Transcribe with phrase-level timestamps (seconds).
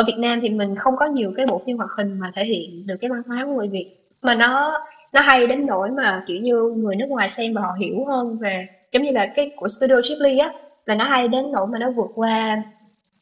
[0.00, 2.44] ở Việt Nam thì mình không có nhiều cái bộ phim hoạt hình mà thể
[2.44, 3.86] hiện được cái văn hóa của người Việt.
[4.22, 4.78] Mà nó
[5.12, 8.38] nó hay đến nỗi mà, kiểu như, người nước ngoài xem và họ hiểu hơn
[8.42, 10.52] về, giống như là cái của Studio Ghibli á,
[10.86, 12.56] là nó hay đến nỗi mà nó vượt qua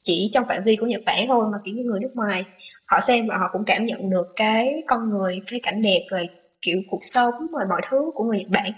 [0.02, 2.44] chỉ trong phạm vi của Nhật Bản thôi, mà kiểu như người nước ngoài
[2.86, 6.28] họ xem và họ cũng cảm nhận được cái con người, cái cảnh đẹp rồi,
[6.62, 8.72] kiểu, cuộc sống rồi mọi thứ của người Nhật Bản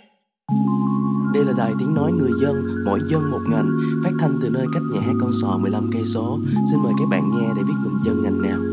[1.34, 4.66] đây là đài tiếng nói người dân, mỗi dân một ngành, phát thanh từ nơi
[4.72, 6.38] cách nhà hát con sò 15 cây số.
[6.70, 8.69] Xin mời các bạn nghe để biết mình dân ngành nào.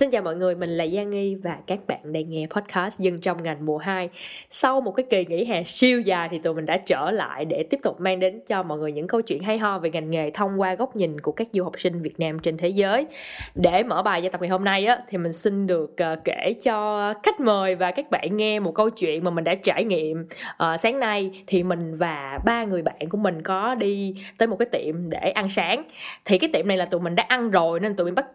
[0.00, 3.20] Xin chào mọi người, mình là Giang Nghi và các bạn đang nghe podcast Dân
[3.20, 4.08] trong ngành mùa 2
[4.50, 7.62] Sau một cái kỳ nghỉ hè siêu dài thì tụi mình đã trở lại để
[7.70, 10.30] tiếp tục mang đến cho mọi người những câu chuyện hay ho về ngành nghề
[10.30, 13.06] thông qua góc nhìn của các du học sinh Việt Nam trên thế giới.
[13.54, 16.54] Để mở bài gia tập ngày hôm nay á, thì mình xin được ờ, kể
[16.62, 20.26] cho khách mời và các bạn nghe một câu chuyện mà mình đã trải nghiệm.
[20.56, 24.56] À, Sáng nay thì mình và ba người bạn của mình có đi tới một
[24.56, 25.82] cái tiệm để ăn sáng.
[26.24, 28.26] Thì cái tiệm này là tụi mình đã ăn rồi nên tụi mình bắt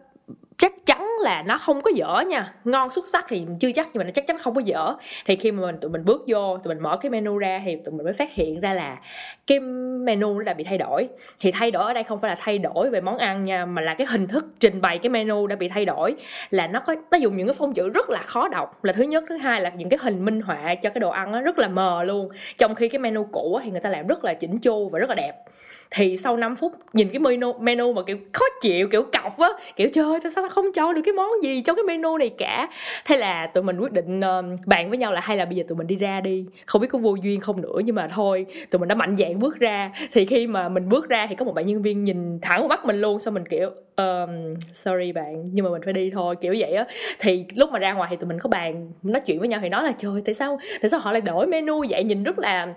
[0.58, 2.52] chắc chắn là nó không có dở nha.
[2.64, 4.94] Ngon xuất sắc thì chưa chắc, nhưng mà nó chắc chắn không có dở.
[5.26, 7.76] Thì khi mà mình, tụi mình bước vô, tụi mình mở cái menu ra thì
[7.84, 8.98] tụi mình mới phát hiện ra là
[9.46, 11.08] cái menu nó đã bị thay đổi.
[11.40, 13.82] Thì thay đổi ở đây không phải là thay đổi về món ăn nha, mà
[13.82, 16.14] là cái hình thức trình bày cái menu đã bị thay đổi.
[16.50, 18.84] Là nó có, nó dùng những cái phông chữ rất là khó đọc.
[18.84, 21.32] Là thứ nhất, thứ hai là những cái hình minh họa cho cái đồ ăn
[21.32, 22.28] nó rất là mờ luôn.
[22.58, 25.08] Trong khi cái menu cũ thì người ta làm rất là chỉnh chu và rất
[25.08, 25.32] là đẹp
[25.90, 29.48] thì sau 5 phút nhìn cái menu menu mà kiểu khó chịu kiểu cọc á
[29.76, 32.68] kiểu chơi sao nó không cho được cái món gì trong cái menu này cả?
[33.04, 35.64] Thế là tụi mình quyết định uh, bàn với nhau là hay là bây giờ
[35.68, 38.46] tụi mình đi ra đi không biết có vô duyên không nữa nhưng mà thôi
[38.70, 39.92] tụi mình đã mạnh dạn bước ra.
[40.12, 42.68] Thì khi mà mình bước ra thì có một bạn nhân viên nhìn thẳng vào
[42.68, 46.36] mắt mình luôn xong mình kiểu um, sorry bạn nhưng mà mình phải đi thôi
[46.40, 46.86] kiểu vậy á.
[47.18, 49.68] Thì lúc mà ra ngoài thì tụi mình có bàn nói chuyện với nhau thì
[49.68, 52.04] nói là trời tại sao tại sao họ lại đổi menu vậy?
[52.04, 52.74] Nhìn rất là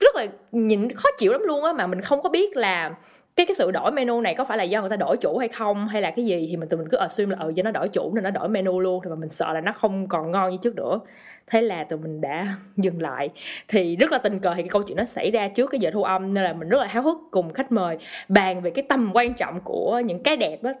[0.00, 2.94] rất là nhìn khó chịu lắm luôn á, mà mình không có biết là
[3.36, 5.48] cái cái sự đổi menu này có phải là do người ta đổi chủ hay
[5.48, 7.70] không, hay là cái gì, thì mình, tụi mình cứ assume là ừ do nó
[7.70, 10.30] đổi chủ nên nó đổi menu luôn thì mà mình sợ là nó không còn
[10.30, 11.00] ngon như trước nữa.
[11.46, 13.30] Thế là tụi mình đã dừng lại.
[13.68, 15.90] Thì rất là tình cờ thì cái câu chuyện nó xảy ra trước cái giờ
[15.92, 18.84] thu âm, nên là mình rất là háo hức cùng khách mời bàn về cái
[18.88, 20.74] tầm quan trọng của những cái đẹp á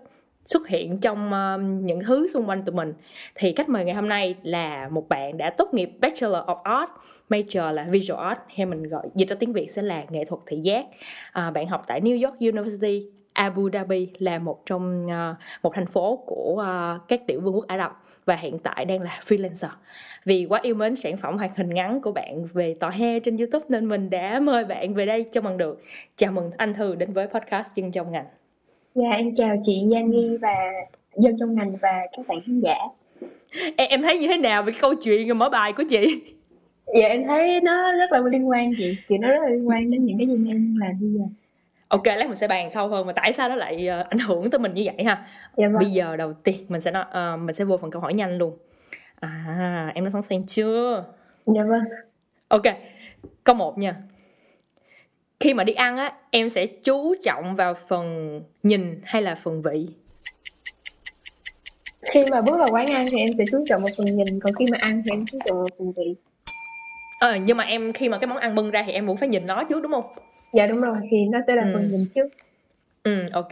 [0.50, 2.92] xuất hiện trong uh, những thứ xung quanh tụi mình
[3.34, 6.90] thì khách mời ngày hôm nay là một bạn đã tốt nghiệp Bachelor of Art
[7.28, 10.40] major là Visual Art hay mình gọi dịch ra tiếng Việt sẽ là nghệ thuật
[10.46, 10.86] thị giác
[11.32, 15.86] à, bạn học tại New York University Abu Dhabi là một trong uh, một thành
[15.86, 19.68] phố của uh, các tiểu vương quốc Ả Rập và hiện tại đang là freelancer.
[20.24, 23.36] Vì quá yêu mến sản phẩm hoạt hình ngắn của bạn về tòa he trên
[23.36, 25.82] YouTube nên mình đã mời bạn về đây cho bằng được.
[26.16, 28.39] Chào mừng anh Thư đến với podcast Dân trong ngành.
[28.94, 30.54] Dạ em chào chị Giang Nghi và
[31.16, 32.74] dân trong ngành và các bạn khán giả.
[33.76, 36.22] Em, em thấy như thế nào về cái câu chuyện mở bài của chị?
[36.86, 39.90] Dạ em thấy nó rất là liên quan chị, chị nó rất là liên quan
[39.90, 41.24] đến những cái gì em làm bây giờ.
[41.88, 44.50] Ok, lát mình sẽ bàn sâu hơn mà tại sao nó lại uh, ảnh hưởng
[44.50, 45.26] tới mình như vậy ha.
[45.56, 45.78] Dạ vâng.
[45.78, 48.38] Bây giờ đầu tiên mình sẽ nói uh, mình sẽ vô phần câu hỏi nhanh
[48.38, 48.56] luôn.
[49.20, 51.04] À, em đã sẵn sàng chưa?
[51.46, 51.84] Dạ vâng.
[52.48, 52.62] Ok.
[53.44, 53.94] Câu 1 nha
[55.40, 59.62] khi mà đi ăn á em sẽ chú trọng vào phần nhìn hay là phần
[59.62, 59.86] vị?
[62.02, 64.54] Khi mà bước vào quán ăn thì em sẽ chú trọng vào phần nhìn còn
[64.54, 66.14] khi mà ăn thì em chú trọng vào phần vị.
[67.20, 69.28] Ờ nhưng mà em khi mà cái món ăn bưng ra thì em vẫn phải
[69.28, 70.04] nhìn nó trước đúng không?
[70.52, 71.70] Dạ đúng rồi thì nó sẽ là ừ.
[71.74, 72.28] phần nhìn trước.
[73.02, 73.48] Ừ ok.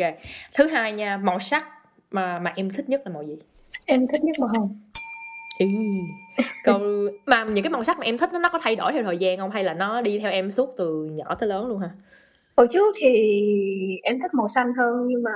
[0.54, 1.64] Thứ hai nha màu sắc
[2.10, 3.36] mà mà em thích nhất là màu gì?
[3.86, 4.78] Em thích nhất màu hồng
[5.58, 5.66] ừ.
[6.64, 6.80] câu
[7.26, 9.18] mà những cái màu sắc mà em thích nó nó có thay đổi theo thời
[9.18, 9.50] gian không?
[9.50, 11.90] Hay là nó đi theo em suốt từ nhỏ tới lớn luôn hả?
[12.56, 13.10] Hồi trước thì
[14.02, 15.30] em thích màu xanh hơn nhưng mà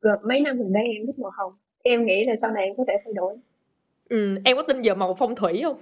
[0.00, 1.52] gần mấy năm gần đây em thích màu hồng.
[1.82, 3.36] Em nghĩ là sau này em có thể thay đổi.
[4.08, 5.76] Ừ, em có tin giờ màu phong thủy không?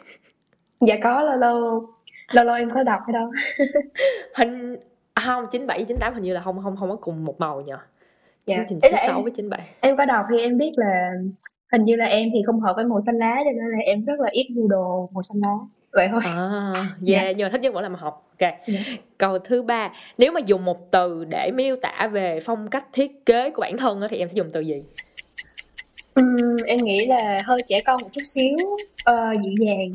[0.80, 1.88] Dạ có lâu lâu
[2.32, 3.28] lâu lâu em có đọc cái đâu
[4.34, 4.76] hình
[5.14, 7.40] à, không chín bảy chín tám hình như là không không không có cùng một
[7.40, 7.72] màu nhỉ
[8.46, 8.64] dạ.
[8.68, 9.68] chín sáu với chín bảy.
[9.80, 11.12] em có đọc thì em biết là
[11.72, 14.04] hình như là em thì không hợp với màu xanh lá cho nên là em
[14.04, 15.54] rất là ít mua đồ màu xanh lá
[15.92, 16.72] vậy thôi à
[17.06, 17.32] yeah, dạ.
[17.36, 18.54] nhưng mà thích nhất vẫn là màu học ok yeah.
[18.66, 18.80] Dạ.
[19.18, 23.26] câu thứ ba nếu mà dùng một từ để miêu tả về phong cách thiết
[23.26, 24.82] kế của bản thân thì em sẽ dùng từ gì
[26.14, 28.56] um, em nghĩ là hơi trẻ con một chút xíu
[29.10, 29.92] uh, dịu dàng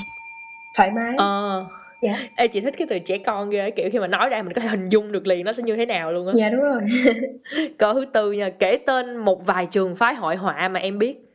[0.77, 1.71] thoải mái ờ uh.
[2.01, 2.19] Dạ.
[2.35, 4.61] Ê, chị thích cái từ trẻ con ghê kiểu khi mà nói ra mình có
[4.61, 6.33] thể hình dung được liền nó sẽ như thế nào luôn á.
[6.35, 6.81] Dạ đúng rồi.
[7.77, 11.26] Câu thứ tư nha, kể tên một vài trường phái hội họa mà em biết.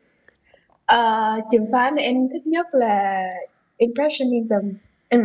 [0.92, 3.24] Ờ, trường phái mà em thích nhất là
[3.76, 4.72] Impressionism.
[5.10, 5.18] Ừ,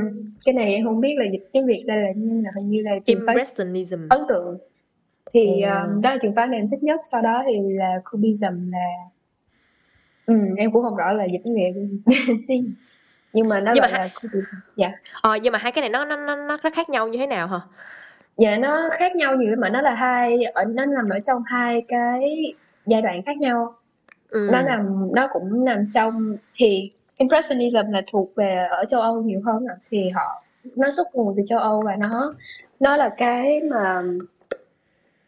[0.46, 2.82] cái này em không biết là dịch tiếng Việt ra là nhưng là hình như
[2.82, 4.08] là trường phái Impressionism.
[4.10, 4.58] ấn tượng.
[5.34, 5.70] Thì ừ.
[5.70, 7.00] um, đó là trường phái mà em thích nhất.
[7.12, 8.88] Sau đó thì là Cubism là
[10.26, 11.74] ừ, em cũng không rõ là dịch tiếng Việt
[13.34, 14.00] nhưng mà nó nhưng mà hai...
[14.00, 14.56] là Cubism.
[14.76, 14.92] Dạ.
[15.22, 17.48] Ờ, nhưng mà hai cái này nó nó nó nó khác nhau như thế nào
[17.48, 17.60] hả?
[18.38, 21.44] dạ nó khác nhau nhiều lắm mà nó là hai ở nó nằm ở trong
[21.46, 22.54] hai cái
[22.86, 23.76] giai đoạn khác nhau
[24.30, 24.50] ừ.
[24.52, 29.42] nó nằm nó cũng nằm trong thì impressionism là thuộc về ở châu Âu nhiều
[29.46, 29.76] hơn à.
[29.90, 30.44] thì họ
[30.76, 32.36] nó xuất nguồn từ châu Âu và nó
[32.80, 34.04] nó là cái mà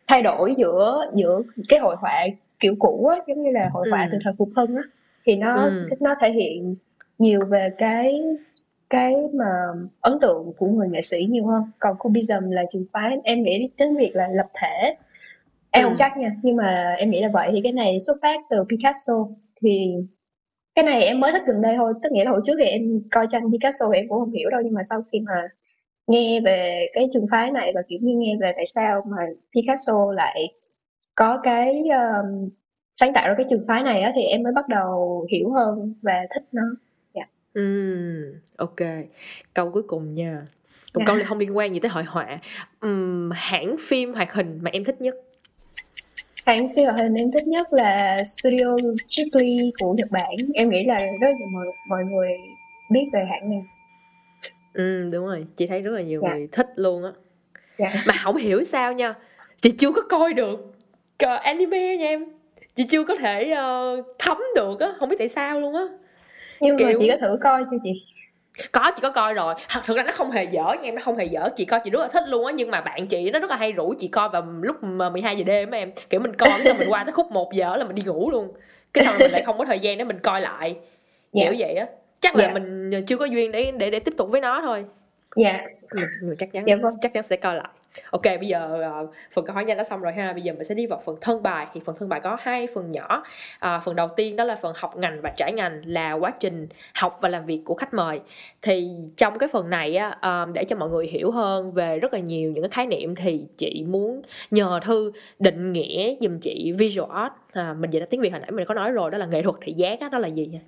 [0.07, 2.25] thay đổi giữa giữa cái hội họa
[2.59, 4.09] kiểu cũ á giống như là hội họa ừ.
[4.11, 4.83] từ thời phục hưng á
[5.25, 5.85] thì nó ừ.
[5.99, 6.75] nó thể hiện
[7.19, 8.21] nhiều về cái
[8.89, 9.45] cái mà
[10.01, 13.69] ấn tượng của người nghệ sĩ nhiều hơn còn cubism là trường phái em nghĩ
[13.77, 14.95] tiếng việt là lập thể
[15.71, 15.87] em ừ.
[15.87, 18.63] không chắc nha nhưng mà em nghĩ là vậy thì cái này xuất phát từ
[18.69, 19.13] Picasso
[19.61, 19.93] thì
[20.75, 23.01] cái này em mới thích gần đây thôi tức nghĩa là hồi trước thì em
[23.11, 25.33] coi tranh Picasso thì em cũng không hiểu đâu nhưng mà sau khi mà
[26.07, 29.17] nghe về cái trường phái này và kiểu như nghe về tại sao mà
[29.55, 30.53] Picasso lại
[31.15, 32.49] có cái um,
[32.97, 35.93] sáng tạo ra cái trường phái này á thì em mới bắt đầu hiểu hơn
[36.01, 36.63] và thích nó
[37.53, 38.75] Ừm, ok.
[39.53, 40.47] Câu cuối cùng nha.
[40.93, 41.17] Một câu Dạ.
[41.17, 42.39] này không liên quan gì tới hội họa.
[42.79, 45.15] Ừm, hãng phim hoạt hình mà em thích nhất.
[46.49, 48.75] Hãng phim hoạt hình em thích nhất là Studio
[49.17, 50.35] Ghibli của Nhật Bản.
[50.53, 52.29] Em nghĩ là rất là mọi, mọi người
[52.91, 53.61] biết về hãng này.
[54.73, 55.45] Ừ, đúng rồi.
[55.57, 56.33] Chị thấy rất là nhiều Dạ.
[56.35, 57.11] người thích luôn á.
[57.77, 57.93] Dạ.
[58.07, 59.15] Mà không hiểu sao nha.
[59.61, 60.73] Chị chưa có coi được
[61.17, 62.25] ờ, anime nha em.
[62.75, 64.93] Chị chưa có thể ờ, thấm được á.
[64.99, 65.83] Không biết tại sao luôn á.
[66.61, 67.91] Nhưng mà Kiểu- chị có thử coi chưa chị?
[68.71, 71.01] Có chị có coi rồi thật thực ra nó không hề dở nha em nó
[71.01, 73.31] không hề dở chị coi chị rất là thích luôn á nhưng mà bạn chị
[73.31, 76.19] nó rất là hay rủ chị coi vào lúc mà 12 giờ đêm em kiểu
[76.19, 78.53] mình coi xong mình qua tới khúc 1 giờ là mình đi ngủ luôn
[78.93, 80.75] cái xong mình lại không có thời gian để mình coi lại
[81.33, 81.65] kiểu Dạ.
[81.67, 81.85] vậy á
[82.19, 82.53] chắc là Dạ.
[82.53, 84.85] mình chưa có duyên để để để tiếp tục với nó thôi
[85.35, 85.61] Dạ.
[85.95, 86.93] mình, mình chắc chắn Dạ vâng.
[87.01, 87.67] chắc chắn sẽ coi lại
[88.11, 90.33] ok bây giờ uh, phần câu hỏi nhanh đã xong rồi ha.
[90.33, 91.67] Bây giờ mình sẽ đi vào phần thân bài.
[91.73, 93.23] Thì phần thân bài có hai phần nhỏ.
[93.65, 96.67] Uh, phần đầu tiên đó là phần học ngành và trải ngành là quá trình
[96.95, 98.19] học và làm việc của khách mời.
[98.61, 100.07] Thì trong cái phần này á
[100.43, 103.15] uh, để cho mọi người hiểu hơn về rất là nhiều những cái khái niệm
[103.15, 104.21] thì chị muốn
[104.51, 107.33] nhờ thư định nghĩa giùm chị visual art.
[107.53, 109.41] À, mình dịch ra tiếng việt hồi nãy mình có nói rồi đó là nghệ
[109.41, 110.59] thuật thị giác á đó là gì nha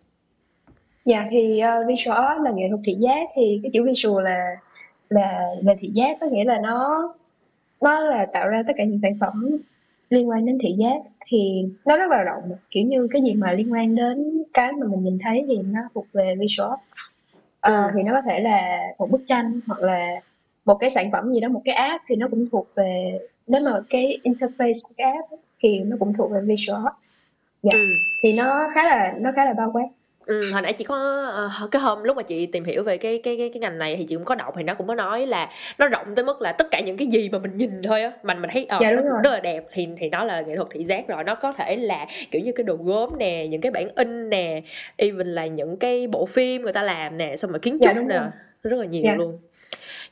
[1.06, 3.30] Dạ thì uh, visual art là nghệ thuật thị giác.
[3.36, 4.56] Thì cái chữ visual là
[5.12, 7.14] là về thị giác có nghĩa là nó
[7.82, 9.34] nó là tạo ra tất cả những sản phẩm
[10.10, 10.98] liên quan đến thị giác
[11.28, 14.88] thì nó rất là rộng kiểu như cái gì mà liên quan đến cái mà
[14.88, 16.80] mình nhìn thấy thì nó thuộc về visual art
[17.62, 17.92] Ờ, Ừ.
[17.96, 20.08] thì nó có thể là một bức tranh hoặc là
[20.66, 23.62] một cái sản phẩm gì đó một cái app thì nó cũng thuộc về nếu
[23.66, 26.96] mà cái interface của cái app thì nó cũng thuộc về visual art
[27.64, 27.70] Dạ.
[27.74, 27.80] ừ.
[28.24, 29.88] thì nó khá là nó khá là bao quát
[30.32, 30.96] Ừ, hồi nãy chị có
[31.32, 33.96] ờ, cái hôm lúc mà chị tìm hiểu về cái cái cái cái ngành này
[33.96, 36.42] thì chị cũng có đọc thì nó cũng có nói là nó rộng tới mức
[36.42, 38.78] là tất cả những cái gì mà mình nhìn thôi á mình mình thấy ờ
[38.82, 39.20] Dạ, nó đúng rồi.
[39.24, 41.76] rất là đẹp thì thì nó là nghệ thuật thị giác rồi nó có thể
[41.76, 44.62] là kiểu như cái đồ gốm nè những cái bản in nè
[44.98, 47.96] even là những cái bộ phim người ta làm nè xong rồi kiến Dạ, trúc
[47.98, 48.28] đúng nè rồi.
[48.64, 49.16] rất là nhiều Dạ.
[49.16, 49.40] luôn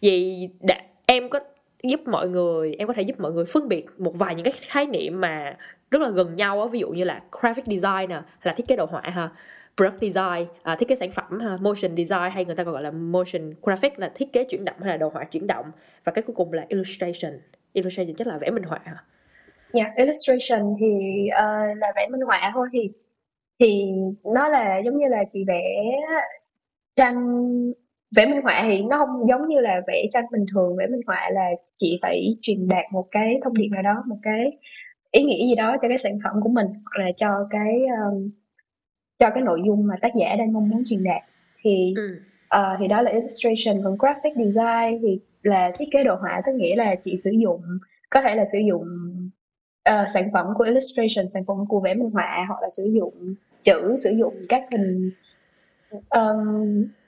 [0.01, 0.75] vì đã,
[1.05, 1.39] em có
[1.83, 4.53] giúp mọi người em có thể giúp mọi người phân biệt một vài những cái
[4.61, 5.55] khái niệm mà
[5.91, 8.75] rất là gần nhau á ví dụ như là graphic design nè là thiết kế
[8.75, 9.29] đồ họa ha
[9.79, 12.83] product design à, thiết kế sản phẩm ha motion design hay người ta còn gọi
[12.83, 15.65] là motion graphic là thiết kế chuyển động hay là đồ họa chuyển động.
[16.03, 17.31] Và cái cuối cùng là illustration.
[17.73, 19.03] Illustration chắc là vẽ minh họa hả?
[19.73, 22.91] Dạ, illustration thì uh, là vẽ minh họa thôi thì
[23.59, 23.83] thì
[24.23, 25.63] nó là giống như là chị vẽ
[26.95, 27.15] tranh
[28.15, 30.75] vẽ minh họa thì nó không giống như là vẽ tranh bình thường.
[30.77, 34.17] Vẽ minh họa là chị phải truyền đạt một cái thông điệp nào đó một
[34.23, 34.57] cái
[35.11, 38.27] ý nghĩa gì đó cho cái sản phẩm của mình hoặc là cho cái um,
[39.19, 41.21] cho cái nội dung mà tác giả đang mong muốn truyền đạt.
[41.63, 42.19] Thì ừ.
[42.49, 45.01] Ờ, thì đó là illustration còn graphic design.
[45.01, 47.61] Thì là thiết kế đồ họa tức nghĩa là chị sử dụng
[48.09, 48.85] có thể là sử dụng
[49.83, 53.35] ờ, sản phẩm của illustration sản phẩm của vẽ minh họa hoặc là sử dụng
[53.63, 55.11] chữ sử dụng các hình
[56.09, 56.37] ờm,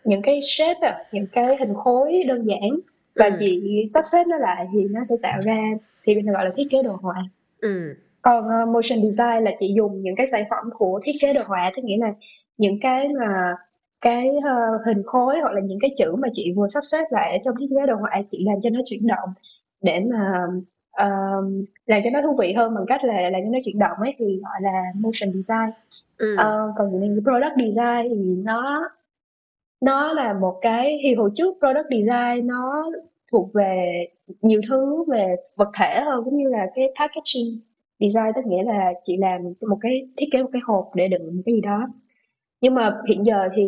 [0.04, 2.70] những cái shape à, những cái hình khối đơn giản.
[3.16, 3.36] Và Ừ.
[3.40, 5.58] chị sắp xếp nó lại thì nó sẽ tạo ra
[6.04, 7.24] thì mình gọi là thiết kế đồ họa.
[7.62, 11.34] Ừ còn ờ, motion design là chị dùng những cái sản phẩm của thiết kế
[11.34, 12.14] đồ họa tức nghĩa là
[12.58, 13.56] những cái mà
[14.02, 17.32] cái ờ, hình khối hoặc là những cái chữ mà chị vừa sắp xếp lại
[17.32, 19.30] ở trong thiết kế đồ họa chị làm cho nó chuyển động
[19.82, 20.34] để mà
[20.92, 21.10] ờ,
[21.86, 24.16] làm cho nó thú vị hơn bằng cách là làm cho nó chuyển động ấy
[24.18, 25.70] thì gọi là motion design.
[26.18, 26.36] Ừ.
[26.38, 28.90] Ờ, còn những product design thì nó
[29.82, 32.92] nó là một cái thì hồi trước product design nó
[33.32, 34.06] thuộc về
[34.42, 37.60] nhiều thứ về vật thể hơn cũng như là cái packaging
[38.02, 41.36] design tức nghĩa là chị làm một cái thiết kế một cái hộp để đựng
[41.36, 41.88] một cái gì đó.
[42.62, 43.66] Nhưng mà hiện giờ thì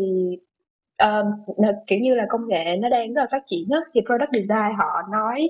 [1.58, 4.32] là kiểu như là công nghệ nó đang rất là phát triển á thì product
[4.34, 5.50] design họ nói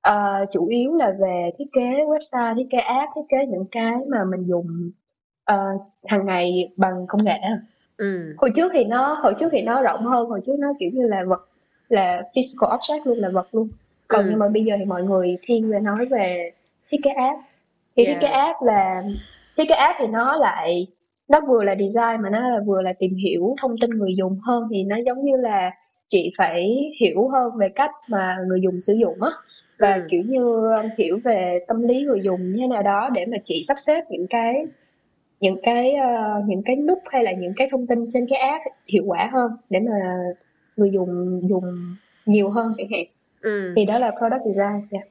[0.00, 3.94] ờ, chủ yếu là về thiết kế website thiết kế app thiết kế những cái
[4.08, 4.90] mà mình dùng
[5.44, 5.56] ờ,
[6.06, 7.38] hàng ngày bằng công nghệ
[7.96, 8.34] ừ.
[8.36, 11.06] Hồi trước thì nó hồi trước thì nó rộng hơn hồi trước nó kiểu như
[11.08, 11.48] là vật
[11.88, 13.68] là physical object luôn là vật luôn.
[14.08, 14.26] Còn Ừ.
[14.30, 16.50] nhưng mà bây giờ thì mọi người thiên về nói về
[16.90, 17.38] thiết kế app
[17.96, 18.22] thì thiết Yeah.
[18.22, 19.02] kế app là
[19.56, 20.86] thiết kế app thì nó lại
[21.28, 24.38] nó vừa là design mà nó là vừa là tìm hiểu thông tin người dùng
[24.46, 25.70] hơn thì nó giống như là
[26.08, 29.30] chị phải hiểu hơn về cách mà người dùng sử dụng á
[29.78, 30.06] và Ừ.
[30.10, 33.64] kiểu như hiểu về tâm lý người dùng như thế nào đó để mà chị
[33.68, 34.66] sắp xếp những cái
[35.40, 38.62] những cái ờ, những cái nút hay là những cái thông tin trên cái app
[38.92, 39.92] hiệu quả hơn để mà
[40.76, 41.64] người dùng dùng
[42.26, 43.04] nhiều hơn chẳng hạn
[43.44, 43.72] Ừ.
[43.76, 45.04] thì đó là product design yeah.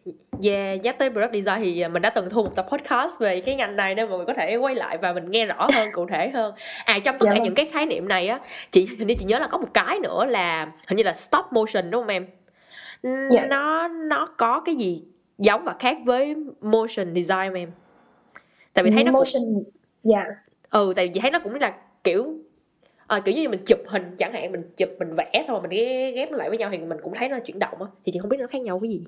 [0.44, 3.56] Yeah, nhắc tới product design thì mình đã từng thu một tập podcast về cái
[3.56, 6.06] ngành này nên mọi người có thể quay lại và mình nghe rõ hơn, cụ
[6.10, 6.54] thể hơn.
[6.86, 7.44] À trong tất Dạ cả vâng.
[7.44, 8.40] những cái khái niệm này á,
[8.72, 11.46] chị hình như chị nhớ là có một cái nữa là hình như là stop
[11.52, 12.28] motion đúng không em?
[13.32, 13.46] Dạ.
[13.50, 15.04] Nó nó có cái gì
[15.38, 17.72] giống và khác với motion design em?
[18.74, 19.64] Tại vì thấy nó cũng motion
[20.04, 20.26] dạ
[20.70, 21.74] ừ tại vì thấy nó cũng là
[22.04, 22.38] kiểu
[23.08, 26.14] ờ, kiểu như mình chụp hình chẳng hạn mình chụp mình vẽ xong rồi mình
[26.16, 28.20] ghép, nó lại với nhau thì mình cũng thấy nó chuyển động á thì chị
[28.20, 29.02] không biết nó khác nhau cái gì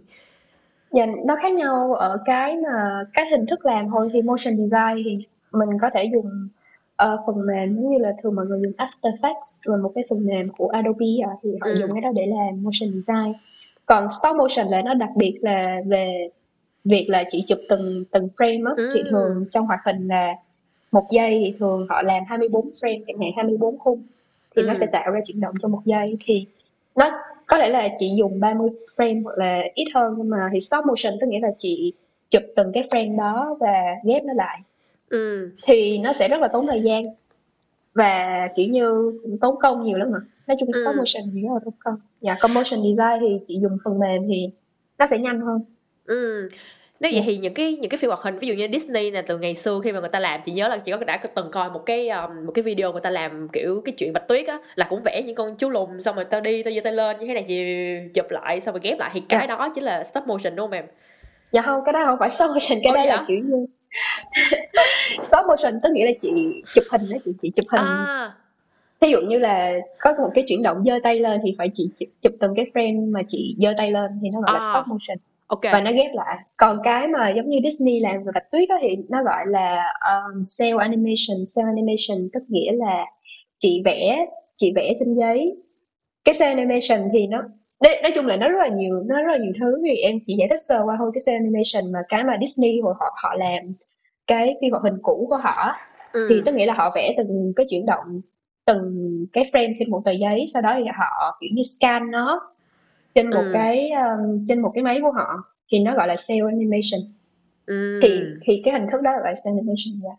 [0.91, 5.03] dạ nó khác nhau ở cái mà cái hình thức làm thôi thì motion design
[5.05, 5.17] thì
[5.51, 6.47] mình có thể dùng
[6.95, 10.03] ờ, phần mềm giống như là thường mọi người dùng After Effects là một cái
[10.09, 11.75] phần mềm của Adobe à, thì họ Ừ.
[11.79, 13.33] dùng cái đó để làm motion design
[13.85, 16.29] còn stop motion là nó đặc biệt là về
[16.83, 18.89] việc là chỉ chụp từng từng frame á Ừ.
[18.93, 20.33] thì thường trong hoạt hình là
[20.95, 24.03] một giây thì thường họ làm 24 frame chẳng hạn 24 khung
[24.55, 24.67] thì Ừ.
[24.67, 26.47] nó sẽ tạo ra chuyển động trong một giây thì
[26.95, 27.11] nó
[27.47, 30.85] có lẽ là chị dùng 30 frame hoặc là ít hơn nhưng mà thì stop
[30.85, 31.93] motion tức nghĩa là chị
[32.29, 34.59] chụp từng cái frame đó và ghép nó lại
[35.09, 37.03] ừ thì nó sẽ rất là tốn thời gian
[37.93, 39.11] và kiểu như
[39.41, 40.81] tốn công nhiều lắm mà nói chung Ừ.
[40.83, 43.99] stop motion thì rất là tốn công dạ còn motion design thì chị dùng phần
[43.99, 44.49] mềm thì
[44.97, 45.59] nó sẽ nhanh hơn
[46.05, 46.49] Ừ.
[46.99, 47.23] Nếu vậy Dạ.
[47.25, 49.55] thì những cái những cái phim hoạt hình ví dụ như Disney nè từ ngày
[49.55, 51.85] xưa khi mà người ta làm chị nhớ là chị có đã từng coi một
[51.85, 54.85] cái um, một cái video người ta làm kiểu cái chuyện Bạch Tuyết á là
[54.89, 57.27] cũng vẽ những con chú lùn xong rồi tao đi tao giơ tay lên như
[57.27, 57.65] thế này chị
[58.13, 59.55] chụp lại xong rồi ghép lại thì cái Dạ.
[59.55, 60.85] đó chính là stop motion đúng không em?
[61.51, 63.65] dạ không cái đó không phải stop motion cái đó là kiểu như
[65.23, 66.29] stop motion tức nghĩa là chị
[66.75, 68.33] chụp hình đó chị chị chụp hình À
[69.01, 71.89] thí dụ như là có một cái chuyển động giơ tay lên thì phải chị
[71.95, 74.71] chụp, chụp từng cái frame mà chị giơ tay lên thì nó gọi là À.
[74.73, 75.59] stop motion ok.
[75.63, 76.37] và nó ghép lại.
[76.57, 79.87] Còn cái mà giống như Disney làm về Bạch Tuyết đó thì nó gọi là
[80.09, 81.37] um, cell animation.
[81.55, 83.05] Cell animation tức nghĩa là
[83.57, 84.25] chị vẽ
[84.55, 85.55] chị vẽ trên giấy.
[86.25, 87.41] Cái cell animation thì nó
[87.81, 89.81] nói chung là nó rất là nhiều nó rất là nhiều thứ.
[89.85, 92.79] Thì em chỉ giải thích sơ qua thôi cái cell animation mà cái mà Disney
[92.83, 93.73] hồi họ họ làm
[94.27, 95.71] cái phim hoạt hình cũ của họ
[96.13, 96.27] Ừ.
[96.29, 98.21] thì tức nghĩa là họ vẽ từng cái chuyển động
[98.65, 100.45] từng cái frame trên một tờ giấy.
[100.53, 102.41] Sau đó thì họ kiểu như scan nó
[103.15, 103.49] trên một Ừ.
[103.53, 105.27] cái um, trên một cái máy của họ
[105.71, 107.01] thì nó gọi là cell animation
[107.65, 107.99] Ừ.
[108.03, 110.09] thì thì cái hình thức đó là gọi là cell animation dạ.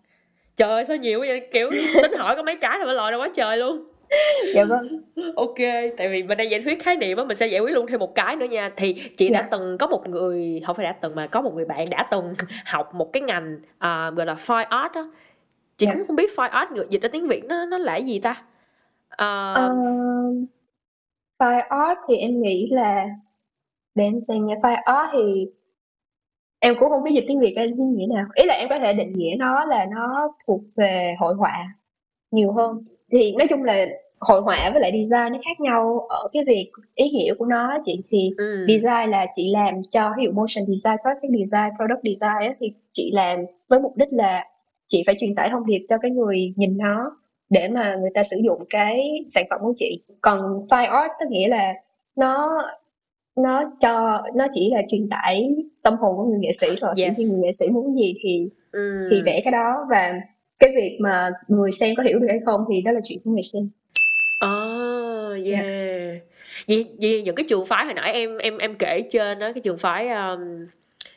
[0.56, 1.48] Trời ơi sao nhiều vậy?
[1.52, 1.70] Kiểu
[2.02, 3.84] tính hỏi có mấy cái là phải lòi ra quá trời luôn.
[4.54, 5.00] dạ vâng
[5.36, 5.56] Ok,
[5.96, 8.00] tại vì mình đang giải thuyết khái niệm á, mình sẽ giải quyết luôn thêm
[8.00, 8.70] một cái nữa nha.
[8.76, 9.48] Thì chị đã Dạ.
[9.50, 12.32] từng có một người, không phải đã từng mà có một người bạn đã từng
[12.66, 15.02] học một cái ngành à, gọi là fine art á.
[15.76, 15.92] Chị Dạ.
[15.94, 18.42] cũng không biết fine art ngược dịch ra tiếng Việt nó nó là gì ta?
[19.08, 20.46] À, Um,
[21.38, 23.06] fine art thì em nghĩ là
[23.94, 25.46] để em xem nha fine art thì
[26.58, 28.24] em cũng không biết dịch tiếng Việt ra như nghĩa nào.
[28.34, 31.74] Ý là em có thể định nghĩa nó là nó thuộc về hội họa
[32.30, 32.84] nhiều hơn.
[33.12, 33.86] Thì nói chung là
[34.20, 36.06] hội họa với lại design nó khác nhau.
[36.08, 40.12] Ở cái việc ý nghĩa của nó chị thì ừ, design là chị làm cho
[40.18, 43.38] ví dụ motion design graphic design product design á, thì chị làm
[43.68, 44.44] với mục đích là
[44.88, 47.16] chị phải truyền tải thông điệp cho cái người nhìn nó
[47.50, 51.26] để mà người ta sử dụng cái sản phẩm của chị còn fine art tức
[51.30, 51.74] nghĩa là
[52.16, 52.62] nó
[53.36, 57.18] nó cho nó chỉ là truyền tải tâm hồn của người nghệ sĩ rồi Yes.
[57.18, 59.08] như người nghệ sĩ muốn gì thì ừ.
[59.10, 60.14] thì vẽ cái đó và
[60.60, 63.30] cái việc mà người xem có hiểu được hay không thì đó là chuyện của
[63.30, 63.68] người xem
[64.44, 65.60] Oh, Dạ.
[65.60, 66.22] yeah.
[66.66, 69.60] Vì, vì những cái trường phái hồi nãy em em em kể trên đó cái
[69.60, 70.66] trường phái um,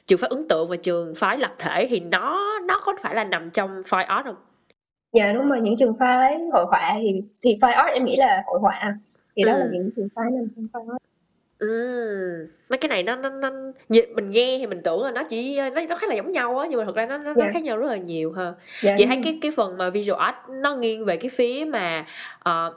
[0.07, 3.23] trường phái ấn tượng và trường phái lập thể thì nó nó có phải là
[3.23, 4.35] nằm trong fine art không?
[5.13, 8.43] Dạ đúng rồi những trường phái hội họa thì thì fine art em nghĩ là
[8.47, 8.95] hội họa
[9.35, 9.69] thì đó là Ừ.
[9.73, 10.97] những trường phái nằm trong fine art
[11.59, 12.47] Ừ.
[12.69, 13.51] Mấy cái này nó nó nó
[13.89, 16.57] nhìn- mình nghe thì mình tưởng là nó chỉ nó, nó khá là giống nhau
[16.57, 17.49] á nhưng mà thật ra nó nó, nó Dạ.
[17.53, 18.53] khác nhau rất là nhiều ha.
[18.83, 19.21] dạ, chị đúng thấy rồi.
[19.23, 22.05] cái cái phần mà visual art nó nghiêng về cái phía mà
[22.39, 22.73] ờ,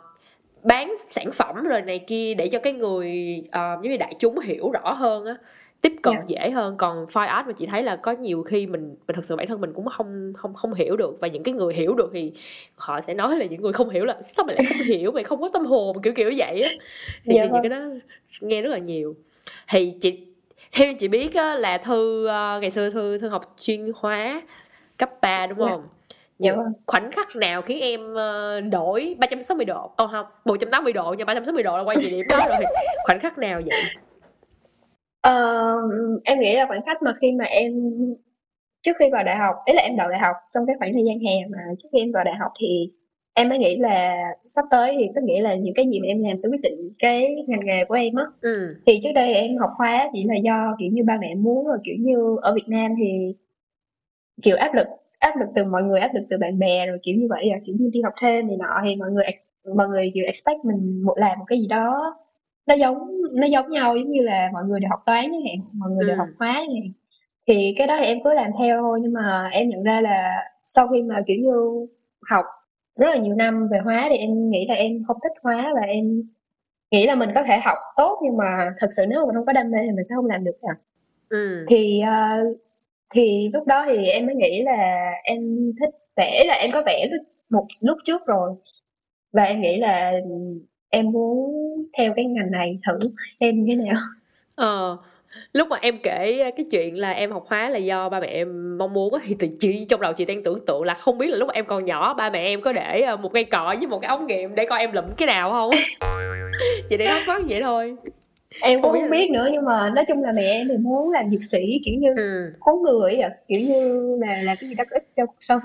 [0.62, 4.38] bán sản phẩm rồi này kia để cho cái người ờ, giống như đại chúng
[4.38, 5.34] hiểu rõ hơn á
[5.82, 6.22] tiếp cận Dạ.
[6.26, 6.76] dễ hơn.
[6.76, 9.46] Còn fine art mà chị thấy là có nhiều khi mình mình thật sự bản
[9.46, 11.16] thân mình cũng không không không hiểu được.
[11.20, 12.32] Và những cái người hiểu được thì
[12.76, 15.12] họ sẽ nói là những người không hiểu là sao mày lại không hiểu?
[15.12, 16.02] Mày không có tâm hồn.
[16.02, 16.70] Kiểu kiểu vậy á.
[17.24, 17.62] Thì, Dạ thì những vâng.
[17.62, 17.80] cái đó
[18.40, 19.14] nghe rất là nhiều.
[19.68, 20.26] Thì chị
[20.72, 24.42] theo chị biết á, là thư ờ, ngày xưa thư thư học chuyên hóa
[24.96, 25.66] cấp 3 đúng Dạ.
[25.68, 25.82] không?
[26.38, 26.72] Dạ Những vâng.
[26.86, 29.90] Khoảnh khắc nào khiến em ờ, đổi 360 độ?
[29.96, 32.58] Ồ không 180 độ nha 360 độ là quay về điểm đó rồi.
[33.06, 33.80] Khoảnh khắc nào vậy
[35.22, 35.32] Ờ,
[36.24, 37.72] em nghĩ là khoảnh khắc mà khi mà em
[38.82, 41.04] trước khi vào đại học, ý là em đậu đại học trong cái khoảng thời
[41.06, 42.90] gian hè mà trước khi em vào đại học thì
[43.34, 46.22] em mới nghĩ là sắp tới thì tức nghĩa là những cái gì mà em
[46.24, 48.24] làm sẽ quyết định cái ngành nghề của em á.
[48.40, 48.76] Ừ.
[48.86, 51.78] Thì trước đây em học hóa chỉ là do kiểu như ba mẹ muốn rồi
[51.84, 53.34] kiểu như ở Việt Nam thì
[54.42, 54.86] kiểu áp lực
[55.18, 57.58] áp lực từ mọi người áp lực từ bạn bè rồi kiểu như vậy à
[57.66, 59.24] kiểu như đi học thêm này nọ thì mọi người
[59.76, 62.16] mọi người kiểu expect mình một làm một cái gì đó
[62.66, 62.98] nó giống
[63.32, 66.06] nó giống nhau giống như là mọi người đều học toán chẳng hạn mọi người
[66.06, 66.18] đều Ừ.
[66.18, 66.92] học hóa chẳng hạn
[67.48, 70.44] thì cái đó thì em cứ làm theo thôi nhưng mà em nhận ra là
[70.64, 71.86] sau khi mà kiểu như
[72.30, 72.44] học
[72.96, 75.80] rất là nhiều năm về hóa thì em nghĩ là em không thích hóa và
[75.86, 76.22] em
[76.90, 78.44] nghĩ là mình có thể học tốt nhưng mà
[78.78, 80.60] thật sự nếu mà mình không có đam mê thì mình sẽ không làm được
[80.62, 80.74] à
[81.28, 81.66] Ừ.
[81.68, 82.28] thì ờ,
[83.14, 85.40] thì lúc đó thì em mới nghĩ là em
[85.80, 87.06] thích vẽ là em có vẽ
[87.50, 88.50] một lúc trước rồi
[89.32, 90.12] và em nghĩ là
[90.92, 91.52] em muốn
[91.98, 92.98] theo cái ngành này thử
[93.30, 94.00] xem như thế nào.
[94.54, 94.96] Ờ,
[95.52, 98.78] lúc mà em kể cái chuyện là em học hóa là do ba mẹ em
[98.78, 101.36] mong muốn thì tự- chị trong đầu chị đang tưởng tượng là không biết là
[101.36, 103.86] lúc mà em còn nhỏ ba mẹ em có để ờ, một cây cọ với
[103.86, 105.70] một cái ống nghiệm để coi em lụm cái nào không?
[106.90, 107.96] Chị đang thắc mắc vậy thôi.
[108.62, 111.10] Em cũng Không biết biết nữa nhưng mà nói chung là mẹ em thì muốn
[111.10, 112.52] làm dược sĩ kiểu như ừ.
[112.66, 115.36] cứu người ấy à kiểu như là là cái gì đó có ích cho cuộc
[115.38, 115.62] sống.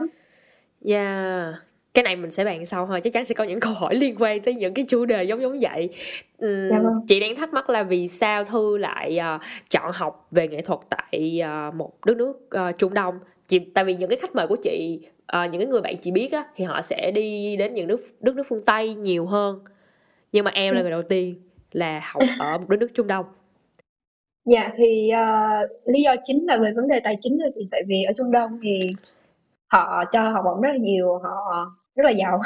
[0.86, 1.67] Yeah
[1.98, 4.16] cái này mình sẽ bàn sau thôi chắc chắn sẽ có những câu hỏi liên
[4.20, 5.90] quan tới những cái chủ đề giống giống vậy.
[6.40, 7.06] Dạ vâng.
[7.08, 9.40] chị đang thắc mắc là vì sao thư lại ờ,
[9.70, 13.20] chọn học về nghệ thuật tại ờ, một đất nước ờ, Trung Đông?
[13.48, 16.12] Chị tại vì những cái khách mời của chị ờ, những cái người bạn chị
[16.12, 19.60] biết á thì họ sẽ đi đến những nước đất nước phương Tây nhiều hơn.
[20.32, 21.36] Nhưng mà em là người đầu tiên
[21.72, 23.26] là học ở một đất nước Trung Đông.
[24.46, 25.24] Dạ thì ờ,
[25.86, 27.68] lý do chính là về vấn đề tài chính thôi chị.
[27.72, 28.80] Tại vì ở Trung Đông thì
[29.68, 31.66] họ cho học bổng rất là nhiều họ
[31.98, 32.40] rất là giàu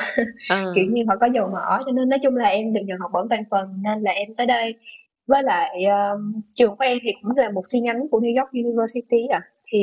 [0.48, 3.00] Ờ, kiểu như họ có dầu mỏ cho nên nói chung là em được nhận
[3.00, 4.76] học bổng toàn phần nên là em tới đây
[5.28, 8.52] với lại um, trường của em thì cũng là một chi nhánh của New York
[8.54, 9.42] University à
[9.74, 9.80] thì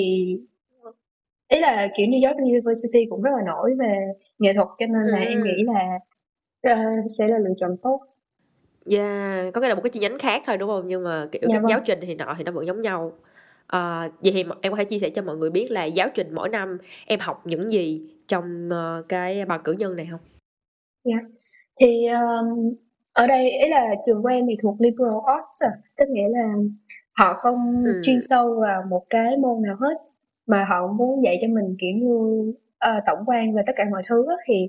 [1.48, 5.02] ý là kiểu New York University cũng rất là nổi về nghệ thuật cho nên
[5.12, 5.42] là em Ừ.
[5.42, 5.98] nghĩ là
[6.62, 6.76] ờ,
[7.18, 8.00] sẽ là lựa chọn tốt
[8.90, 10.88] Yeah, có nghĩa là một cái chi nhánh khác thôi đúng không?
[10.88, 11.66] Nhưng mà kiểu Dạ các vâng.
[11.66, 13.12] giáo trình thì nọ thì nó vẫn giống nhau.
[13.68, 16.34] À, vậy thì em có thể chia sẻ cho mọi người biết là giáo trình
[16.34, 20.20] mỗi năm em học những gì trong ờ, cái bằng cử nhân này không?
[21.80, 22.74] thì um,
[23.12, 26.54] ở đây ý là trường của em thì thuộc liberal arts à, tức nghĩa là
[27.18, 28.00] họ không Ừ.
[28.04, 29.94] chuyên sâu vào một cái môn nào hết
[30.46, 34.02] mà họ muốn dạy cho mình kiểu như ờ, tổng quan về tất cả mọi
[34.08, 34.68] thứ á, thì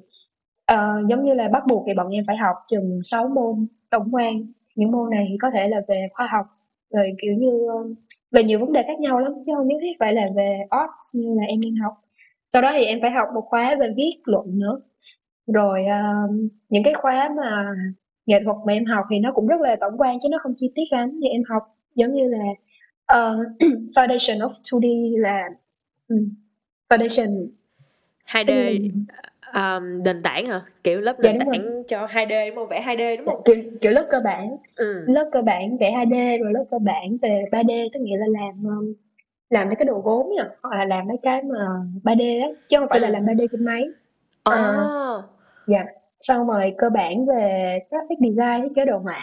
[0.66, 4.10] ờ, giống như là bắt buộc thì bọn em phải học chừng 6 môn tổng
[4.16, 4.34] quan
[4.76, 6.46] những môn này thì có thể là về khoa học
[6.90, 7.96] rồi kiểu như um,
[8.32, 11.16] về nhiều vấn đề khác nhau lắm chứ không nhất thiết phải là về arts
[11.16, 11.94] như là em đang học.
[12.54, 14.80] Sau đó thì em phải học một khóa về viết luận nữa.
[15.48, 17.66] Rồi um, những cái khóa mà
[18.26, 20.54] nghệ thuật mà em học thì nó cũng rất là tổng quan chứ nó không
[20.56, 21.64] chi tiết lắm như em học.
[21.96, 22.46] Giống như là
[23.08, 23.44] um,
[23.96, 25.50] Foundation of 2D là
[26.08, 26.16] ừ,
[26.90, 27.48] Foundation
[28.28, 28.72] 2D tức là
[29.54, 30.62] um, nền tảng hả?
[30.84, 31.58] Kiểu lớp Dạ, nền rồi.
[31.58, 32.68] tảng cho 2D đúng không?
[32.68, 33.42] Vẽ 2D đúng không?
[33.46, 35.06] kiểu, kiểu lớp cơ bản Ừ.
[35.08, 38.64] lớp cơ bản vẽ 2D rồi lớp cơ bản về 3D tức nghĩa là làm
[39.50, 41.66] làm mấy cái đồ gốm nha hoặc là làm mấy cái mà
[42.04, 43.12] 3D á chứ không phải là Ừ.
[43.12, 43.84] làm 3D trên máy
[44.44, 44.54] Ờ.
[44.56, 45.24] Ờ.
[45.68, 45.86] Dạ,
[46.20, 49.22] xong rồi cơ bản về graphic design, thiết kế đồ họa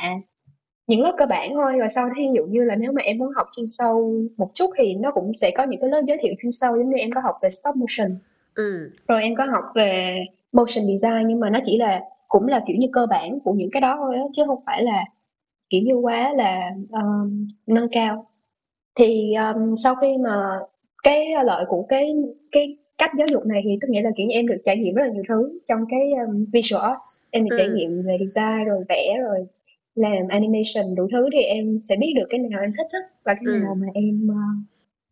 [0.86, 3.32] những lớp cơ bản thôi rồi sau ví dụ như là nếu mà em muốn
[3.36, 6.34] học chuyên sâu một chút thì nó cũng sẽ có những cái lớp giới thiệu
[6.42, 8.18] chuyên sâu giống như em có học về stop motion
[8.56, 8.90] Ừ.
[9.08, 10.16] rồi em có học về
[10.52, 13.68] motion design nhưng mà nó chỉ là cũng là kiểu như cơ bản của những
[13.72, 15.04] cái đó thôi á chứ không phải là
[15.70, 18.26] kiểu như quá là um, nâng cao
[18.98, 20.58] thì um, sau khi mà
[21.02, 22.14] cái lợi của cái
[22.52, 24.94] cái cách giáo dục này thì tức nghĩa là kiểu như em được trải nghiệm
[24.94, 27.74] rất là nhiều thứ trong cái um, visual arts em được trải Ừ.
[27.74, 29.46] nghiệm về design rồi vẽ rồi
[29.94, 33.34] làm animation đủ thứ thì em sẽ biết được cái nào em thích á và
[33.34, 33.52] cái Ừ.
[33.62, 34.64] nào mà em uh,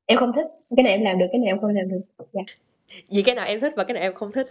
[0.07, 2.01] em không thích cái nào em làm được cái nào em không làm được
[2.33, 2.43] dạ
[3.09, 4.47] Vì cái nào em thích và cái nào em không thích.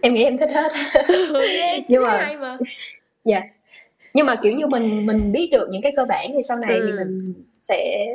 [0.00, 0.72] em nghĩ em thích hết
[1.58, 2.58] yeah, Nhưng mà- mà.
[3.24, 3.40] dạ
[4.14, 6.80] nhưng mà kiểu như mình mình biết được những cái cơ bản thì sau này
[6.84, 6.96] thì Ừ.
[6.98, 8.06] mình sẽ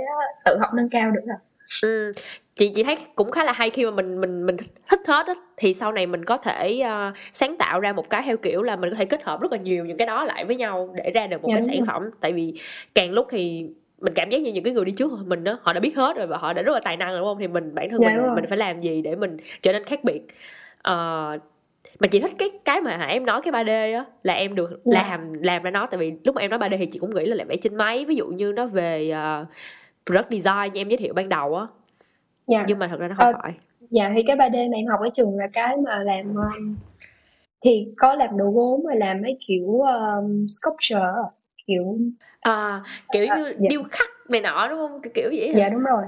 [0.46, 1.38] tự học nâng cao được rồi
[1.84, 2.12] Ừ.
[2.56, 4.58] chị chị thấy cũng khá là hay khi mà mình mình mình
[4.90, 8.22] thích hết á thì sau này mình có thể ờ, sáng tạo ra một cái
[8.26, 10.46] theo kiểu là mình có thể kết hợp rất là nhiều những cái đó lại
[10.46, 11.86] với nhau để ra được một Dạ, cái sản rồi.
[11.88, 12.54] phẩm tại vì
[12.96, 13.66] càng lúc thì
[14.02, 16.18] mình cảm giác như những cái người đi trước mình đó họ đã biết hết
[16.18, 17.38] rồi và họ đã rất là tài năng rồi đúng không?
[17.40, 18.36] Thì mình bản thân Dạ, mình rồi.
[18.36, 20.22] mình phải làm gì để mình trở nên khác biệt.
[20.82, 21.38] Ờ,
[22.00, 25.02] mà chị thích cái cái mà em nói cái 3D á là em được Dạ.
[25.10, 25.86] làm làm ra nó.
[25.86, 27.76] Tại vì lúc mà em nói 3D thì chị cũng nghĩ là làm vẽ trên
[27.76, 29.46] máy ví dụ như nó về ờ,
[30.06, 31.68] product design như em giới thiệu ban đầu á.
[32.48, 32.66] Dạ.
[32.68, 33.54] Nhưng mà thật ra nó không Ờ, phải.
[33.90, 36.76] dạ thì cái 3D mà em học ở trường là cái mà làm um,
[37.66, 41.12] thì có làm đồ gốm và làm mấy kiểu um, sculpture
[41.68, 41.98] kiểu
[42.42, 43.70] à, kiểu À, như dạ.
[43.70, 45.60] điêu khắc này nọ đúng không kiểu, kiểu vậy hả?
[45.60, 46.04] dạ đúng rồi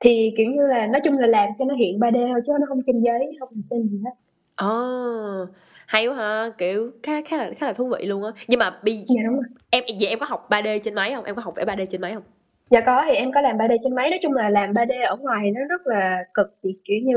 [0.00, 2.66] thì kiểu như là nói chung là làm cho nó hiện 3D thôi chứ nó
[2.68, 4.10] không trên giấy không trên gì hết
[4.56, 5.46] Ồ,
[5.86, 8.30] hay quá ha, kiểu khá khá là khá là thú vị luôn á.
[8.48, 11.24] Nhưng mà bây dạ đúng rồi em vậy em có học 3D trên máy không?
[11.24, 12.22] Em có học vẽ 3D trên máy không?
[12.70, 15.16] dạ có thì em có làm 3D trên máy nói chung là làm 3D ở
[15.16, 17.16] ngoài thì nó rất là cực chị kiểu như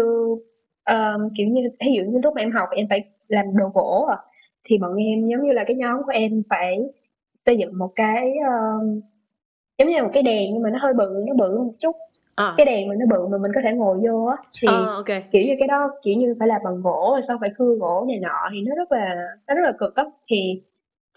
[0.86, 4.08] um, kiểu như ví dụ như lúc mà em học em phải làm đồ gỗ
[4.10, 4.18] à.
[4.64, 6.78] thì bọn em giống như là cái nhóm của em phải
[7.46, 9.02] xây dựng một cái um,
[9.78, 11.96] giống như là một cái đèn nhưng mà nó hơi bự nó bự một chút.
[12.36, 14.94] À, cái đèn mà nó bự mà mình có thể ngồi vô á thì ờ,
[14.94, 15.06] ok.
[15.32, 18.06] kiểu như cái đó kiểu như phải làm bằng gỗ rồi xong phải cưa gỗ
[18.08, 19.16] này nọ thì nó rất là
[19.48, 20.04] nó rất là cực á.
[20.28, 20.62] Thì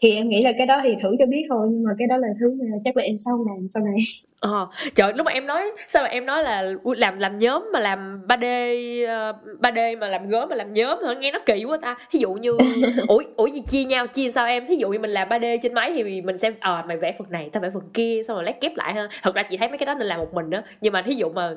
[0.02, 2.16] thì em nghĩ là cái đó thì thử cho biết thôi nhưng mà cái đó
[2.16, 3.94] là thứ mà chắc là em sau làm sau này
[4.40, 7.80] Ờ, trời lúc mà em nói sao mà em nói là làm làm nhóm mà
[7.80, 11.14] làm 3D ờ, 3D mà làm gốm mà làm nhóm hả?
[11.14, 11.96] Nghe nó kỳ quá ta.
[12.12, 12.58] Ví dụ như
[13.08, 14.66] ủa ủa gì chia nhau chia sao em?
[14.66, 17.30] Ví dụ như mình làm 3D trên máy thì mình xem ờ mày vẽ phần
[17.30, 19.08] này, tao vẽ phần kia xong rồi lát ghép lại ha.
[19.22, 20.62] Thật ra chị thấy mấy cái đó nên làm một mình đó.
[20.80, 21.54] Nhưng mà thí dụ mà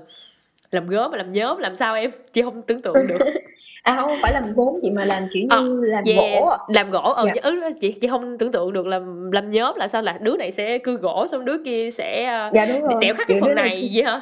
[0.72, 2.12] làm gốm mà làm nhóm làm sao em?
[2.34, 3.18] Chị không tưởng tượng được.
[3.84, 6.58] à không phải làm gốm chị mà làm kiểu như Ờ, làm Yeah, gỗ à.
[6.68, 7.42] làm gỗ ừ, Dạ.
[7.44, 10.52] ừ chị chị không tưởng tượng được làm làm nhóm là sao là đứa này
[10.52, 13.56] sẽ cưa gỗ xong đứa kia sẽ ờ, dạ đúng rồi đẽo khắc cái phần
[13.56, 14.22] này này vậy hả?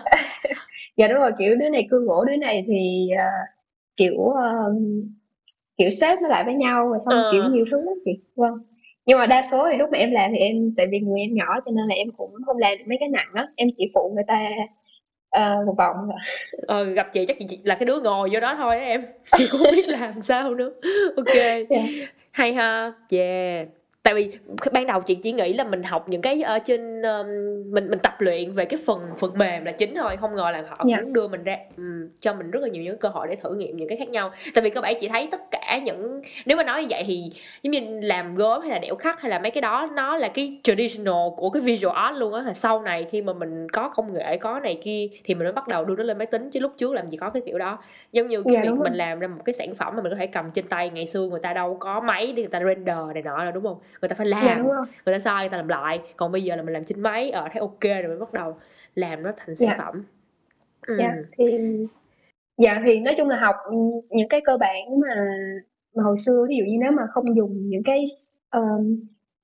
[0.97, 3.27] dạ đúng rồi kiểu đứa này cưa gỗ đứa này thì à,
[3.97, 4.51] kiểu à,
[5.77, 7.29] kiểu xếp nó lại với nhau và xong Ờ.
[7.31, 8.53] kiểu nhiều thứ lắm chị vâng
[9.05, 11.33] nhưng mà đa số thì lúc mà em làm thì em tại vì người em
[11.33, 13.91] nhỏ cho nên là em cũng không làm được mấy cái nặng á em chỉ
[13.93, 14.39] phụ người ta
[15.37, 15.95] ờ, một vòng
[16.67, 19.05] ờ, gặp chị chắc chị, là cái đứa ngồi vô đó thôi á em.
[19.37, 20.71] Chị cũng không biết làm sao nữa.
[21.15, 21.35] Ok.
[21.69, 21.81] Dạ.
[22.31, 22.91] hay ha.
[23.11, 23.76] Yeah
[24.07, 24.31] tại vì
[24.71, 27.27] ban đầu chị chỉ nghĩ là mình học những cái ở trên um,
[27.73, 30.63] mình mình tập luyện về cái phần phần mềm là chính thôi không ngờ là
[30.69, 30.97] họ Dạ.
[31.01, 33.55] cũng đưa mình ra ừm, cho mình rất là nhiều những cơ hội để thử
[33.55, 36.57] nghiệm những cái khác nhau tại vì cơ bản chị thấy tất cả những nếu
[36.57, 37.23] mà nói như vậy thì
[37.63, 40.27] giống như làm gốm hay là đẽo khắc hay là mấy cái đó nó là
[40.27, 43.89] cái traditional của cái visual art luôn á là sau này khi mà mình có
[43.89, 46.49] công nghệ có này kia thì mình mới bắt đầu đưa nó lên máy tính
[46.51, 47.79] chứ lúc trước làm gì có cái kiểu đó
[48.11, 48.77] giống như cái Dạ, việc rồi.
[48.83, 51.07] mình làm ra một cái sản phẩm mà mình có thể cầm trên tay ngày
[51.07, 53.77] xưa người ta đâu có máy để người ta render này nọ đâu đúng không
[54.01, 56.31] người ta phải làm dạ đúng rồi người ta sai người ta làm lại còn
[56.31, 58.57] bây giờ là mình làm trên máy ở thấy ok rồi mới bắt đầu
[58.95, 59.75] làm nó thành sản Dạ.
[59.77, 60.03] phẩm
[60.87, 60.95] ừ.
[60.99, 61.59] dạ thì
[62.57, 63.55] dạ thì nói chung là học
[64.09, 65.15] những cái cơ bản mà
[65.95, 68.05] mà hồi xưa ví dụ như nếu mà không dùng những cái
[68.51, 68.99] um,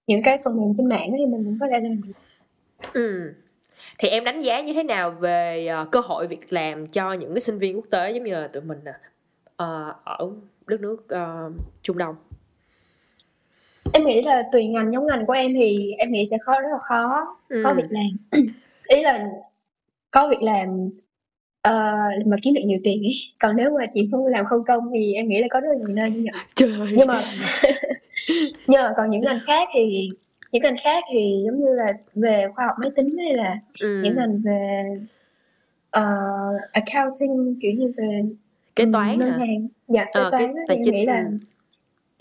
[0.08, 2.14] những cái phần mềm trên mạng thì mình cũng có thể làm được
[2.94, 3.34] Ừ.
[4.00, 7.34] Thì em đánh giá như thế nào về ờ, cơ hội việc làm cho những
[7.34, 8.80] cái sinh viên quốc tế giống như là tụi mình
[9.56, 10.30] ờ, ở
[10.68, 12.16] đất nước ờ, Trung Đông?
[13.94, 16.68] Em nghĩ là tùy ngành giống ngành của em thì em nghĩ sẽ khó rất
[16.72, 17.26] là khó
[17.64, 17.76] có Ừ.
[17.76, 18.10] việc làm
[18.88, 19.28] ý là
[20.12, 20.90] có việc làm
[21.62, 24.84] ờ, mà kiếm được nhiều tiền ấy còn nếu mà chị không làm không công
[24.94, 26.70] thì em nghĩ là có rất là nhiều nơi như vậy Trời.
[26.98, 27.22] nhưng mà
[28.68, 30.10] nhưng mà còn những ngành khác thì
[30.52, 34.02] những ngành khác thì giống như là về khoa học máy tính hay là Ừ.
[34.04, 34.84] những ngành về
[35.92, 36.04] ờ,
[36.72, 38.22] accounting kiểu như về
[38.76, 39.38] Kế toán ngân hả?
[39.38, 41.38] hàng dạ kế cái toán á, thì tài em chính, nghĩ là ừ.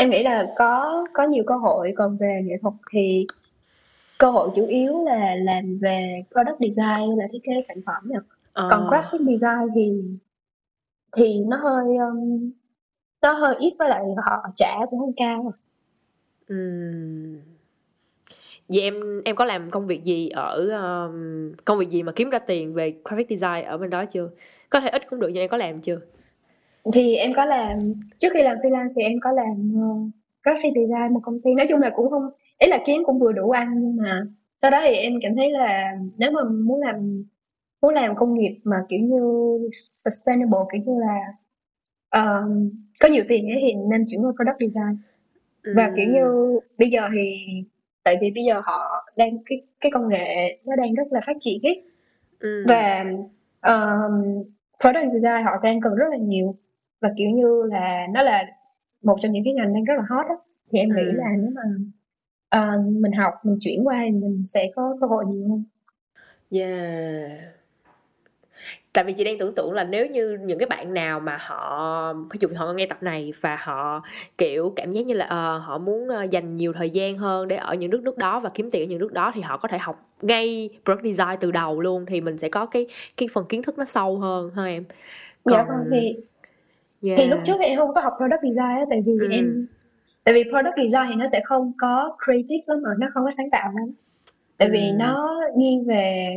[0.02, 3.26] Em nghĩ là có có nhiều cơ hội còn về nghệ thuật thì
[4.18, 8.18] cơ hội chủ yếu là làm về product design là thiết kế sản phẩm nè
[8.54, 8.88] còn Ờ.
[8.90, 10.02] graphic design thì
[11.16, 12.50] thì nó hơi um,
[13.22, 15.52] nó hơi ít với lại họ trả cũng không cao
[16.48, 17.36] Ừm.
[18.68, 22.30] Vậy em em có làm công việc gì ở um, công việc gì mà kiếm
[22.30, 24.30] ra tiền về graphic design ở bên đó chưa?
[24.70, 26.00] Có thể ít cũng được nhưng em có làm chưa?
[26.92, 30.10] Thì em có làm trước khi làm freelance thì em có làm uh,
[30.42, 32.22] graphic design một công ty nói chung là cũng không
[32.58, 34.20] ý là kiếm cũng vừa đủ ăn nhưng mà
[34.62, 37.24] sau đó thì em cảm thấy là nếu mà muốn làm
[37.82, 39.20] muốn làm công nghiệp mà kiểu như
[39.72, 41.20] sustainable kiểu như là
[42.10, 44.96] um, có nhiều tiền ấy thì nên chuyển qua product design
[45.76, 46.14] và kiểu Ừm.
[46.14, 47.44] như bây giờ thì
[48.02, 51.36] tại vì bây giờ họ đang cái cái công nghệ nó đang rất là phát
[51.40, 51.82] triển ấy
[52.40, 52.64] Ừm.
[52.68, 53.04] và
[53.62, 54.44] um,
[54.80, 56.52] product design họ đang cần rất là nhiều
[57.02, 58.44] và kiểu như là nó là
[59.02, 60.34] một trong những cái ngành đang rất là hot á
[60.72, 61.16] thì em nghĩ Ừm.
[61.16, 61.62] là nếu mà
[62.48, 65.64] ờ, mình học mình chuyển qua thì mình sẽ có cơ hội nhiều hơn
[66.50, 67.30] Yeah.
[68.92, 72.12] Tại vì chị đang tưởng tượng là nếu như những cái bạn nào mà họ
[72.30, 74.02] ví dụ họ nghe tập này và họ
[74.38, 77.56] kiểu cảm giác như là ờ, họ muốn ờ, dành nhiều thời gian hơn để
[77.56, 79.68] ở những nước nước đó và kiếm tiền ở những nước đó thì họ có
[79.68, 82.86] thể học ngay product design từ đầu luôn thì mình sẽ có cái
[83.16, 84.84] cái phần kiến thức nó sâu hơn ha em.
[85.44, 86.16] dạ Còn vâng thì
[87.02, 87.18] yeah.
[87.18, 89.28] thì lúc trước thì em không có học product design á tại vì Ừ.
[89.30, 89.66] em
[90.24, 93.30] tại vì product design thì nó sẽ không có creative lắm mà nó không có
[93.30, 93.90] sáng tạo lắm
[94.58, 94.96] tại vì Ừ.
[94.98, 96.28] nó nghiêng về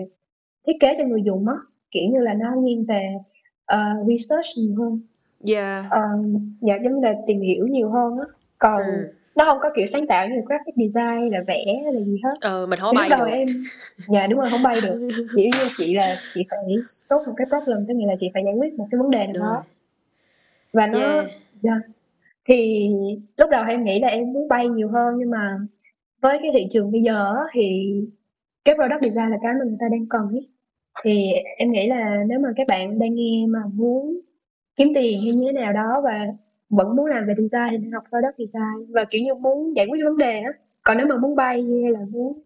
[0.67, 1.53] thiết kế cho người dùng á
[1.91, 3.13] kiểu như là nó nghiêng về
[3.65, 4.99] ờ, research nhiều hơn
[5.47, 5.85] Yeah.
[5.91, 6.01] Ờ,
[6.61, 8.25] dạ giống là tìm hiểu nhiều hơn á
[8.57, 9.13] còn Ừ.
[9.35, 12.33] nó không có kiểu sáng tạo như graphic design là vẽ hay là gì hết
[12.41, 13.47] ờ mình không bay đầu được em
[14.13, 14.95] dạ đúng rồi không bay được
[15.35, 18.43] chỉ như chị là chị phải solve một cái problem tức nghĩa là chị phải
[18.45, 19.63] giải quyết một cái vấn đề nào đó.
[20.75, 21.25] Và nó Yeah.
[21.61, 21.79] dạ.
[22.49, 22.89] thì
[23.37, 25.57] lúc đầu em nghĩ là em muốn bay nhiều hơn nhưng mà
[26.21, 27.93] với cái thị trường bây giờ á, thì
[28.65, 30.49] cái product design là cái mà người ta đang cần ấy.
[31.03, 34.19] thì em nghĩ là nếu mà các bạn đang nghe mà muốn
[34.75, 36.27] kiếm tiền hay như thế nào đó và
[36.69, 39.87] vẫn muốn làm về design thì nên học product design và kiểu như muốn giải
[39.89, 40.51] quyết vấn đề á
[40.83, 42.41] còn nếu mà muốn bay hay là muốn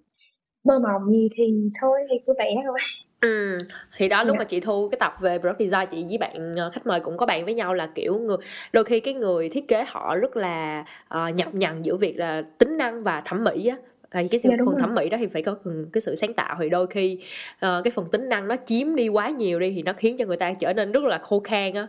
[0.63, 2.77] mơ mộng gì thì thôi thì cứ vẽ thôi
[3.21, 3.57] Ừ,
[3.97, 4.39] thì đó lúc Dạ.
[4.39, 7.17] mà chị thu cái tập về product design chị với bạn ờ, khách mời cũng
[7.17, 8.37] có bạn với nhau là kiểu người
[8.73, 12.41] đôi khi cái người thiết kế họ rất là ờ, nhập nhằng giữa việc là
[12.57, 13.77] tính năng và thẩm mỹ á
[14.11, 14.75] thì cái Dạ, phần rồi.
[14.79, 15.55] thẩm mỹ đó thì phải có
[15.93, 17.19] cái sự sáng tạo thì đôi khi
[17.59, 20.25] ờ, cái phần tính năng nó chiếm đi quá nhiều đi thì nó khiến cho
[20.25, 21.87] người ta trở nên rất là khô khan á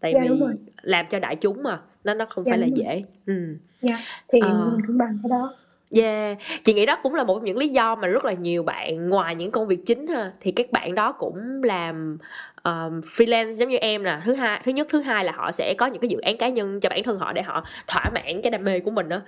[0.00, 0.40] tại Dạ, vì
[0.82, 2.76] làm cho đại chúng mà nó nó không Dạ, phải là rồi.
[2.76, 3.34] dễ ừ.
[3.80, 3.98] dạ
[4.32, 4.48] thì Ờ.
[4.70, 5.54] mình cũng bằng cái đó
[5.96, 8.62] Yeah, chị nghĩ đó cũng là một trong những lý do mà rất là nhiều
[8.62, 12.18] bạn ngoài những công việc chính ha thì các bạn đó cũng làm
[12.62, 14.20] um, freelance giống như em nè.
[14.24, 16.48] Thứ hai, thứ nhất, thứ hai là họ sẽ có những cái dự án cá
[16.48, 19.20] nhân cho bản thân họ để họ thỏa mãn cái đam mê của mình đó.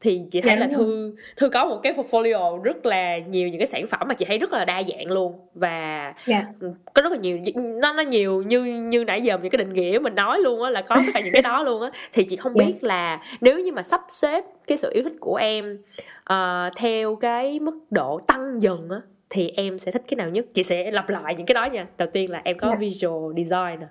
[0.00, 0.68] Thì chị thấy Dạ, là.
[0.76, 4.24] Thư Thư có một cái portfolio rất là nhiều những cái sản phẩm mà chị
[4.24, 6.46] thấy rất là đa dạng luôn và dạ
[6.94, 7.38] có rất là nhiều
[7.80, 10.70] nó nó nhiều như như nãy giờ những cái định nghĩa mình nói luôn á
[10.70, 12.64] là có tất cả những cái đó luôn á thì chị không Dạ.
[12.66, 15.78] biết là nếu như mà sắp xếp cái sự yêu thích của em
[16.24, 20.46] ờ, theo cái mức độ tăng dần á thì em sẽ thích cái nào nhất
[20.54, 22.74] chị sẽ lặp lại những cái đó nha đầu tiên là em có Dạ.
[22.80, 23.86] visual design nè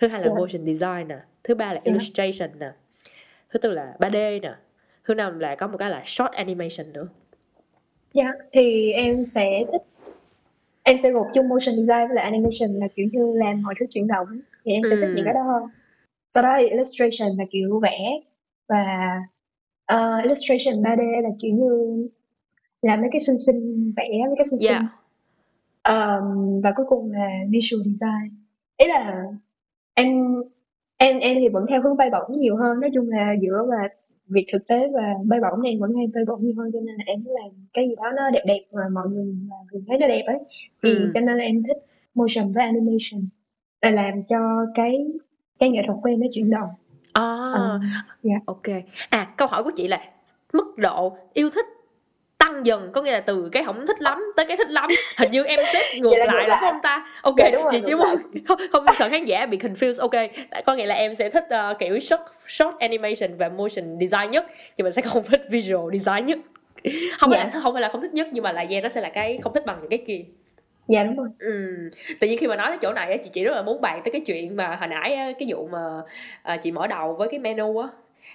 [0.00, 0.34] thứ hai là Dạ.
[0.38, 1.92] motion design nè thứ ba là Dạ.
[1.92, 2.70] illustration nè
[3.52, 4.52] thứ tư là 3D nè
[5.04, 7.08] thứ năm là có một cái là short animation nữa
[8.14, 9.82] Dạ, thì em sẽ thích
[10.82, 13.86] em sẽ gộp chung motion design với lại animation là kiểu như làm mọi thứ
[13.90, 14.26] chuyển động
[14.64, 15.12] thì em sẽ thích Ừ.
[15.16, 15.62] những cái đó hơn.
[16.34, 17.98] Sau đó thì illustration là kiểu vẽ
[18.68, 18.84] và
[19.86, 21.68] ờ, illustration 3D là kiểu như
[22.82, 24.78] làm mấy cái xinh xinh vẽ mấy cái xinh Dạ.
[24.78, 24.86] xinh.
[25.82, 28.44] Ờm, và cuối cùng là visual design.
[28.76, 29.22] Ý là
[29.94, 30.08] em
[30.96, 33.88] em em thì vẫn theo hướng bay bổng nhiều hơn nói chung là giữa và
[34.32, 36.80] việc thực tế và bay bổng thì em vẫn hay bay bổng nhiều hơn cho
[36.80, 39.82] nên là em làm cái gì đó nó đẹp đẹp mà mọi người mà người
[39.88, 40.38] thấy nó đẹp ấy
[40.82, 41.10] thì Ừ.
[41.14, 41.76] cho nên là em thích
[42.14, 43.28] motion với animation
[43.82, 44.38] là làm cho
[44.74, 45.06] cái
[45.58, 46.68] cái nghệ thuật của em nó chuyển động
[47.12, 47.80] à, Ờ,
[48.22, 48.62] dạ Ok.
[49.10, 50.00] À, câu hỏi của chị là
[50.52, 51.66] mức độ yêu thích
[52.62, 54.88] tăng dần có nghĩa là từ cái không thích lắm tới cái thích lắm.
[55.18, 57.06] Hình như em xếp ngược là lại đúng không ta?
[57.22, 58.06] Ok Dạ, đúng rồi, chị chỉ muốn
[58.48, 60.00] không, không sợ khán giả bị confused.
[60.00, 60.30] Ok
[60.66, 64.46] có nghĩa là em sẽ thích ờ, kiểu short short animation và motion design nhất
[64.76, 66.38] nhưng mình sẽ không thích visual design nhất.
[67.18, 67.50] Không phải Dạ.
[67.54, 69.38] là không phải là không thích nhất nhưng mà là yeah, nó sẽ là cái
[69.42, 70.20] không thích bằng những cái kia.
[70.88, 71.28] Dạ đúng rồi.
[71.38, 71.76] Ừ.
[72.20, 74.12] Tự nhiên khi mà nói tới chỗ này chị chỉ rất là muốn bàn tới
[74.12, 75.78] cái chuyện mà hồi nãy cái vụ mà
[76.42, 77.88] à, chị mở đầu với cái menu á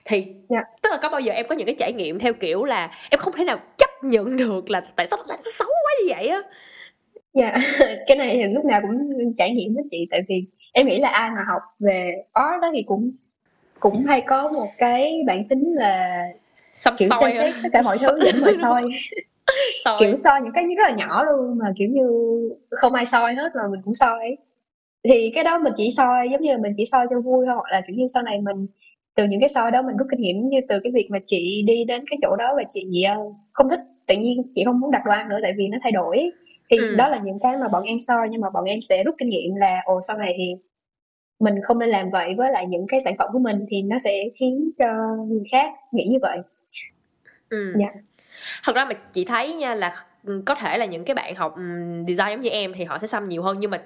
[0.05, 0.63] thì Dạ.
[0.81, 3.19] tức là có bao giờ em có những cái trải nghiệm theo kiểu là em
[3.19, 6.27] không thể nào chấp nhận được là tại sao nó lại xấu quá như vậy
[6.27, 6.41] á?
[7.33, 7.55] Dạ
[8.07, 11.09] cái này thì lúc nào cũng trải nghiệm với chị tại vì em nghĩ là
[11.09, 13.11] ai mà học về art đó thì cũng
[13.79, 16.23] cũng hay có một cái bản tính là
[16.73, 18.83] xăm kiểu xem xét tất cả mọi thứ để mà soi.
[19.85, 19.97] soi.
[19.99, 22.07] Kiểu soi những cái rất là nhỏ luôn mà kiểu như
[22.69, 24.37] không ai soi hết mà mình cũng soi.
[25.03, 27.55] Thì cái đó mình chỉ soi giống như là mình chỉ soi cho vui thôi
[27.55, 28.67] hoặc là kiểu như sau này mình
[29.17, 31.63] từ những cái soi đó mình rút kinh nghiệm như từ cái việc mà chị
[31.67, 33.15] đi đến cái chỗ đó và chị ờ,
[33.53, 35.91] không thích tự nhiên chị không muốn đặt đồ ăn nữa tại vì nó thay
[35.91, 36.31] đổi
[36.69, 36.95] thì Ừ.
[36.97, 39.29] đó là những cái mà bọn em soi nhưng mà bọn em sẽ rút kinh
[39.29, 40.55] nghiệm là ồ sau này thì
[41.39, 43.97] mình không nên làm vậy với lại những cái sản phẩm của mình thì nó
[43.99, 44.87] sẽ khiến cho
[45.27, 46.37] người khác nghĩ như vậy
[47.49, 47.73] ừ.
[47.79, 47.87] Dạ.
[48.63, 51.55] thật ra mà chị thấy nha là ừ, có thể là những cái bạn học
[52.07, 53.81] design giống như em thì họ sẽ xăm nhiều hơn nhưng mà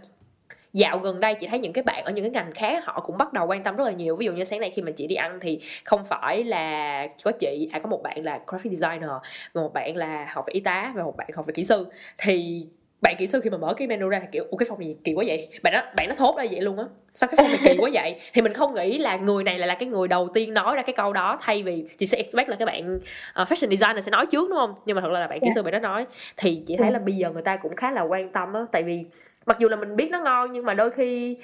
[0.73, 3.17] dạo gần đây chị thấy những cái bạn ở những cái ngành khác họ cũng
[3.17, 4.15] bắt đầu quan tâm rất là nhiều.
[4.15, 7.31] Ví dụ như sáng nay khi mà chị đi ăn thì không phải là có
[7.31, 9.09] chị à có một bạn là graphic designer
[9.53, 11.87] và một bạn là học về y tá và một bạn học về kỹ sư.
[12.17, 12.65] Thì
[13.01, 14.95] bạn kỹ sư khi mà mở cái menu ra thì kiểu ủa cái phòng này
[15.03, 15.47] kỳ quá vậy?
[15.63, 16.85] Bạn nó bạn nó thốt ra vậy luôn á.
[17.13, 18.19] Sao cái phòng này kỳ quá vậy?
[18.33, 20.81] Thì mình không nghĩ là người này lại là cái người đầu tiên nói ra
[20.81, 23.01] cái câu đó thay vì chị sẽ expect là cái bạn uh,
[23.47, 24.73] fashion designer sẽ nói trước đúng không?
[24.85, 25.51] Nhưng mà thật ra là bạn kỹ Dạ.
[25.55, 26.05] sư bạn đó nói.
[26.37, 26.93] Thì chị thấy Dạ.
[26.93, 29.03] là bây giờ người ta cũng khá là quan tâm á tại vì
[29.45, 31.37] mặc dù là mình biết nó ngon nhưng mà đôi khi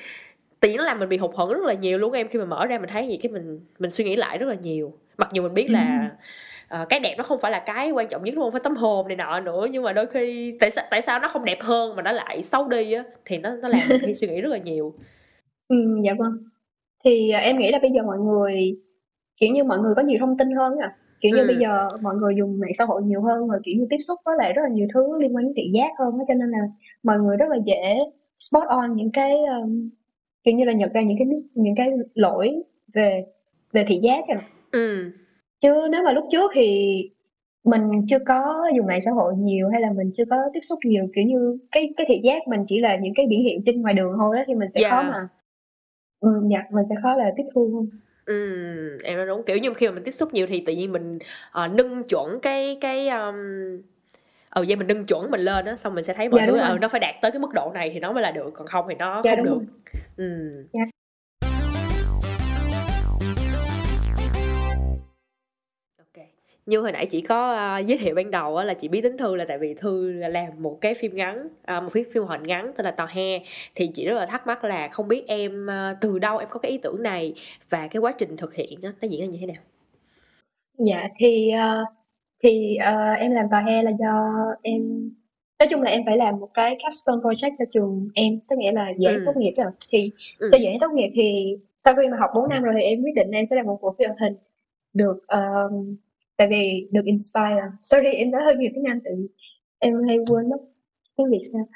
[0.59, 2.27] tự nhiên nó làm mình bị hụt hẫng rất là nhiều luôn em.
[2.27, 4.55] Khi mà mở ra mình thấy gì cái mình mình suy nghĩ lại rất là
[4.61, 4.93] nhiều.
[5.17, 6.09] Mặc dù mình biết là
[6.69, 8.75] ờ, cái đẹp nó không phải là cái quan trọng nhất đúng không phải tấm
[8.75, 11.57] hồn này nọ nữa nhưng mà đôi khi tại sao tại sao nó không đẹp
[11.61, 14.49] hơn mà nó lại xấu đi á thì nó nó làm mình suy nghĩ rất
[14.49, 14.93] là nhiều
[15.67, 16.37] Ừ, dạ vâng.
[17.05, 18.77] Thì à, em nghĩ là bây giờ mọi người
[19.37, 20.95] kiểu như mọi người có nhiều thông tin hơn à.
[21.21, 21.47] Kiểu như Ừ.
[21.47, 24.19] bây giờ mọi người dùng mạng xã hội nhiều hơn và kiểu như tiếp xúc
[24.25, 26.49] với lại rất là nhiều thứ liên quan đến thị giác hơn á cho nên
[26.51, 26.57] là
[27.03, 27.99] mọi người rất là dễ
[28.37, 29.89] spot on những cái um,
[30.43, 33.25] kiểu như là nhận ra những cái những cái lỗi về
[33.73, 34.41] về thị giác à.
[34.71, 35.11] ừ
[35.59, 36.91] chứ nếu mà lúc trước thì
[37.63, 40.79] mình chưa có dùng mạng xã hội nhiều hay là mình chưa có tiếp xúc
[40.85, 43.81] nhiều kiểu như cái cái thị giác mình chỉ là những cái biển hiệu trên
[43.81, 45.27] ngoài đường thôi á thì mình sẽ khó mà
[46.19, 47.89] ừ, dạ mình sẽ khó là tiếp thu hơn.
[48.25, 49.43] Ừm, em nói đúng.
[49.45, 51.19] Kiểu như khi mà mình tiếp xúc nhiều thì tự nhiên mình
[51.51, 53.35] ờ, nâng chuẩn cái cái um...
[54.49, 56.51] ờ vậy mình nâng chuẩn mình lên á xong mình sẽ thấy mọi Dạ, thứ
[56.51, 58.49] đúng ờ nó phải đạt tới cái mức độ này thì nó mới là được
[58.53, 59.57] còn không thì nó dạ không đúng được.
[59.57, 59.65] rồi.
[60.17, 60.67] Ừm.
[60.73, 60.81] Dạ.
[66.67, 69.17] Như hồi nãy chị có ờ, giới thiệu ban đầu á, là chị biết đến
[69.17, 72.23] Thư là tại vì Thư là làm một cái phim ngắn, à, một phim phim
[72.23, 73.39] hoạt hình ngắn tên là Tò He.
[73.75, 76.59] Thì chị rất là thắc mắc là không biết em ờ, từ đâu em có
[76.59, 77.33] cái ý tưởng này
[77.69, 79.63] và cái quá trình thực hiện á, nó diễn ra như thế nào?
[80.77, 81.85] dạ thì ờ,
[82.43, 84.07] thì ờ, em làm tòa hè là do
[84.63, 85.11] em
[85.59, 88.71] nói chung là em phải làm một cái capstone project cho trường em tức nghĩa
[88.71, 89.23] là dự án Ừ.
[89.25, 90.49] tốt nghiệp rồi thì Ừ.
[90.51, 93.03] cho dự án tốt nghiệp thì sau khi mà học 4 năm rồi thì em
[93.03, 94.33] quyết định em sẽ làm một bộ phim hoạt hình
[94.93, 95.95] được um,
[96.37, 97.61] tại vì được inspire.
[97.83, 99.27] Sorry em nói hơi nhiều tiếng Anh vì
[99.79, 100.57] em hay quên mất
[101.17, 101.67] tiếng Việt sao.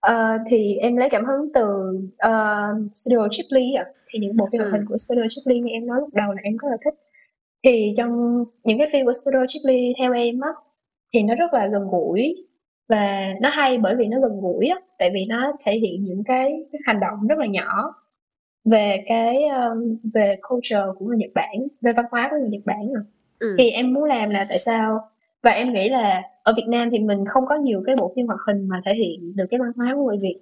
[0.00, 1.64] Ờ, thì em lấy cảm hứng từ
[2.26, 4.76] uh, Studio Ghibli ạ thì những bộ phim hoạt Ừ.
[4.76, 6.94] hình của Studio Ghibli như em nói lúc đầu là em rất là thích.
[7.64, 10.50] Thì trong những cái phim của Studio Ghibli theo em á
[11.14, 12.34] thì nó rất là gần gũi
[12.88, 14.76] và nó hay bởi vì nó gần gũi á.
[14.98, 17.94] Tại vì nó thể hiện những cái, cái hành động rất là nhỏ
[18.70, 22.62] về cái um, về culture của người Nhật Bản về văn hóa của người Nhật
[22.66, 23.04] Bản rồi
[23.38, 23.54] Ừ.
[23.58, 25.00] thì em muốn làm là tại sao
[25.42, 28.26] và em nghĩ là ở Việt Nam thì mình không có nhiều cái bộ phim
[28.26, 30.38] hoạt hình mà thể hiện được cái văn hóa của người Việt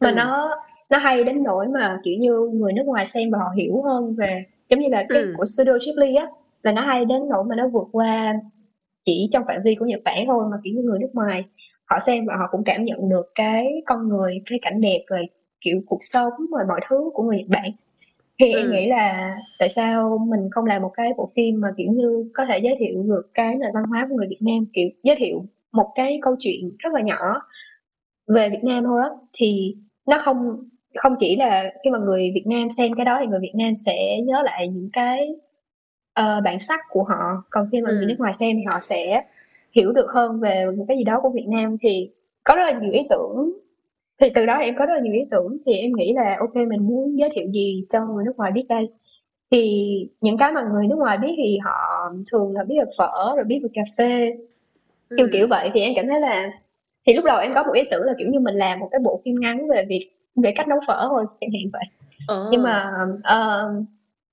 [0.00, 0.14] mà Ừ.
[0.14, 0.50] nó
[0.90, 4.14] nó hay đến nỗi mà kiểu như người nước ngoài xem và họ hiểu hơn
[4.14, 5.34] về giống như là cái Ừ.
[5.36, 6.26] của Studio Ghibli á
[6.62, 8.34] là nó hay đến nỗi mà nó vượt qua
[9.04, 11.44] chỉ trong phạm vi của Nhật Bản thôi mà kiểu như người nước ngoài
[11.84, 15.20] họ xem và họ cũng cảm nhận được cái con người cái cảnh đẹp rồi
[15.60, 17.70] kiểu cuộc sống rồi mọi thứ của người Nhật Bản
[18.42, 18.72] thì em Ừ.
[18.72, 22.46] nghĩ là tại sao mình không làm một cái bộ phim mà kiểu như có
[22.46, 25.44] thể giới thiệu được cái nền văn hóa của người Việt Nam kiểu giới thiệu
[25.72, 27.40] một cái câu chuyện rất là nhỏ
[28.26, 29.76] về Việt Nam thôi á thì
[30.06, 30.36] nó không
[30.94, 33.76] không chỉ là khi mà người Việt Nam xem cái đó thì người Việt Nam
[33.86, 35.28] sẽ nhớ lại những cái
[36.14, 37.94] ờ, bản sắc của họ còn khi mà Ừ.
[37.96, 39.22] người nước ngoài xem thì họ sẽ
[39.72, 42.10] hiểu được hơn về một cái gì đó của Việt Nam thì
[42.44, 43.52] có rất là nhiều ý tưởng
[44.22, 45.58] thì từ đó em có rất là nhiều ý tưởng.
[45.66, 48.64] Thì em nghĩ là ok mình muốn giới thiệu gì cho người nước ngoài biết
[48.68, 48.88] đây?
[49.50, 49.84] Thì
[50.20, 53.44] những cái mà người nước ngoài biết thì họ thường là biết về phở rồi
[53.44, 54.34] biết về cà phê.
[55.16, 55.48] Kiểu kiểu Ừ.
[55.50, 55.70] vậy.
[55.74, 56.50] Thì em cảm thấy là
[57.06, 59.00] thì lúc đầu em có một ý tưởng là kiểu như mình làm một cái
[59.04, 61.84] bộ phim ngắn về việc về cách nấu phở thôi chẳng hạn vậy.
[62.28, 62.48] Ờ.
[62.52, 62.90] nhưng mà
[63.24, 63.70] ờ,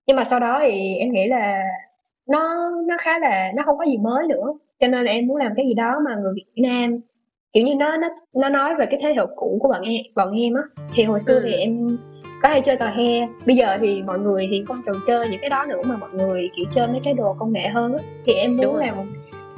[0.08, 1.64] nhưng mà sau đó thì em nghĩ là
[2.28, 4.54] nó nó khá là nó không có gì mới nữa.
[4.80, 7.00] Cho nên là em muốn làm cái gì đó mà người Việt Nam
[7.54, 10.32] kiểu như nó nó nó nói về cái thế hệ cũ của bọn em bọn
[10.32, 10.62] em á
[10.94, 11.42] thì hồi xưa Ừ.
[11.46, 11.98] thì em
[12.44, 15.40] có hay chơi tò he bây giờ thì mọi người thì không còn chơi những
[15.42, 18.04] cái đó nữa mà mọi người kiểu chơi mấy cái đồ công nghệ hơn á
[18.26, 18.86] thì em Đúng muốn rồi.
[18.88, 19.04] làm một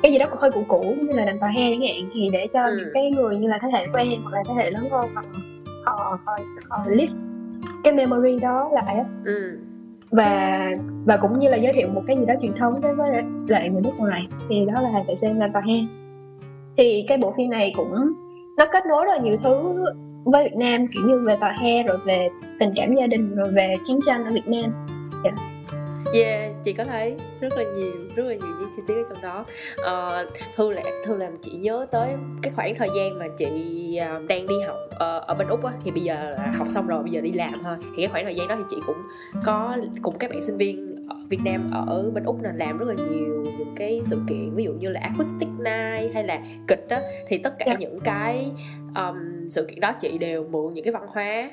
[0.03, 2.47] cái gì đó hơi cũ cũ như là đàn tò he chẳng hạn thì để
[2.53, 2.75] cho Ừ.
[2.77, 5.09] những cái người như là thế hệ của em hoặc là thế hệ lớn hơn
[5.15, 5.21] họ
[5.85, 6.37] họ họ,
[6.69, 7.13] họ live
[7.83, 9.57] cái memory đó lại á Ừ.
[10.11, 10.69] và
[11.05, 13.11] và cũng như là giới thiệu một cái gì đó truyền thống đối với
[13.47, 15.75] lại người nước ngoài thì đó là tại sao em làm tòa he
[16.77, 17.93] thì cái bộ phim này cũng
[18.57, 19.85] nó kết nối rất là nhiều thứ
[20.23, 22.29] với Việt Nam kiểu như về tòa he rồi về
[22.59, 24.71] tình cảm gia đình rồi về chiến tranh ở Việt Nam
[25.23, 25.31] dạ.
[26.13, 29.21] Yeah, chị có thấy rất là nhiều, rất là nhiều những chi tiết ở trong
[29.23, 29.45] đó.
[29.83, 33.47] Ờ, uh, Thư là Thư làm chị nhớ tới cái khoảng thời gian mà chị
[34.15, 36.87] uh, đang đi học uh, ở bên úc á, thì bây giờ là học xong
[36.87, 37.75] rồi, bây giờ đi làm thôi.
[37.81, 38.97] Thì cái khoảng thời gian đó thì chị cũng
[39.45, 40.90] có cùng các bạn sinh viên
[41.31, 44.63] Việt Nam ở bên úc là làm rất là nhiều những cái sự kiện ví
[44.63, 47.75] dụ như là acoustic night hay là kịch á thì tất cả Dạ.
[47.79, 48.51] những cái
[48.95, 51.51] um, sự kiện đó chị đều mượn những cái văn hóa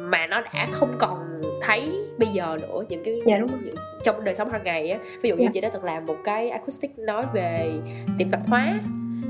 [0.00, 4.24] mà nó đã không còn thấy bây giờ nữa những cái Dạ, đúng những, trong
[4.24, 5.50] đời sống hàng ngày á ví dụ như Dạ.
[5.54, 7.72] chị đã từng làm một cái acoustic nói về
[8.18, 8.74] tiệm tạp hóa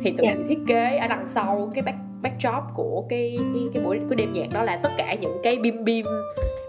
[0.04, 0.32] thì tự Dạ.
[0.36, 4.16] chị thiết kế ở đằng sau cái back backdrop của cái cái cái buổi cái
[4.16, 6.06] đêm nhạc đó là tất cả những cái bim bim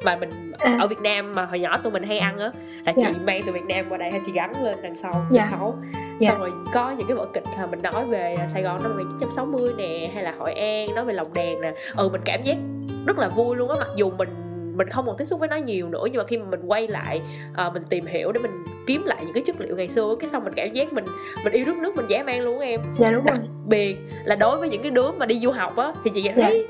[0.05, 0.77] mà mình À.
[0.81, 2.51] ở Việt Nam mà hồi nhỏ tụi mình hay ăn á
[2.85, 3.11] là chị Dạ.
[3.25, 5.47] mang từ Việt Nam qua đây hay chị gắn lên đằng sau Dạ.
[5.51, 5.75] sân khấu
[6.19, 6.29] Dạ.
[6.29, 9.71] xong rồi có những cái vở kịch là mình nói về Sài Gòn năm 1960
[9.77, 12.57] nè hay là Hội An nói về lồng đèn nè ừ mình cảm giác
[13.05, 14.29] rất là vui luôn á mặc dù mình
[14.75, 16.87] mình không còn tiếp xúc với nó nhiều nữa nhưng mà khi mà mình quay
[16.87, 17.21] lại
[17.55, 18.51] ờ, mình tìm hiểu để mình
[18.87, 21.05] kiếm lại những cái chất liệu ngày xưa cái xong mình cảm giác mình
[21.43, 22.81] mình yêu đất nước mình dễ mang luôn em.
[22.97, 23.37] Dạ đúng rồi.
[23.37, 26.21] đặc biệt là đối với những cái đứa mà đi du học á thì chị
[26.21, 26.31] Dạ.
[26.35, 26.67] thấy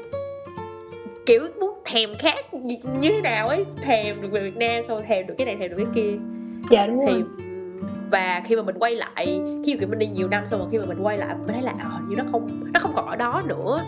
[1.25, 2.53] kiểu muốn thèm khác
[2.99, 5.55] như thế nào ấy thèm được về Việt Nam xong rồi thèm được cái này
[5.59, 6.17] thèm được cái kia.
[6.71, 7.23] Dạ đúng thì rồi.
[8.11, 10.77] và khi mà mình quay lại khi mà mình đi nhiều năm xong rồi khi
[10.77, 13.15] mà mình quay lại mình thấy là ờ như nó không nó không còn ở
[13.15, 13.81] đó nữa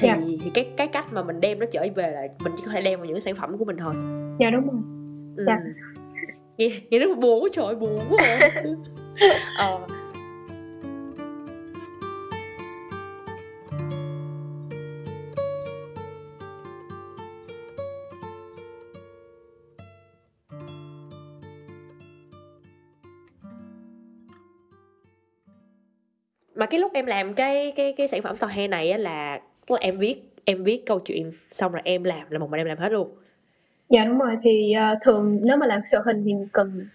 [0.00, 0.18] thì Dạ.
[0.44, 2.80] thì cái cái cách mà mình đem nó trở về là mình chỉ có thể
[2.82, 3.94] đem vào những cái sản phẩm của mình thôi
[4.40, 4.80] dạ đúng rồi
[5.36, 5.44] ừ.
[5.46, 5.58] Dạ.
[6.58, 8.50] nghe nghe rất buồn trời buồn quá
[9.58, 9.80] ờ
[26.54, 29.40] mà cái lúc em làm cái cái cái sản phẩm tòa hè này á là
[29.66, 32.60] tức là em viết em viết câu chuyện xong rồi em làm là một mình
[32.60, 33.08] em làm hết luôn.
[33.88, 34.36] Dạ đúng rồi.
[34.42, 36.86] Thì uh, thường nếu mà làm phim hình thì cần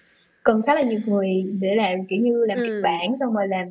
[0.44, 2.66] cần khá là nhiều người để làm kiểu như làm ừ.
[2.66, 3.68] kịch bản xong rồi làm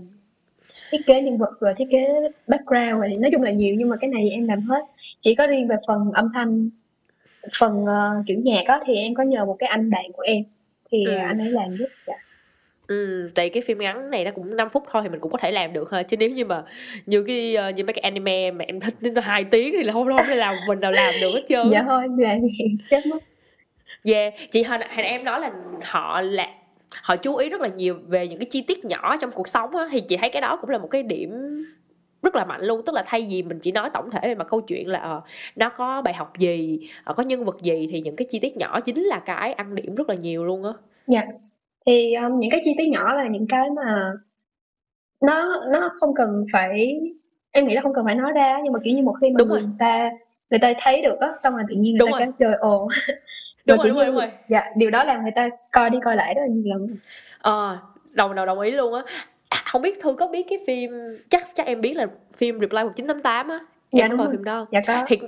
[0.91, 2.07] thiết kế nhân vật rồi thiết kế
[2.47, 4.83] background rồi nói chung là nhiều nhưng mà cái này em làm hết.
[5.21, 6.71] Chỉ có riêng về phần âm thanh
[7.59, 10.45] phần uh, kiểu nhạc á thì em có nhờ một cái anh bạn của em.
[10.91, 11.17] Thì ừ.
[11.17, 12.15] anh ấy làm giúp dạ
[12.91, 15.39] Ừ, tại cái phim ngắn này nó cũng 5 phút thôi thì mình cũng có
[15.43, 16.03] thể làm được ha.
[16.03, 16.63] Chứ nếu như mà
[17.07, 19.93] như cái uh, như mấy cái anime mà em thích đến hai tiếng thì là
[19.93, 23.07] không không thể làm mình nào làm được hết trơn dạ thôi làm gì chết
[23.07, 23.19] mất.
[24.05, 25.51] Yeah chị hồi, hồi em nói là
[25.83, 26.49] họ là
[27.03, 29.77] họ chú ý rất là nhiều về những cái chi tiết nhỏ trong cuộc sống
[29.77, 29.89] á.
[29.93, 31.57] Thì chị thấy cái đó cũng là một cái điểm
[32.23, 32.83] rất là mạnh luôn.
[32.87, 35.25] Tức là thay vì mình chỉ nói tổng thể về mặt câu chuyện là uh,
[35.57, 38.57] nó có bài học gì uh, có nhân vật gì thì những cái chi tiết
[38.57, 40.73] nhỏ chính là cái ăn điểm rất là nhiều luôn á.
[41.07, 41.23] Dạ
[41.91, 44.13] thì um, những cái chi tiết nhỏ là những cái mà
[45.21, 47.01] nó nó không cần phải
[47.53, 49.39] em nghĩ là không cần phải nói ra nhưng mà kiểu như một khi mà
[49.39, 49.71] đúng người rồi.
[49.79, 50.11] ta
[50.51, 52.89] người ta thấy được á xong rồi tự nhiên người đúng ta cái chơi ồ
[53.65, 54.31] đúng rồi, đúng, rồi, đúng rồi.
[54.49, 56.97] dạ điều đó làm người ta coi đi coi lại rất là nhiều lần.
[57.39, 57.79] Ờ
[58.11, 59.03] đồng đồng đồng ý luôn á.
[59.65, 60.91] Không biết thư có biết cái phim
[61.31, 63.59] chắc chắc em biết là phim Reply 1988 á?
[63.91, 65.05] Em dạ, có coi phim đó dạ có.
[65.09, 65.19] Thì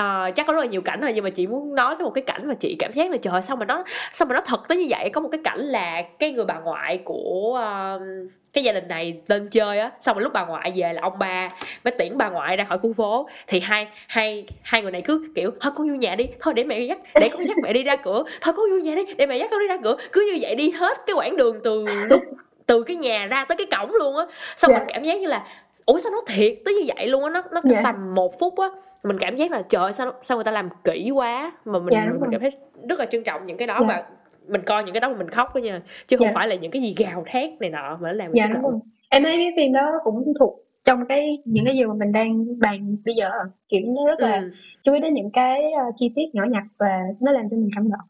[0.00, 2.10] uh, chắc có rất là nhiều cảnh thôi nhưng mà chị muốn nói tới một
[2.14, 4.68] cái cảnh mà chị cảm giác là trời sao mà nó sao mà nó thật
[4.68, 7.60] tới như vậy có một cái cảnh là cái người bà ngoại của
[7.96, 11.02] uh, cái gia đình này lên chơi á xong rồi lúc bà ngoại về là
[11.02, 11.48] ông ba
[11.84, 15.32] mới tiễn bà ngoại ra khỏi khu phố thì hai hai hai người này cứ
[15.34, 17.82] kiểu thôi con vô nhà đi thôi để mẹ dắt để con dắt mẹ đi
[17.82, 20.30] ra cửa thôi con vô nhà đi để mẹ dắt con đi ra cửa cứ
[20.32, 22.20] như vậy đi hết cái quãng đường từ lúc
[22.66, 24.26] từ cái nhà ra tới cái cổng luôn á
[24.56, 24.82] xong yeah.
[24.82, 24.94] mình dạ.
[24.94, 25.46] cảm giác như là
[25.86, 27.80] ủa sao nó thiệt tới như vậy luôn á nó nó dạ.
[27.84, 28.68] tầm một phút á
[29.04, 32.06] mình cảm giác là trời sao sao người ta làm kỹ quá mà mình dạ,
[32.20, 32.50] mình cảm thấy
[32.88, 33.86] rất là trân trọng những cái đó dạ.
[33.88, 34.04] và
[34.48, 36.32] mình coi những cái đó mà mình khóc đó nha chứ không dạ.
[36.34, 38.80] phải là những cái gì gào thét này nọ mà nó làm dạ, đúng không?
[39.08, 42.58] em thấy cái phim đó cũng thuộc trong cái những cái gì mà mình đang
[42.58, 43.30] bàn bây giờ
[43.68, 44.50] kiểu nó rất là ừ.
[44.82, 47.70] chú ý đến những cái uh, chi tiết nhỏ nhặt và nó làm cho mình
[47.74, 48.08] cảm động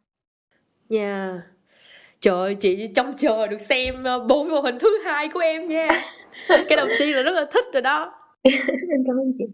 [0.89, 1.56] nha yeah.
[2.21, 5.69] Trời ơi chị trông chờ được xem uh, bộ mô hình thứ hai của em
[5.69, 5.89] nha.
[6.49, 8.12] Cái đầu tiên là rất là thích rồi đó.
[8.43, 8.55] Em
[9.07, 9.45] cảm ơn chị.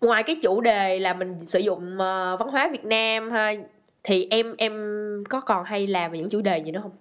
[0.00, 3.54] Ngoài cái chủ đề là mình sử dụng uh, văn hóa Việt Nam ha
[4.02, 4.72] thì em em
[5.28, 6.92] có còn hay làm về những chủ đề gì nữa không?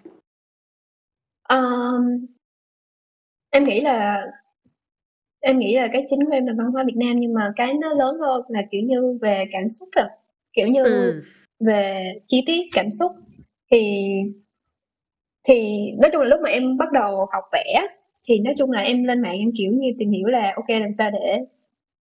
[1.50, 2.26] Um,
[3.50, 4.26] em nghĩ là
[5.40, 7.74] em nghĩ là cái chính của em là văn hóa Việt Nam nhưng mà cái
[7.74, 10.08] nó lớn hơn là kiểu như về cảm xúc rồi.
[10.54, 11.22] Kiểu như ừ.
[11.60, 13.12] về chi tiết cảm xúc.
[13.72, 14.04] Thì
[15.44, 17.88] thì nói chung là lúc mà em bắt đầu học vẽ
[18.28, 20.92] thì nói chung là em lên mạng em kiểu như tìm hiểu là ok làm
[20.92, 21.38] sao để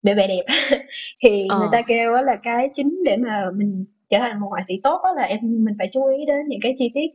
[0.03, 0.45] để vẽ đẹp
[1.23, 1.59] thì ờ.
[1.59, 5.01] người ta kêu là cái chính để mà mình trở thành một họa sĩ tốt
[5.15, 7.11] là em mình phải chú ý đến những cái chi tiết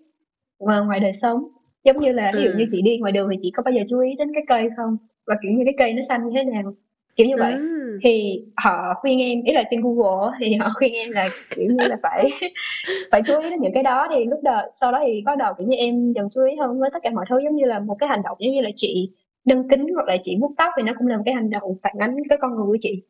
[0.58, 1.38] ngoài, ngoài đời sống
[1.84, 2.54] giống như là ví dụ ừ.
[2.58, 4.68] như chị đi ngoài đường thì chị có bao giờ chú ý đến cái cây
[4.76, 4.96] không
[5.26, 6.74] và kiểu như cái cây nó xanh như thế nào
[7.16, 7.98] kiểu như vậy ừ.
[8.02, 11.86] thì họ khuyên em ý là trên Google thì họ khuyên em là kiểu như
[11.88, 12.28] là phải
[13.10, 15.54] phải chú ý đến những cái đó thì lúc đầu sau đó thì bắt đầu
[15.58, 17.78] kiểu như em dần chú ý hơn với tất cả mọi thứ giống như là
[17.78, 19.10] một cái hành động giống như là chị
[19.44, 21.76] đâm kính hoặc là chị vuốt tóc thì nó cũng là một cái hành động
[21.82, 23.02] phản ánh cái con người của chị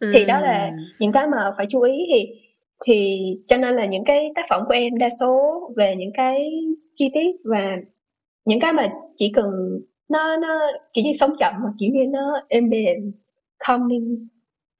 [0.00, 0.10] ừ.
[0.14, 2.28] thì đó là những cái mà phải chú ý thì
[2.86, 6.50] thì cho nên là những cái tác phẩm của em đa số về những cái
[6.94, 7.76] chi tiết và
[8.44, 12.40] những cái mà chỉ cần nó nó kiểu như sống chậm mà kiểu như nó
[12.48, 13.12] êm đềm
[13.68, 14.28] calming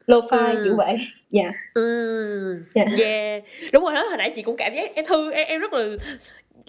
[0.06, 0.64] lo-fi ừ.
[0.64, 0.98] kiểu vậy.
[1.30, 1.42] Dạ.
[1.42, 1.54] Yeah.
[1.74, 2.64] ừ.
[2.74, 2.88] yeah.
[2.98, 5.72] yeah đúng rồi đó hồi nãy chị cũng cảm giác em thư em, em rất
[5.72, 5.84] là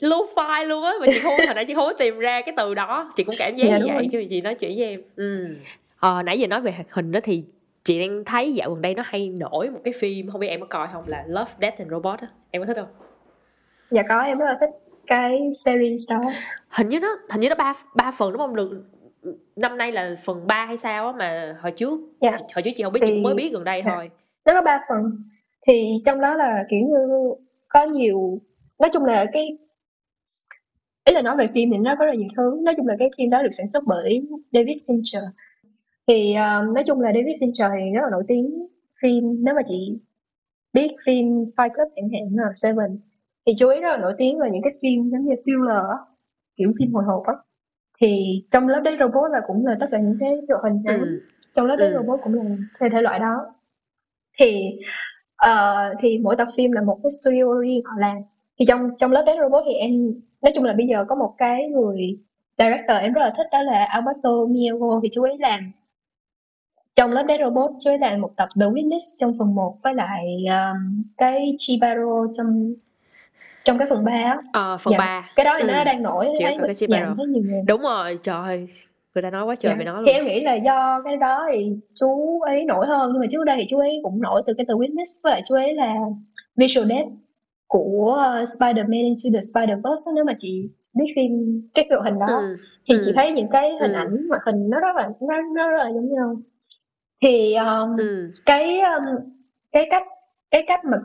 [0.01, 2.73] lo-fi luôn á mà chị không hồi nãy chị không có tìm ra cái từ
[2.73, 5.01] đó chị cũng cảm giác dạ, như vậy khi mà chị nói chuyện với em.
[5.15, 5.47] Ừ.
[5.99, 7.43] Ờ, nãy giờ nói về hoạt hình đó thì
[7.83, 10.59] chị đang thấy dạo gần đây nó hay nổi một cái phim không biết em
[10.59, 12.27] có coi không là Love Death and Robot á.
[12.51, 12.93] Em có thích không?
[13.89, 14.69] Dạ có em rất là thích
[15.07, 16.21] cái series đó.
[16.69, 18.55] Hình như nó hình như nó ba ba phần đúng không?
[18.55, 18.83] Được
[19.55, 21.99] năm nay là phần 3 hay sao á mà hồi trước?
[22.21, 22.31] Dạ.
[22.31, 23.15] hồi trước chị không biết thì...
[23.15, 23.91] chị mới biết gần đây dạ.
[23.95, 24.09] thôi.
[24.45, 25.01] Nó có ba phần.
[25.67, 27.33] Thì trong đó là kiểu như
[27.67, 28.39] có nhiều
[28.79, 29.57] nói chung là cái
[31.05, 32.55] ý là nói về phim thì nó có rất là nhiều thứ.
[32.63, 35.23] Nói chung là cái phim đó được sản xuất bởi David Fincher.
[36.07, 38.67] Thì uh, nói chung là David Fincher thì rất là nổi tiếng
[39.01, 39.23] phim.
[39.43, 39.99] Nếu mà chị
[40.73, 41.25] biết phim
[41.57, 42.99] Fight Club chẳng hạn là Seven
[43.45, 45.85] thì chú ý rất là nổi tiếng về những cái phim giống như thriller
[46.57, 47.33] kiểu phim hồi hộp á
[48.01, 50.99] thì trong lớp đấy robot là cũng là tất cả những cái đội hình ngắn
[50.99, 51.21] ừ.
[51.55, 51.95] trong lớp đấy ừ.
[51.95, 52.43] robot cũng là
[52.79, 53.35] thể thể loại đó
[54.39, 54.79] thì
[55.45, 58.17] uh, thì mỗi tập phim là một cái studio riêng họ làm
[58.59, 61.35] thì trong trong lớp Dead Robot thì em nói chung là bây giờ có một
[61.37, 62.17] cái người
[62.57, 65.71] director em rất là thích đó là Alberto Miogo thì chú ấy làm
[66.95, 69.93] trong lớp Dead Robot chú ấy làm một tập The Witness trong phần 1 với
[69.93, 72.73] lại um, cái Chibaro trong
[73.65, 74.97] trong cái phần 3 á ờ phần Dạ.
[74.97, 75.67] 3 cái đó thì Ừ.
[75.73, 78.67] nó đang nổi Chị thấy cái dạ, thấy nhiều người đúng rồi trời
[79.15, 79.75] người ta nói quá trời Dạ.
[79.79, 83.09] về nó thì luôn em nghĩ là do cái đó thì chú ấy nổi hơn
[83.13, 85.41] nhưng mà trước đây thì chú ấy cũng nổi từ cái The Witness với lại
[85.47, 85.93] chú ấy là
[86.55, 87.07] visual death
[87.67, 92.25] của uh, Spider-Man Into the Spider-Verse nếu mà chị biết phim cái hoạt hình đó
[92.27, 92.55] ừ.
[92.89, 93.01] thì Ừ.
[93.05, 93.97] chị thấy những cái hình Ừ.
[93.97, 96.35] ảnh hoạt hình nó rất là nó, nó rất là giống nhau
[97.23, 99.03] thì um, ừ cái um,
[99.71, 100.03] cái cách
[100.51, 100.97] cái cách mà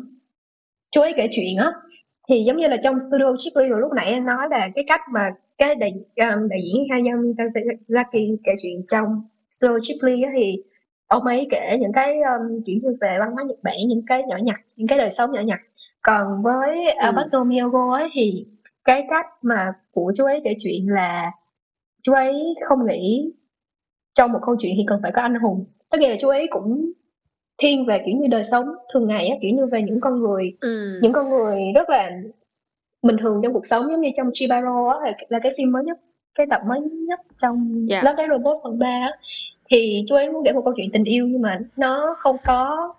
[0.90, 1.72] chú ấy kể chuyện á
[2.28, 5.00] thì giống như là trong studio Ghibli hồi lúc nãy em nói là cái cách
[5.12, 10.62] mà cái đại, um, đại diễn Hayao Miyazaki kể chuyện trong studio Ghibli thì
[11.06, 14.22] ông ấy kể những cái um, kiểu như về văn hóa Nhật Bản những cái
[14.28, 15.58] nhỏ nhặt những cái đời sống nhỏ nhặt.
[16.02, 18.46] Còn với Alberto Miyagi ấy thì
[18.84, 21.30] cái cách mà của chú ấy kể chuyện là
[22.02, 23.32] chú ấy không nghĩ
[24.14, 25.64] trong một câu chuyện thì cần phải có anh hùng.
[25.90, 26.92] Tất nghĩa là chú ấy cũng
[27.60, 30.52] thiên về kiểu như đời sống thường ngày á kiểu như về những con người
[30.60, 32.10] ừ những con người rất là
[33.02, 35.84] bình thường trong cuộc sống giống như trong Chibaro á là, là cái phim mới
[35.84, 35.98] nhất
[36.34, 38.02] cái tập mới nhất trong Dạ.
[38.02, 39.12] Love Death Robot phần 3 á
[39.70, 42.94] thì chú ấy muốn kể một câu chuyện tình yêu nhưng mà nó không có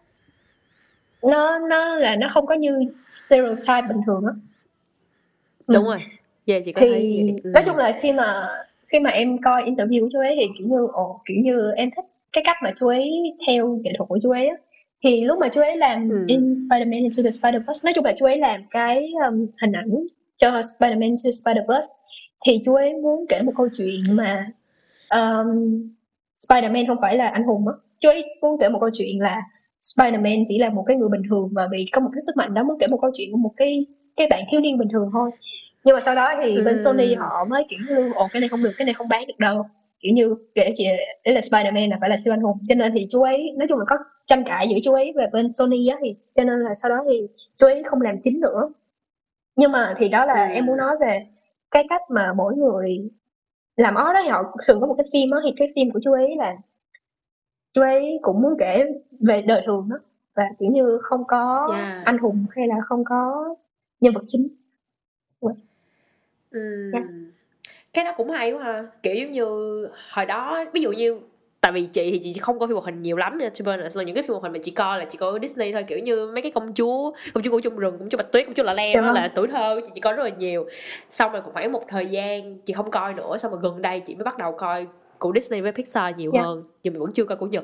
[1.21, 4.33] nó nó là nó không có như stereotype bình thường á
[5.67, 5.73] Ừ.
[5.73, 5.97] đúng rồi
[6.45, 7.35] dạ chị có thì thấy.
[7.43, 7.51] Ừ.
[7.53, 8.47] nói chung là khi mà
[8.87, 11.89] khi mà em coi interview của chú ấy thì kiểu như ồ kiểu như em
[11.95, 13.11] thích cái cách mà chú ấy
[13.47, 14.55] theo nghệ thuật của chú ấy á
[15.03, 16.23] thì lúc mà chú ấy làm Ừ.
[16.27, 19.89] in Spider-Man Into the Spider-Verse nói chung là chú ấy làm cái um, hình ảnh
[20.37, 21.87] cho Spider-Man Into the Spider-Verse
[22.45, 24.45] thì chú ấy muốn kể một câu chuyện mà
[25.09, 25.47] um,
[26.47, 29.41] Spider-Man không phải là anh hùng á chú ấy muốn kể một câu chuyện là
[29.81, 32.53] Spider-Man chỉ là một cái người bình thường và vì có một cái sức mạnh
[32.53, 33.85] đó muốn kể một câu chuyện của một cái
[34.17, 35.31] cái bạn thiếu niên bình thường thôi
[35.83, 36.83] nhưng mà sau đó thì bên Ừ.
[36.83, 39.37] Sony họ mới kiểu như ồ cái này không được cái này không bán được
[39.39, 39.65] đâu
[40.01, 40.85] kiểu như kể chị
[41.25, 43.67] đấy là Spider-Man là phải là siêu anh hùng cho nên thì chú ấy nói
[43.67, 43.95] chung là có
[44.25, 47.03] tranh cãi giữa chú ấy và bên Sony á thì cho nên là sau đó
[47.09, 47.27] thì
[47.57, 48.69] chú ấy không làm chính nữa
[49.55, 50.53] nhưng mà thì đó là Ừ.
[50.53, 51.25] em muốn nói về
[51.71, 53.09] cái cách mà mỗi người
[53.77, 55.99] làm art đó thì họ thường có một cái phim đó thì cái phim của
[56.03, 56.55] chú ấy là
[57.73, 58.83] chú ấy cũng muốn kể
[59.19, 59.95] về đời thường đó
[60.35, 62.01] và kiểu như không có Dạ.
[62.05, 63.55] anh hùng hay là không có
[64.01, 64.47] nhân vật chính
[66.51, 66.89] Ừ.
[66.93, 66.99] Dạ.
[67.93, 68.83] Cái đó cũng hay quá ha.
[69.03, 69.45] Kiểu giống như
[70.09, 71.19] hồi đó ví dụ như
[71.61, 73.79] tại vì chị thì chị không coi phim hoạt hình nhiều lắm nha cho nên
[73.93, 75.99] là những cái phim hoạt hình mà chị coi là chị coi Disney thôi kiểu
[75.99, 78.53] như mấy cái công chúa công chúa của chung rừng công chúa bạch tuyết công
[78.55, 80.65] chúa lạ lem đó là tuổi thơ chị, chị coi rất là nhiều.
[81.09, 83.99] Xong rồi cũng khoảng một thời gian chị không coi nữa xong rồi gần đây
[83.99, 84.87] chị mới bắt đầu coi
[85.21, 86.41] của Disney với Pixar nhiều Dạ.
[86.41, 87.63] hơn nhưng mà vẫn chưa coi của Nhật.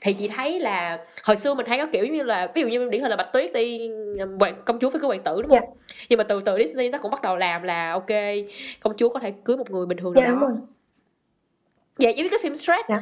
[0.00, 2.88] Thì chị thấy là hồi xưa mình thấy có kiểu như là ví dụ như
[2.90, 3.90] điển hình là bạch tuyết đi
[4.40, 5.60] hoàng công chúa với cái hoàng tử đúng Dạ.
[5.60, 5.68] không
[6.08, 8.10] nhưng mà từ từ Disney nó cũng bắt đầu làm là ok
[8.80, 10.48] công chúa có thể cưới một người bình thường dạ nào đúng đó.
[11.98, 13.00] dạ giống như cái phim Shrek Dạ.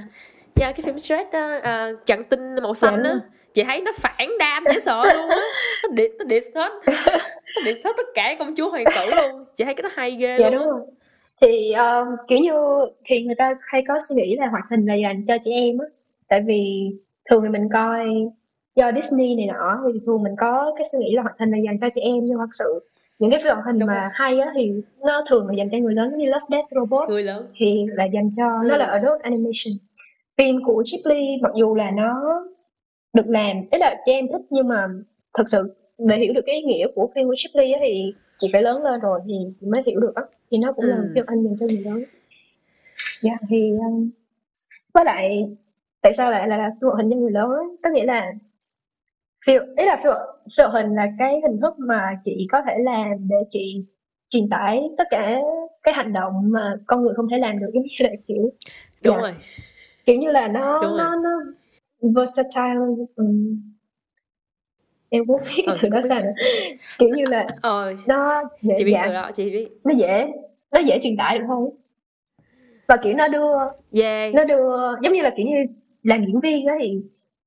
[0.57, 3.21] dạ cái phim Shrek đó à, chặn tinh màu xanh đúng á
[3.55, 5.39] chị thấy nó phản đam dễ sợ luôn á.
[5.83, 5.89] Nó
[6.25, 6.73] điệt nó hết.
[7.57, 9.45] Nó điệt hết tất cả công chúa hoàng tử luôn.
[9.57, 10.81] Chị thấy cái đó hay ghê dạ luôn đúng rồi
[11.41, 12.53] thì um, kiểu như
[13.05, 15.79] thì người ta hay có suy nghĩ là hoạt hình là dành cho trẻ em
[15.79, 15.87] á
[16.29, 16.91] tại vì
[17.31, 18.07] thường thì mình coi
[18.77, 21.59] do Disney này nọ thì thường mình có cái suy nghĩ là hoạt hình là
[21.65, 22.85] dành cho trẻ em nhưng thật sự
[23.19, 24.11] những cái phim hoạt hình Đúng mà rồi.
[24.15, 27.23] hay á thì nó thường là dành cho người lớn như Love Death Robot người
[27.23, 28.79] lớn thì là dành cho nó Ừ.
[28.79, 29.79] là adult animation
[30.39, 32.43] phim của Ghibli mặc dù là nó
[33.13, 34.87] được làm ý là trẻ em thích nhưng mà
[35.35, 38.49] thật sự để hiểu được cái ý nghĩa của phim của Ghibli á thì chị
[38.53, 41.03] phải lớn lên rồi thì chị mới hiểu được á thì nó cũng là Ừ.
[41.03, 42.05] một phim anh dành cho người lớn
[43.23, 44.11] dạ thì um,
[44.95, 45.49] với lại
[46.03, 47.65] tại sao lại là, là hoạt hình cho người lớn á?
[47.83, 48.33] tức nghĩa là
[49.47, 50.13] phim ý là phim
[50.59, 53.85] hoạt hình là cái hình thức mà chị có thể làm để chị
[54.29, 55.41] truyền tải tất cả
[55.83, 58.51] cái hành động mà con người không thể làm được giống như là kiểu
[59.03, 59.21] đúng Dạ.
[59.21, 59.35] rồi
[60.07, 61.31] kiểu như là nó nó nó
[62.15, 62.81] versatile
[63.17, 63.61] um,
[65.11, 66.33] em cũng biết Ờ, từ đó cũng sao nữa?
[66.99, 70.29] Kiểu như là ờ nó dễ chị biết dạ, từ đó chị biết nó dễ
[70.73, 71.71] nó dễ truyền tải được thôi
[72.89, 73.53] và kiểu nó đưa
[74.03, 74.35] yeah.
[74.35, 75.57] nó đưa giống như là kiểu như
[76.03, 77.01] làm diễn viên á thì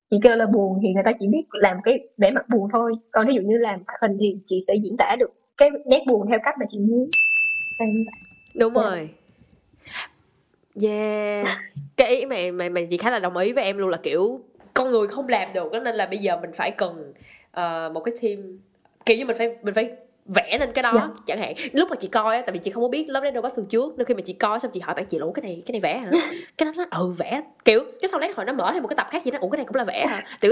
[0.09, 2.93] chị kêu là buồn thì người ta chỉ biết làm cái vẻ mặt buồn thôi.
[3.11, 6.03] Còn ví dụ như làm hoạt hình thì chị sẽ diễn tả được cái nét
[6.07, 7.09] buồn theo cách mà chị muốn.
[8.55, 8.81] Đúng Dạ.
[8.81, 9.09] rồi.
[10.81, 11.47] Yeah.
[11.97, 14.39] Cái ý mà mà mà chị khá là đồng ý với em luôn là kiểu
[14.73, 17.13] con người không làm được đó, nên là bây giờ mình phải cần
[17.53, 18.37] ờ, một cái team
[19.05, 19.91] kiểu như mình phải mình phải
[20.25, 21.07] vẽ lên cái đó Dạ.
[21.27, 21.53] chẳng hạn.
[21.73, 23.65] Lúc mà chị coi á tại vì chị không có biết Love Death Robot từ
[23.69, 25.79] trước nên khi mà chị coi xong chị hỏi bạn chị "Ủa, cái này cái
[25.79, 26.11] này vẽ hả?
[26.57, 27.41] Cái nó nói ừ vẽ.
[27.65, 29.49] Kiểu cái sau đấy hồi nó mở thêm một cái tập khác chị nói ủa
[29.49, 30.21] cái này cũng là vẽ hả?
[30.39, 30.51] Tiểu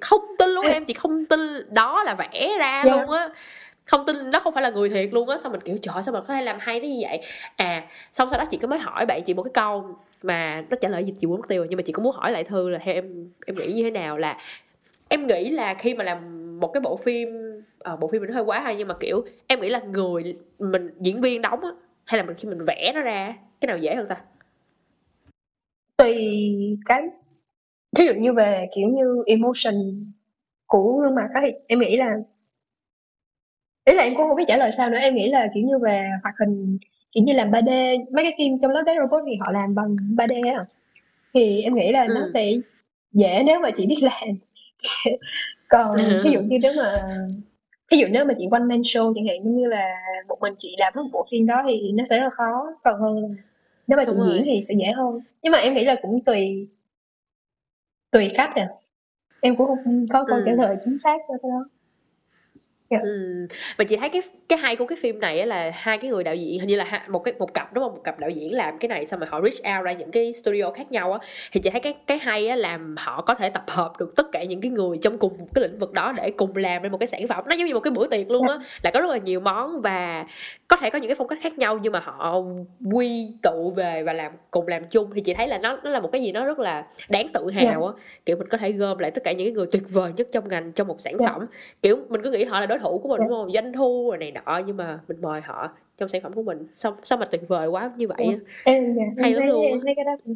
[0.00, 1.40] không tin luôn em chị không tin
[1.70, 2.92] đó là vẽ ra Dạ.
[2.92, 3.28] luôn á.
[3.84, 5.38] Không tin nó không phải là người thiệt luôn á.
[5.38, 7.20] Xong mình kiểu trời sao mà có thể làm hay đến như vậy?
[7.56, 9.84] À xong sau đó chị có mới hỏi bạn chị một cái câu
[10.22, 12.32] mà nó trả lời gì chị quên mất tiêu nhưng mà chị cũng muốn hỏi
[12.32, 14.38] lại thư là theo em em nghĩ như thế nào là
[15.08, 17.28] em nghĩ là khi mà làm một cái bộ phim
[17.78, 20.90] à, bộ phim mình hơi quá hay nhưng mà kiểu em nghĩ là người mình
[21.00, 21.70] diễn viên đóng á
[22.04, 24.20] hay là mình khi mình vẽ nó ra cái nào dễ hơn ta?
[25.96, 26.14] Tùy
[26.84, 27.02] cái
[27.98, 29.74] ví dụ như về kiểu như emotion
[30.66, 32.16] của gương mặt thì em nghĩ là
[33.84, 35.78] ý là em cũng không biết trả lời sao nữa em nghĩ là kiểu như
[35.78, 36.78] về hoạt hình
[37.12, 39.96] kiểu như làm 3D mấy cái phim trong lớp Dead Robot thì họ làm bằng
[39.96, 40.64] 3D á.
[41.34, 42.14] Thì em nghĩ là ừ.
[42.14, 42.52] nó sẽ
[43.12, 44.36] dễ nếu mà chị biết làm
[45.68, 46.20] còn ừ.
[46.24, 47.18] ví dụ như nếu mà
[47.90, 49.94] ví dụ nếu mà chị one man show chẳng hạn như là
[50.28, 53.00] một mình chị làm hết bộ phim đó thì nó sẽ rất là khó còn
[53.00, 53.36] hơn
[53.86, 54.42] nếu mà chị Đúng diễn rồi.
[54.44, 56.68] thì sẽ dễ hơn nhưng mà em nghĩ là cũng tùy
[58.10, 58.68] tùy cách à
[59.40, 60.42] em cũng không có câu ừ.
[60.46, 61.64] trả lời chính xác cho cái đó
[62.92, 63.02] Yeah.
[63.02, 63.46] Ừ.
[63.78, 66.34] Mà chị thấy cái cái hay của cái phim này là hai cái người đạo
[66.34, 67.94] diễn hình như là một cái một cặp đúng không?
[67.94, 70.32] Một cặp đạo diễn làm cái này xong rồi họ reach out ra những cái
[70.32, 71.18] studio khác nhau á.
[71.52, 74.32] Thì chị thấy cái cái hay á làm họ có thể tập hợp được tất
[74.32, 76.92] cả những cái người trong cùng một cái lĩnh vực đó để cùng làm nên
[76.92, 77.44] một cái sản phẩm.
[77.48, 79.80] Nó giống như một cái bữa tiệc luôn á là có rất là nhiều món
[79.80, 80.26] và
[80.68, 82.42] có thể có những cái phong cách khác nhau nhưng mà họ
[82.92, 85.10] quy tụ về và làm cùng làm chung.
[85.14, 87.50] Thì chị thấy là nó nó là một cái gì nó rất là đáng tự
[87.50, 87.92] hào á.
[88.26, 90.48] Kiểu mình có thể gom lại tất cả những cái người tuyệt vời nhất trong
[90.48, 91.46] ngành trong một sản phẩm.
[91.82, 93.52] Kiểu mình cứ nghĩ họ là đối thủ của mình đúng không?
[93.52, 96.66] Doanh thu rồi này nọ nhưng mà mình mời họ trong sản phẩm của mình.
[96.74, 98.26] Sao sao mà tuyệt vời quá như vậy
[98.64, 100.34] em dạ, hay lắm luôn em cái đó cũng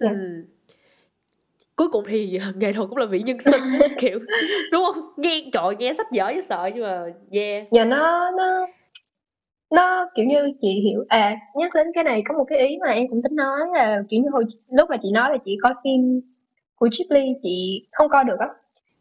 [0.00, 0.10] dạ.
[0.14, 0.44] ừ.
[1.76, 4.18] cuối cùng thì nghệ thuật cũng là vị nhân sinh kiểu
[4.72, 5.04] đúng không?
[5.16, 7.66] Nghe trội nghe sách dở với sợ nhưng mà yeah.
[7.70, 8.66] Dạ nó nó
[9.70, 12.90] nó kiểu như chị hiểu à nhắc đến cái này có một cái ý mà
[12.90, 15.74] em cũng tính nói là kiểu như hồi lúc mà chị nói là chị coi
[15.84, 16.20] phim
[16.74, 18.48] của Ghibli chị không coi được á.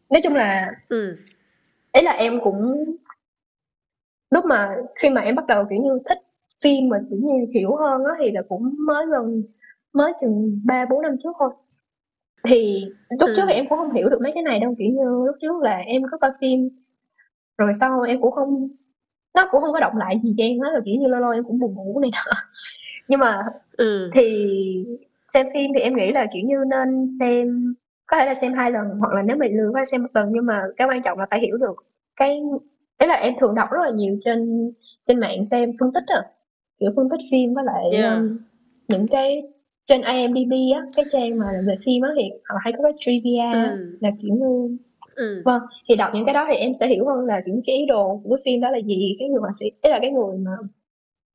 [0.10, 1.18] Nói chung là ừ
[1.92, 2.86] ấy là em cũng
[4.32, 6.18] lúc mà khi mà em bắt đầu kiểu như thích
[6.64, 9.44] phim mà kiểu như hiểu hơn á thì là cũng mới gần
[9.94, 11.50] mới chừng ba bốn năm trước thôi
[12.44, 13.34] thì lúc ừ.
[13.38, 15.62] trước thì em cũng không hiểu được mấy cái này đâu kiểu như lúc trước
[15.62, 16.70] là em có coi phim
[17.58, 18.68] rồi sau em cũng không
[19.36, 21.32] nó cũng không có động lại gì cho em nó là kiểu như lâu lâu
[21.32, 22.32] em cũng buồn ngủ này nọ
[23.08, 23.42] nhưng mà
[23.78, 24.10] ừ.
[24.14, 24.48] thì
[25.34, 27.76] xem phim thì em nghĩ là kiểu như nên xem
[28.10, 30.30] có thể là xem hai lần hoặc là nếu mà lười quá xem một lần
[30.32, 31.76] nhưng mà cái quan trọng là phải hiểu được
[32.16, 32.42] cái
[33.00, 34.72] đấy là em thường đọc rất là nhiều trên
[35.08, 36.24] trên mạng xem phân tích à
[36.80, 38.18] kiểu phân tích phim với lại yeah.
[38.18, 38.38] um,
[38.88, 39.44] những cái
[39.86, 43.54] trên IMDb á cái trang mà về phim á thì họ hay có cái trivia
[43.54, 43.98] ừ.
[44.02, 44.78] là kiểu như
[45.16, 45.42] ừ.
[45.46, 47.86] vâng thì đọc những cái đó thì em sẽ hiểu hơn là những cái ý
[47.86, 50.38] đồ của cái phim đó là gì cái người họa sĩ đấy là cái người
[50.38, 50.52] mà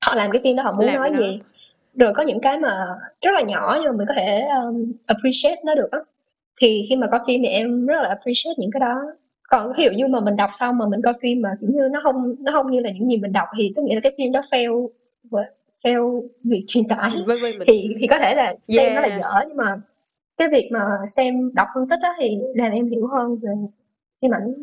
[0.06, 1.40] họ làm cái phim đó họ muốn làm nói gì
[1.94, 2.86] rồi có những cái mà
[3.22, 5.98] rất là nhỏ nhưng mà mình có thể um, appreciate nó được á
[6.60, 9.00] thì khi mà coi phim thì em rất là appreciate những cái đó.
[9.48, 11.88] Còn ví dụ như mà mình đọc xong mà mình coi phim mà kiểu như
[11.92, 14.12] nó không nó không như là những gì mình đọc thì có nghĩa là cái
[14.18, 14.88] phim đó fail
[15.84, 17.10] fail việc truyền tải.
[17.26, 17.66] Vâng, vâng, mình...
[17.66, 18.94] thì thì có thể là xem yeah.
[18.94, 19.74] nó là dở nhưng mà
[20.36, 23.50] cái việc mà xem đọc phân tích đó thì làm em hiểu hơn về
[24.22, 24.54] phim ảnh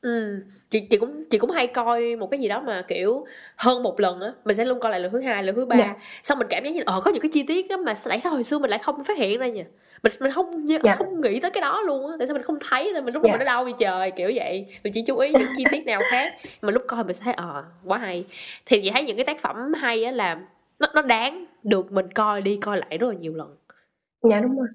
[0.00, 0.40] Ừ.
[0.70, 3.26] chị chị cũng chị cũng hay coi một cái gì đó mà kiểu
[3.56, 5.76] hơn một lần á mình sẽ luôn coi lại lần thứ hai lần thứ ba
[5.76, 5.88] yeah.
[5.88, 5.94] Dạ.
[6.22, 8.32] xong mình cảm giác như ờ có những cái chi tiết á mà tại sao
[8.32, 9.62] hồi xưa mình lại không phát hiện ra nhỉ
[10.02, 10.96] mình mình không nhớ, dạ.
[10.96, 13.22] không nghĩ tới cái đó luôn á tại sao mình không thấy tại mình lúc
[13.24, 13.32] dạ.
[13.32, 16.00] mình ở đâu vậy trời kiểu vậy mình chỉ chú ý những chi tiết nào
[16.10, 16.32] khác
[16.62, 18.24] mà lúc coi mình sẽ thấy ờ quá hay
[18.66, 20.40] thì chị thấy những cái tác phẩm hay á là
[20.78, 23.56] nó nó đáng được mình coi đi coi lại rất là nhiều lần
[24.22, 24.68] dạ đúng rồi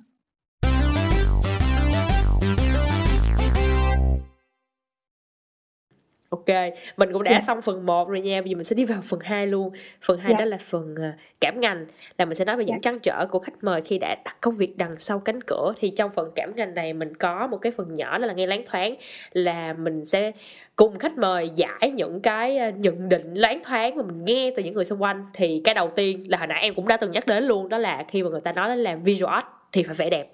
[6.33, 7.41] Ok, mình cũng đã yeah.
[7.43, 7.45] Dạ.
[7.47, 9.73] xong phần 1 rồi nha, bây giờ mình sẽ đi vào phần 2 luôn.
[10.01, 10.39] Phần 2 yeah.
[10.39, 10.45] Dạ.
[10.45, 11.85] đó là phần uh, cảm ngành,
[12.17, 12.81] là mình sẽ nói về những yeah.
[12.83, 12.91] Dạ.
[12.91, 15.73] trăn trở của khách mời khi đã đặt công việc đằng sau cánh cửa.
[15.79, 18.47] Thì trong phần cảm ngành này mình có một cái phần nhỏ đó là nghe
[18.47, 18.95] loáng thoáng
[19.31, 20.31] là mình sẽ
[20.75, 24.63] cùng khách mời giải những cái uh, nhận định loáng thoáng mà mình nghe từ
[24.63, 25.25] những người xung quanh.
[25.33, 27.77] Thì cái đầu tiên là hồi nãy em cũng đã từng nhắc đến luôn, đó
[27.77, 30.31] là khi mà người ta nói là visual art thì phải vẽ đẹp.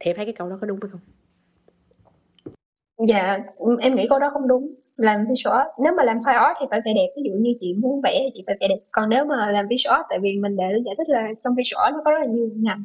[0.00, 1.00] Thì em thấy cái câu đó có đúng hay không?
[3.08, 3.38] Dạ,
[3.80, 6.66] em nghĩ câu đó không đúng làm visual art nếu mà làm fine art thì
[6.70, 9.08] phải vẽ đẹp ví dụ như chị muốn vẽ thì chị phải vẽ đẹp còn
[9.08, 11.94] nếu mà làm visual art tại vì mình để giải thích là trong visual art
[11.94, 12.84] nó có rất là nhiều ngành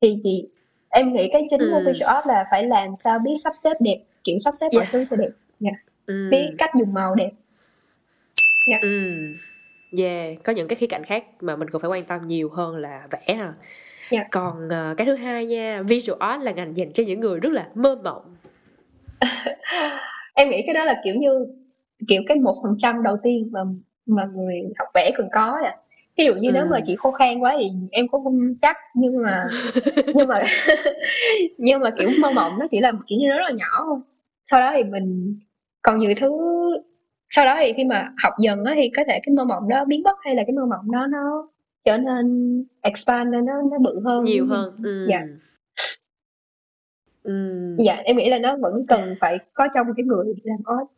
[0.00, 0.48] thì chị
[0.88, 1.70] em nghĩ cái chính ừ.
[1.70, 4.86] của visual art là phải làm sao biết sắp xếp đẹp kiểu sắp xếp mọi
[4.92, 5.34] thứ cho đẹp yeah.
[5.60, 5.70] Dạ.
[6.06, 6.28] ừ.
[6.30, 7.30] biết cách dùng màu đẹp
[8.68, 8.82] yeah.
[8.82, 8.88] Dạ.
[8.88, 9.12] ừ.
[9.98, 12.76] yeah có những cái khía cạnh khác mà mình còn phải quan tâm nhiều hơn
[12.76, 13.54] là vẽ à yeah.
[14.10, 14.24] Dạ.
[14.30, 17.52] còn uh, cái thứ hai nha visual art là ngành dành cho những người rất
[17.52, 18.36] là mơ mộng
[20.38, 21.46] em nghĩ cái đó là kiểu như
[22.08, 23.60] kiểu cái một phần trăm đầu tiên mà
[24.06, 25.74] mà người học vẽ cần có nè
[26.18, 26.52] ví dụ như ừ.
[26.52, 29.48] nếu mà chị khô khan quá thì em cũng không chắc nhưng mà
[30.14, 30.42] nhưng mà
[31.58, 34.00] nhưng mà kiểu mơ mộng nó chỉ là kiểu như rất là nhỏ thôi
[34.46, 35.38] sau đó thì mình
[35.82, 36.30] còn nhiều thứ
[37.28, 39.84] sau đó thì khi mà học dần á thì có thể cái mơ mộng đó
[39.84, 41.48] biến mất hay là cái mơ mộng đó nó
[41.84, 45.06] trở nên expand lên nó nó bự hơn nhiều hơn ừ.
[45.10, 45.22] dạ
[47.22, 47.32] ừ.
[47.78, 50.88] dạ em nghĩ là nó vẫn cần phải có trong cái người làm art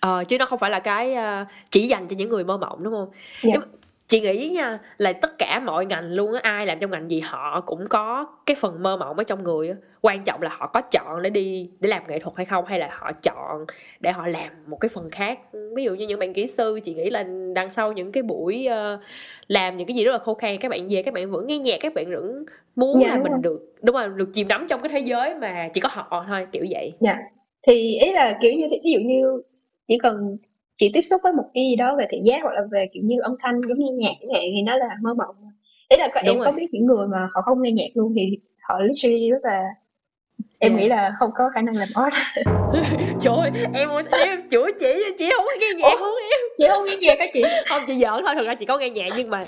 [0.00, 2.82] ờ chứ nó không phải là cái uh, chỉ dành cho những người mơ mộng
[2.82, 3.08] đúng không
[3.42, 3.50] dạ.
[3.52, 3.62] Nhưng
[4.06, 7.20] chị nghĩ nha là tất cả mọi ngành luôn á ai làm trong ngành gì
[7.20, 9.74] họ cũng có cái phần mơ mộng ở trong người á.
[10.00, 12.78] Quan trọng là họ có chọn để đi để làm nghệ thuật hay không hay
[12.78, 13.66] là họ chọn
[14.00, 15.38] để họ làm một cái phần khác.
[15.76, 17.24] Ví dụ như những bạn kỹ sư chị nghĩ là
[17.54, 19.00] đằng sau những cái buổi uh,
[19.46, 21.58] làm những cái gì rất là khô khan các bạn về các bạn vẫn nghe
[21.58, 22.44] nhạc các bạn vẫn
[22.76, 23.40] muốn dạ, là mình rồi.
[23.42, 26.46] được đúng rồi được chìm đắm trong cái thế giới mà chỉ có họ thôi
[26.52, 26.92] kiểu vậy.
[27.00, 27.16] Dạ
[27.66, 29.42] thì ý là kiểu như ví dụ như
[29.86, 30.36] chỉ cần
[30.82, 33.02] chị tiếp xúc với một cái gì đó về thị giác hoặc là về kiểu
[33.06, 35.34] như âm thanh giống như nhạc chẳng hạn thì nó là mơ mộng.
[35.88, 36.46] Ý là các em rồi.
[36.46, 39.62] có biết những người mà họ không nghe nhạc luôn thì họ literally rất là
[40.58, 40.82] em yeah.
[40.82, 42.14] nghĩ là không có khả năng làm art
[43.20, 46.40] trời ơi em em chữa chị chị không có nghe nhạc luôn em.
[46.58, 47.42] Chị không nghe nhạc hả chị?
[47.68, 49.40] Không chị giỡn thôi thật ra chị có nghe nhạc nhưng mà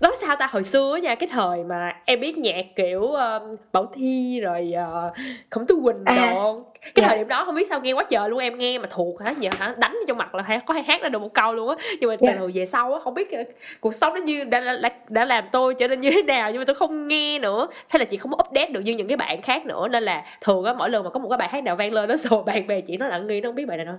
[0.00, 3.42] nói sao ta hồi xưa nha cái thời mà em biết nhạc kiểu um,
[3.72, 4.72] bảo thi rồi
[5.08, 5.12] uh,
[5.50, 7.08] khổng tú quỳnh à, đồ cái dạ.
[7.08, 9.34] thời điểm đó không biết sao nghe quá trời luôn em nghe mà thuộc hả?
[9.38, 9.74] Giờ hả?
[9.78, 11.74] Đánh trong mặt là hay có hay hát ra được một câu luôn á.
[12.00, 12.34] Nhưng mà dạ.
[12.38, 13.46] từ về sau á không biết uh,
[13.80, 16.60] cuộc sống nó như đã, đã đã làm tôi trở nên như thế nào nhưng
[16.60, 17.68] mà tôi không nghe nữa.
[17.88, 19.88] Thế là chị không có update được như những cái bạn khác nữa.
[19.88, 22.08] Nên là thường á mỗi lần mà có một cái bài hát nào vang lên
[22.08, 23.96] nó rồi bạn bè chị nó là nghi nó không biết bài này đâu.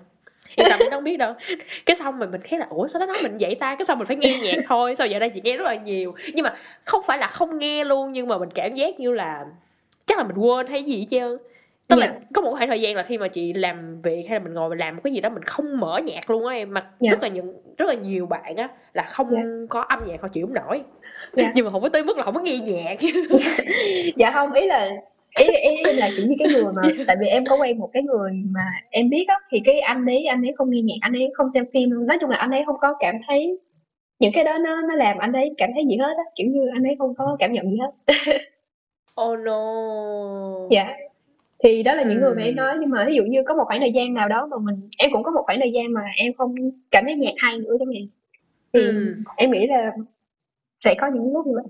[0.56, 1.34] Yên tâm nó không biết đâu.
[1.86, 3.76] Cái xong rồi mình thấy là ủa sao nó nói mình vậy ta?
[3.76, 4.96] Cái xong mình phải nghe nhạc thôi.
[4.96, 6.16] Sao giờ đây chị nghe rất là nhiều.
[6.34, 6.54] Nhưng mà
[6.86, 9.46] không phải là không nghe luôn nhưng mà mình cảm giác như là
[10.06, 11.38] chắc là mình quên hay gì chứ
[11.88, 12.20] tức là yeah.
[12.22, 12.28] Dạ.
[12.34, 14.70] có một khoảng thời gian là khi mà chị làm việc hay là mình ngồi
[14.70, 16.94] mình làm một cái gì đó mình không mở nhạc luôn á em mà yeah.
[17.00, 17.12] Dạ.
[17.12, 19.46] rất là những rất là nhiều bạn á là không yeah.
[19.46, 19.50] Dạ.
[19.70, 20.82] có âm nhạc họ chịu không nổi
[21.38, 21.52] yeah.
[21.56, 22.98] nhưng mà không có tới mức là không có nghe nhạc
[24.16, 24.90] dạ không ý là
[25.40, 28.04] ý, ý, là kiểu như cái người mà tại vì em có quen một cái
[28.04, 31.14] người mà em biết á thì cái anh ấy anh ấy không nghe nhạc anh
[31.14, 33.58] ấy không xem phim nói chung là anh ấy không có cảm thấy
[34.20, 36.68] những cái đó nó nó làm anh ấy cảm thấy gì hết á kiểu như
[36.74, 38.14] anh ấy không có cảm nhận gì hết
[39.22, 39.74] oh no
[40.72, 40.94] dạ
[41.64, 43.64] thì đó là những người mà em nói nhưng mà ví dụ như có một
[43.68, 46.02] khoảng thời gian nào đó mà mình em cũng có một khoảng thời gian mà
[46.18, 46.56] em không
[46.92, 48.08] cảm thấy nhạc hay nữa chẳng hạn.
[48.74, 49.16] Thì ừ.
[49.36, 49.92] em nghĩ là
[50.80, 51.64] sẽ có những lúc như vậy.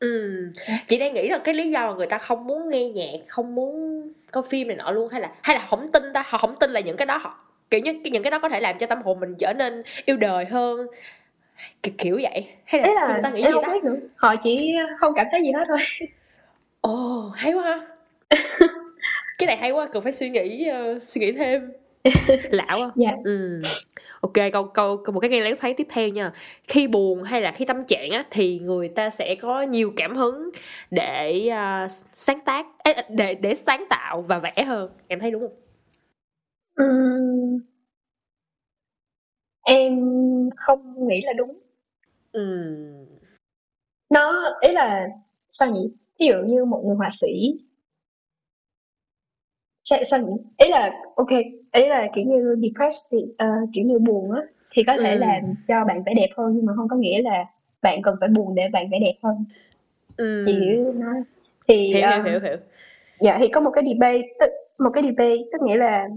[0.00, 0.52] Ừ
[0.86, 3.54] chị đang nghĩ là cái lý do mà người ta không muốn nghe nhạc không
[3.54, 6.56] muốn coi phim này nọ luôn hay là hay là không tin ta họ không
[6.60, 7.38] tin là những cái đó họ
[7.70, 10.16] kiểu như những cái đó có thể làm cho tâm hồn mình trở nên yêu
[10.16, 10.86] đời hơn
[11.82, 12.46] kiểu, kiểu vậy.
[12.64, 13.72] Hay là, là người ta nghĩ em gì không đó?
[13.72, 15.78] biết nữa họ chỉ không cảm thấy gì hết thôi.
[16.80, 17.95] Ồ oh, hay quá ha
[19.38, 21.72] cái này hay quá cần phải suy nghĩ uh, suy nghĩ thêm.
[22.50, 23.12] Lạ quá dạ.
[23.24, 23.60] ừ.
[24.20, 26.32] Ok câu câu một cái nghe lén phán tiếp theo nha.
[26.68, 30.16] Khi buồn hay là khi tâm trạng á thì người ta sẽ có nhiều cảm
[30.16, 30.50] hứng
[30.90, 32.66] để uh, sáng tác
[33.08, 34.90] để để sáng tạo và vẽ hơn.
[35.08, 35.56] Em thấy đúng không?
[36.82, 37.58] Uhm,
[39.64, 40.00] em
[40.56, 41.58] không nghĩ là đúng.
[42.38, 43.06] Uhm.
[44.10, 45.08] nó ý là
[45.48, 45.90] sao nhỉ?
[46.20, 47.65] Ví dụ như một người họa sĩ
[49.88, 51.30] sao, sao nhỉ ý là ok
[51.72, 55.18] ý là kiểu như depressed thì uh, kiểu như buồn á thì có thể ừ.
[55.18, 57.44] làm cho bạn vẽ đẹp hơn nhưng mà không có nghĩa là
[57.82, 59.44] bạn cần phải buồn để bạn vẽ đẹp hơn
[60.16, 60.44] ừ.
[60.46, 61.06] thì nó
[61.68, 62.56] thì hiểu, um, hiểu hiểu hiểu
[63.20, 66.08] dạ thì có một cái debate tức một cái debate tức nghĩa là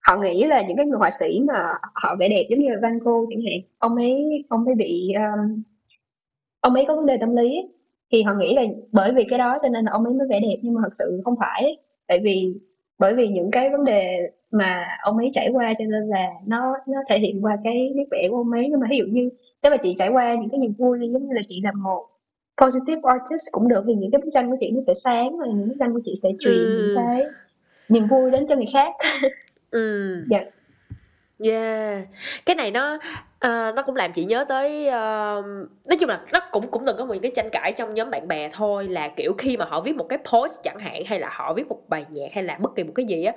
[0.00, 2.76] họ nghĩ là những cái người họa sĩ mà họ vẽ đẹp giống như là
[2.82, 5.62] Van Gogh chẳng hạn ông ấy ông ấy bị um,
[6.60, 7.62] ông ấy có vấn đề tâm lý
[8.12, 10.40] thì họ nghĩ là bởi vì cái đó cho nên là ông ấy mới vẽ
[10.40, 11.76] đẹp nhưng mà thật sự không phải
[12.06, 12.54] tại vì
[12.98, 16.74] bởi vì những cái vấn đề mà ông ấy trải qua cho nên là nó
[16.86, 18.66] nó thể hiện qua cái nét vẽ của ông ấy.
[18.70, 19.30] Nhưng mà ví dụ như
[19.62, 22.06] nếu mà chị trải qua những cái niềm vui giống như là chị làm một
[22.62, 25.46] positive artist cũng được thì những cái bức tranh của chị nó sẽ sáng và
[25.46, 26.82] những bức tranh của chị sẽ truyền ừ.
[26.82, 27.24] những cái
[27.88, 28.94] niềm vui đến cho người khác.
[29.70, 30.24] Ừ.
[30.30, 30.40] Dạ.
[31.38, 32.08] Yeah.
[32.46, 32.98] Cái này nó
[33.46, 35.44] uh, nó cũng làm chị nhớ tới uh,
[35.88, 38.28] nói chung là nó cũng cũng từng có một cái tranh cãi trong nhóm bạn
[38.28, 41.28] bè thôi là kiểu khi mà họ viết một cái post chẳng hạn hay là
[41.32, 43.32] họ viết một bài nhạc hay là bất kỳ một cái gì á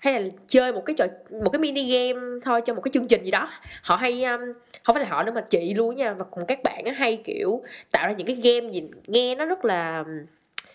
[0.00, 1.06] hay là chơi một cái trò
[1.44, 3.48] một cái mini game thôi cho một cái chương trình gì đó
[3.82, 4.40] họ hay um,
[4.84, 7.16] không phải là họ nữa mà chị luôn nha và cùng các bạn á hay
[7.24, 10.04] kiểu tạo ra những cái game gì nghe nó rất là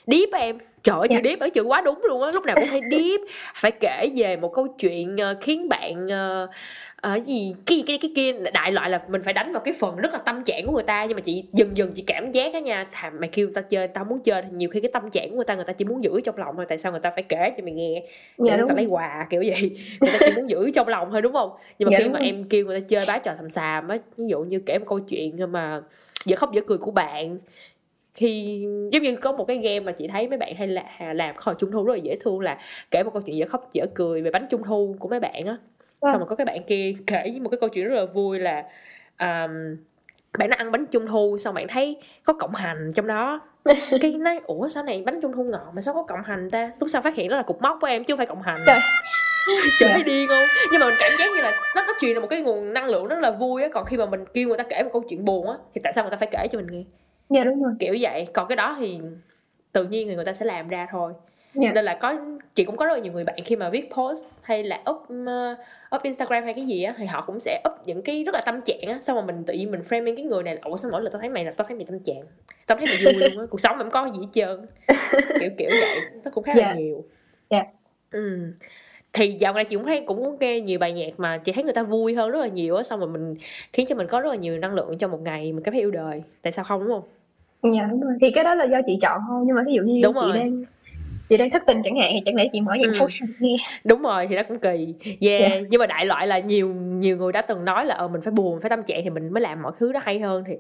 [0.08, 1.18] deep em trời ơi dạ.
[1.18, 3.22] chữ deep ở chữ quá đúng luôn á lúc nào cũng phải deep
[3.56, 6.50] phải kể về một câu chuyện uh, khiến bạn uh,
[7.16, 7.56] uh, gì?
[7.66, 10.18] Cái cái cái kia đại loại là mình phải đánh vào cái phần rất là
[10.18, 12.88] tâm trạng của người ta nhưng mà chị dần dần chị cảm giác á nha
[12.92, 15.36] thà mày kêu người ta chơi tao muốn chơi nhiều khi cái tâm trạng của
[15.36, 17.24] người ta người ta chỉ muốn giữ trong lòng thôi tại sao người ta phải
[17.24, 18.04] kể cho mày nghe?
[18.38, 19.78] Dạ, người ta lấy quà kiểu vậy.
[20.02, 21.52] Người ta chỉ muốn giữ trong lòng thôi đúng không?
[21.80, 23.98] Nhưng mà dạ, khi mà em kêu người ta chơi bá trò thầm xàm á
[24.18, 25.82] ví dụ như kể một câu chuyện mà
[26.26, 27.38] dở khóc dở cười của bạn
[28.16, 31.36] khi giống như có một cái game mà chị thấy mấy bạn hay là làm
[31.38, 32.58] hồi trung thu rất là dễ thương là
[32.92, 35.46] kể một câu chuyện dở khóc dở cười về bánh trung thu của mấy bạn
[35.46, 35.58] á
[36.12, 38.64] xong rồi có cái bạn kia kể một cái câu chuyện rất là vui là
[39.20, 39.78] um,
[40.40, 43.42] bạn nó ăn bánh trung thu xong bạn thấy có cộng hành trong đó.
[44.02, 46.72] Cái nói ủa sao này bánh trung thu ngọt mà sao có cộng hành ta?
[46.80, 48.58] Lúc sau phát hiện đó là cục móc của em chứ không phải cộng hành.
[48.68, 48.80] Trời.
[49.80, 50.46] trời thấy điên không?
[50.72, 52.86] Nhưng mà mình cảm giác như là nó nó truyền là một cái nguồn năng
[52.86, 53.70] lượng rất là vui á.
[53.74, 55.94] Còn khi mà mình kêu người ta kể một câu chuyện buồn á thì tại
[55.94, 56.84] sao người ta phải kể cho mình nghe?
[57.30, 57.74] Dạ đúng rồi.
[57.80, 58.28] Kiểu vậy.
[58.34, 59.00] Còn cái đó thì
[59.72, 61.14] tự nhiên thì người ta sẽ làm ra thôi
[61.56, 61.72] Dạ.
[61.74, 62.16] nên là có
[62.56, 64.98] chị cũng có rất là nhiều người bạn khi mà viết post hay là up
[64.98, 65.58] uh,
[65.96, 68.42] up Instagram hay cái gì á thì họ cũng sẽ up những cái rất là
[68.46, 70.78] tâm trạng á xong rồi mình tự nhiên mình framing cái người này là ủa
[70.78, 72.24] sao mỗi lần tao thấy mày là tao thấy mày tâm trạng
[72.66, 74.66] tao thấy mày vui luôn á cuộc sống mày không có gì hết trơn
[75.40, 76.74] kiểu kiểu vậy nó cũng khá là Dạ.
[76.74, 77.04] nhiều
[77.50, 77.64] Dạ.
[78.12, 78.40] ừ
[79.14, 81.64] thì dạo này chị cũng thấy cũng có nghe nhiều bài nhạc mà chị thấy
[81.64, 83.36] người ta vui hơn rất là nhiều á xong rồi mình
[83.74, 85.82] khiến cho mình có rất là nhiều năng lượng trong một ngày mình cảm thấy
[85.82, 87.04] yêu đời tại sao không đúng không
[87.74, 89.82] dạ đúng rồi thì cái đó là do chị chọn thôi nhưng mà ví dụ
[89.84, 90.38] như Đúng chị rồi.
[90.38, 90.64] đang
[91.30, 92.94] chị đang thất tình chẳng hạn thì chẳng lẽ chị mở nhạc Ừ.
[93.00, 95.52] phút cho nghe đúng rồi thì nó cũng kỳ yeah.
[95.52, 95.60] Dạ.
[95.70, 98.32] nhưng mà đại loại là nhiều nhiều người đã từng nói là ờ mình phải
[98.32, 100.54] buồn phải tâm trạng thì mình mới làm mọi thứ đó hay hơn thì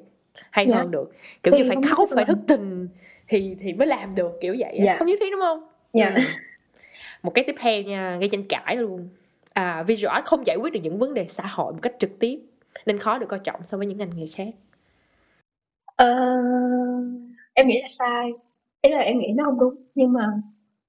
[0.52, 0.76] hay Dạ.
[0.78, 1.12] hơn được
[1.44, 2.88] kiểu Thì như phải khóc phải thức tình
[3.28, 4.86] thì thì mới làm được kiểu vậy á.
[4.86, 4.96] Dạ.
[4.98, 6.22] không nhất thiết đúng không dạ Ừ.
[7.24, 9.10] một cái tiếp theo nha gây tranh cãi luôn
[9.54, 12.20] à visual art không giải quyết được những vấn đề xã hội một cách trực
[12.20, 12.40] tiếp
[12.86, 14.48] nên khó được coi trọng so với những ngành nghề khác
[15.96, 16.16] Ờ,
[17.54, 18.32] em nghĩ là sai
[18.82, 20.22] ý là em nghĩ nó không đúng nhưng mà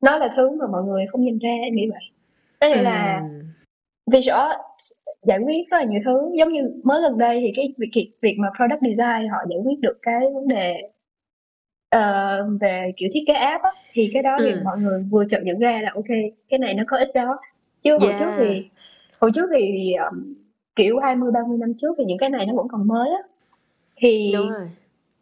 [0.00, 2.04] nó là thứ mà mọi người không nhìn ra em nghĩ vậy.
[2.60, 3.42] Tức nghĩa là Ừm,
[4.06, 4.58] visual art
[5.22, 6.30] giải quyết rất là nhiều thứ.
[6.38, 9.80] Giống như mới gần đây thì cái việc việc, mà product design họ giải quyết
[9.80, 10.74] được cái vấn đề
[11.90, 14.60] ờ, về kiểu thiết kế app á, thì cái đó thì Ừ.
[14.64, 16.06] mọi người vừa chợt nhận ra là ok
[16.48, 17.38] cái này nó có ích đó.
[17.82, 18.18] Chứ hồi Yeah.
[18.18, 18.68] trước thì
[19.20, 20.34] hồi trước thì um,
[20.76, 23.22] kiểu 20 30 năm trước thì những cái này nó vẫn còn mới á.
[23.96, 24.68] Thì đúng rồi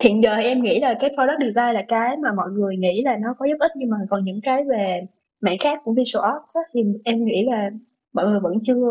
[0.00, 3.02] hiện giờ thì em nghĩ là cái product design là cái mà mọi người nghĩ
[3.02, 5.06] là nó có giúp ích nhưng mà còn những cái về
[5.40, 7.70] mảng khác của visual arts á, thì em nghĩ là
[8.12, 8.84] mọi người vẫn chưa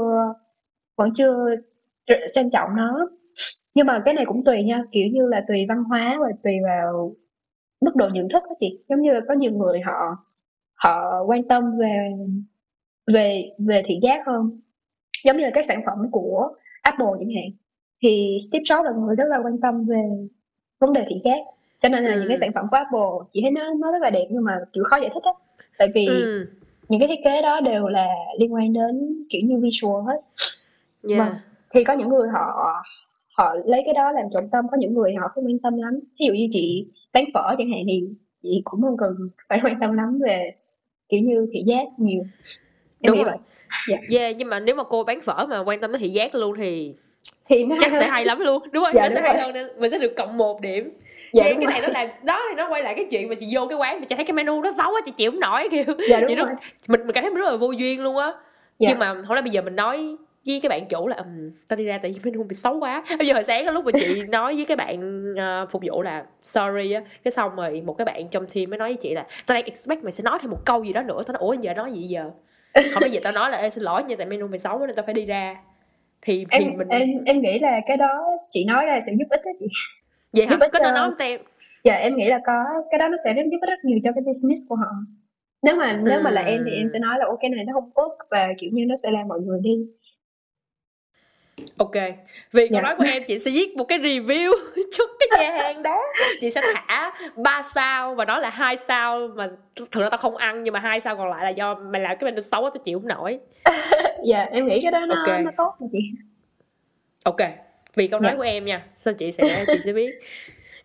[0.98, 1.56] vẫn chưa
[2.36, 3.10] xem trọng nó.
[3.76, 6.54] Nhưng mà cái này cũng tùy nha kiểu như là tùy văn hóa và tùy
[6.64, 7.16] vào
[7.82, 8.84] mức độ nhận thức đó chị.
[8.90, 10.18] Giống như là có nhiều người họ
[10.76, 12.12] họ quan tâm về
[13.14, 14.48] về về thị giác hơn.
[15.26, 16.50] Giống như là các sản phẩm của
[16.82, 17.52] Apple chẳng hạn
[18.04, 20.10] thì Steve Jobs là người rất là quan tâm về
[20.84, 21.38] vấn đề thị giác
[21.82, 22.20] cho nên là Ừ.
[22.20, 24.58] những cái sản phẩm của Apple chị thấy nó nó rất là đẹp nhưng mà
[24.74, 25.32] kiểu khó giải thích á
[25.78, 26.48] tại vì ừ.
[26.90, 28.08] những cái thiết kế đó đều là
[28.40, 30.22] liên quan đến kiểu như visual hết
[31.10, 31.20] yeah.
[31.20, 31.38] Vâng.
[31.74, 32.74] thì có những người họ
[33.38, 36.00] họ lấy cái đó làm trọng tâm có những người họ không quan tâm lắm
[36.20, 38.04] ví dụ như chị bán phở chẳng hạn thì
[38.44, 40.52] chị cũng không cần phải quan tâm lắm về
[41.10, 42.24] kiểu như thị giác nhiều
[43.02, 43.36] em Đúng rồi.
[43.90, 46.36] vậy yeah nhưng mà nếu mà cô bán phở mà quan tâm đến thị giác
[46.36, 46.94] luôn thì
[47.50, 48.64] thì nó chắc hay sẽ hay lắm luôn.
[48.72, 49.44] Đúng không Dạ, nó sẽ đúng hay rồi.
[49.44, 50.92] hơn nên mình sẽ được cộng một điểm.
[51.34, 51.72] Dạ đúng cái rồi.
[51.72, 54.00] này nó là đó thì nó quay lại cái chuyện mà chị vô cái quán
[54.00, 55.84] mà chị thấy cái menu nó xấu quá chị chịu không nổi kiểu.
[56.10, 56.48] Dạ đúng chị rồi.
[56.88, 58.34] mình mình cảm thấy mình rất là vô duyên luôn á.
[58.80, 58.90] Dạ.
[58.90, 60.18] nhưng mà hồi nãy bây giờ mình nói
[60.48, 63.04] với cái bạn chủ là um, tao đi ra tại vì menu bị xấu quá.
[63.18, 66.02] Bây giờ hồi sáng cái lúc mà chị nói với cái bạn ờ, phục vụ
[66.02, 67.02] là sorry á.
[67.24, 69.66] Cái xong rồi một cái bạn trong team mới nói với chị là tao đang
[69.66, 71.22] expect mày sẽ nói thêm một câu gì đó nữa.
[71.28, 72.30] Tao nói ủa giờ nói gì giờ?
[72.94, 74.96] Không bây giờ tao nói là Ê, xin lỗi nha tại menu mày xấu nên
[74.96, 75.56] tao phải đi ra
[76.26, 79.26] thì thì em mình em em nghĩ là cái đó chị nói ra sẽ giúp
[79.30, 79.66] ích đó chị.
[80.34, 80.52] Vậy hả?
[80.52, 81.42] giúp ích có nên cho- nói không tem
[81.84, 82.64] dạ em nghĩ là có.
[82.92, 84.92] Cái đó nó sẽ giúp ích rất nhiều cho cái business của họ.
[85.62, 87.90] Nếu mà nếu mà là em thì em sẽ nói là ok này nó không
[87.96, 89.76] tốt và kiểu như nó sẽ làm mọi người đi.
[91.78, 91.92] Ok.
[92.52, 92.82] Vì câu Dạ.
[92.82, 94.52] nói của em chị sẽ viết một cái review
[94.98, 96.02] cho cái nhà hàng đó.
[96.42, 100.38] Chị sẽ thả 3 sao và nói là hai sao mà thực ra tao không
[100.38, 102.84] ăn nhưng mà hai sao còn lại là do mày làm cái menu xấu tao
[102.86, 103.40] chịu không nổi
[104.26, 105.44] dạ em nghĩ cái đó nó Ok.
[105.44, 106.00] nó tốt mà chị
[107.24, 107.38] ok
[107.96, 108.38] vì câu nói Dạ.
[108.38, 110.20] của em nha sao chị sẽ chị sẽ biết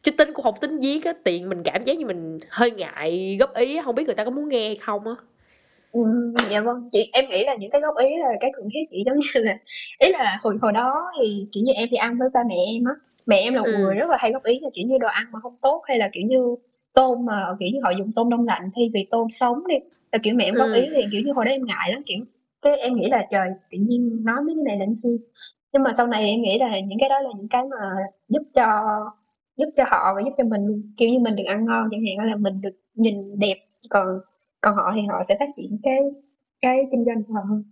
[0.03, 3.37] chứ tính cũng không tính viết á tiền mình cảm giác như mình hơi ngại
[3.41, 5.15] góp ý không biết người ta có muốn nghe hay không á
[5.93, 6.01] Ừ,
[6.51, 9.03] dạ vâng chị em nghĩ là những cái góp ý là cái cần thiết chị
[9.07, 9.59] giống như là
[9.99, 12.85] ý là hồi hồi đó thì kiểu như em đi ăn với ba mẹ em
[12.85, 12.93] á
[13.27, 13.79] mẹ em là một Ừ.
[13.79, 15.99] người rất là hay góp ý là kiểu như đồ ăn mà không tốt hay
[15.99, 16.55] là kiểu như
[16.95, 19.75] tôm mà kiểu như họ dùng tôm đông lạnh thay vì tôm sống đi
[20.13, 20.75] là kiểu mẹ em góp Ừ.
[20.75, 22.19] ý thì kiểu như hồi đó em ngại lắm kiểu
[22.63, 25.09] cái em nghĩ là trời tự nhiên nói mấy cái này làm chi?
[25.73, 27.77] Nhưng mà sau này em nghĩ là những cái đó là những cái mà
[28.29, 28.65] giúp cho
[29.57, 30.95] giúp cho họ và giúp cho mình luôn.
[30.97, 33.57] Kiểu như mình được ăn ngon chẳng hạn là mình được nhìn đẹp
[33.91, 34.07] còn
[34.61, 35.99] còn họ thì họ sẽ phát triển cái
[36.61, 37.65] cái kinh doanh của họ hơn.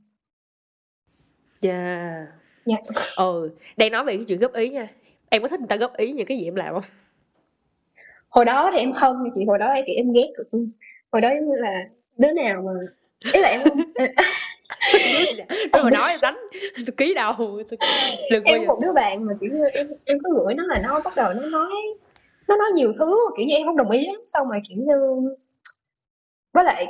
[1.62, 2.28] Yeah
[2.66, 2.76] Dạ.
[3.16, 4.88] ừ đang nói về cái chuyện góp ý nha.
[5.28, 6.82] Em có thích người ta góp ý những cái gì em làm không?
[8.28, 10.68] Hồi đó thì em không chị hồi đó kiểu em ghét tụi tôi.
[11.12, 11.84] Hồi đó giống như là
[12.18, 12.72] đứa nào mà
[13.32, 13.80] ý là em không
[15.72, 16.36] em, mà nói đánh
[16.76, 17.78] tôi ký đầu tôi
[18.30, 21.00] đừng em một đứa bạn mà kiểu như em em có gửi nó là nó
[21.04, 21.70] bắt đầu nó nói
[22.48, 24.78] nó nói nhiều thứ mà kiểu như em không đồng ý lắm xong rồi kiểu
[24.78, 25.28] như
[26.52, 26.86] với lại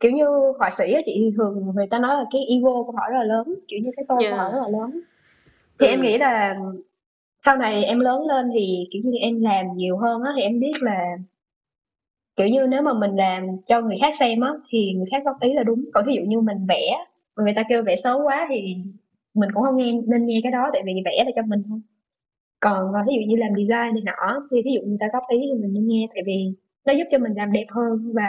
[0.00, 0.26] kiểu như
[0.58, 3.18] họa sĩ á chị thì thường người ta nói là cái ego của họ rất
[3.18, 4.52] là lớn kiểu như cái tôi của họ Yeah.
[4.54, 5.00] rất là lớn
[5.80, 6.02] thì em Ừ.
[6.04, 6.56] nghĩ là
[7.46, 10.60] sau này em lớn lên thì kiểu như em làm nhiều hơn á thì em
[10.60, 11.04] biết là
[12.36, 15.40] kiểu như nếu mà mình làm cho người khác xem á thì người khác góp
[15.40, 17.04] ý là đúng còn ví dụ như mình vẽ
[17.40, 18.76] mà người ta kêu vẽ xấu quá thì
[19.34, 21.80] mình cũng không nghe nên nghe cái đó tại vì vẽ là cho mình thôi.
[22.60, 25.22] Còn ờ, ví dụ như làm design này nọ thì ví dụ người ta góp
[25.28, 28.12] ý thì mình nên nghe tại vì nó giúp cho mình làm đẹp hơn.
[28.14, 28.28] Và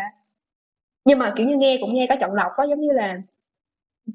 [1.05, 3.21] nhưng mà kiểu như nghe cũng nghe có chọn lọc á giống như là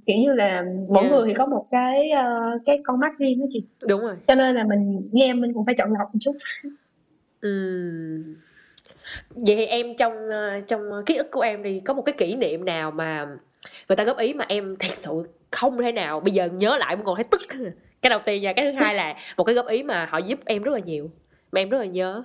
[0.07, 1.11] kiểu như là mỗi Yeah.
[1.13, 3.65] người thì có một cái ờ, cái con mắt riêng đó chị.
[3.89, 4.17] Đúng rồi.
[4.27, 6.37] Cho nên là mình nghe mình cũng phải chọn lọc một chút.
[7.41, 8.37] Ừm.
[9.31, 12.37] vậy thì em trong ờ, trong ký ức của em đi có một cái kỷ
[12.37, 13.27] niệm nào mà
[13.89, 16.21] người ta góp ý mà em thật sự không thể nào.
[16.21, 17.41] Bây giờ nhớ lại vẫn còn thấy tức.
[18.03, 20.39] Cái đầu tiên nha cái thứ hai là một cái góp ý mà họ giúp
[20.45, 21.11] em rất là nhiều.
[21.53, 22.23] Mà em rất là nhớ.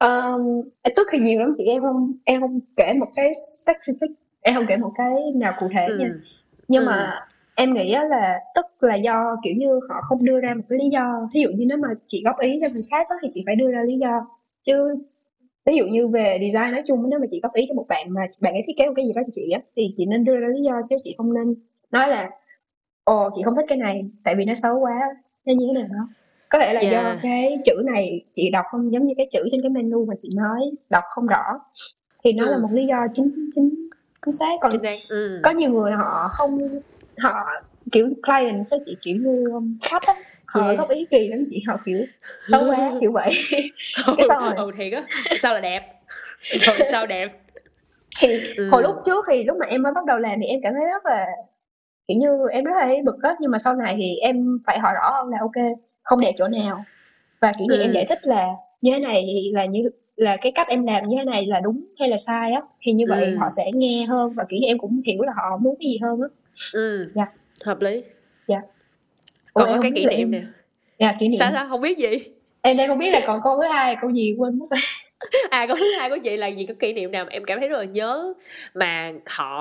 [0.00, 0.62] Um,
[0.96, 1.64] tức thì nhiều lắm chị.
[1.64, 5.68] Em không em không kể một cái specific em không kể một cái nào cụ
[5.74, 6.06] thể nha.
[6.06, 6.20] Ừ.
[6.68, 6.86] nhưng Ừ.
[6.86, 7.20] mà
[7.54, 10.88] em nghĩ là tức là do kiểu như họ không đưa ra một cái lý
[10.92, 11.28] do.
[11.34, 13.56] Thí dụ như nếu mà chị góp ý cho người khác á, thì chị phải
[13.56, 14.26] đưa ra lý do.
[14.64, 14.96] Chứ
[15.66, 18.10] ví dụ như về design nói chung nếu mà chị góp ý cho một bạn
[18.14, 20.24] mà bạn ấy thiết kế một cái gì đó cho chị á thì chị nên
[20.24, 21.54] đưa ra lý do chứ chị không nên
[21.90, 22.30] nói là
[23.04, 25.00] ồ chị không thích cái này tại vì nó xấu quá
[25.46, 26.08] hay như thế nào đó
[26.48, 27.18] có thể là do Yeah.
[27.22, 30.28] cái chữ này chị đọc không giống như cái chữ trên cái menu mà chị
[30.40, 30.60] nói
[30.90, 31.44] đọc không rõ
[32.24, 32.62] thì nó là Ừ.
[32.62, 33.88] một lý do chính chính
[34.24, 34.72] chính xác còn
[35.08, 35.40] ừ.
[35.44, 36.58] có nhiều người họ không
[37.18, 37.44] họ
[37.92, 39.44] kiểu client sẽ chỉ kiểu như
[39.82, 40.14] khách á
[40.54, 40.78] họ Yeah.
[40.78, 42.08] góp ý kỳ lắm chị họ kiểu
[42.52, 43.34] xấu quá kiểu vậy
[44.16, 44.54] cái sao rồi?
[44.56, 45.06] ừ thiệt á
[45.42, 45.82] sao là đẹp
[46.66, 47.28] rồi sao đẹp
[48.20, 48.68] thì Ừ.
[48.72, 50.84] hồi lúc trước thì lúc mà em mới bắt đầu làm thì em cảm thấy
[50.86, 51.26] rất là
[52.08, 54.78] kiểu như em rất là thấy bực á nhưng mà sau này thì em phải
[54.78, 55.66] hỏi rõ hơn là ok
[56.02, 56.84] không đẹp chỗ nào
[57.40, 57.94] và kiểu như em Ừ.
[57.94, 58.48] giải thích là
[58.80, 61.84] như thế này là như là cái cách em làm như thế này là đúng
[61.98, 63.36] hay là sai á thì như vậy Ừ.
[63.40, 65.98] họ sẽ nghe hơn và kiểu như em cũng hiểu là họ muốn cái gì
[66.02, 66.28] hơn á
[66.74, 67.10] ừ.
[67.14, 67.26] Dạ.
[67.64, 68.02] hợp lý
[68.46, 68.56] Ủa,
[69.54, 70.40] còn em có cái kỷ niệm nè.
[70.98, 71.38] Dạ kỷ niệm.
[71.38, 71.66] Sao sao?
[71.68, 72.24] Không biết gì.
[72.62, 74.66] Em đang không biết là còn câu thứ hai câu gì quên mất
[75.50, 77.60] à câu thứ hai của chị là gì có kỷ niệm nào mà em cảm
[77.60, 78.34] thấy rất là nhớ?
[78.74, 79.58] Mà họ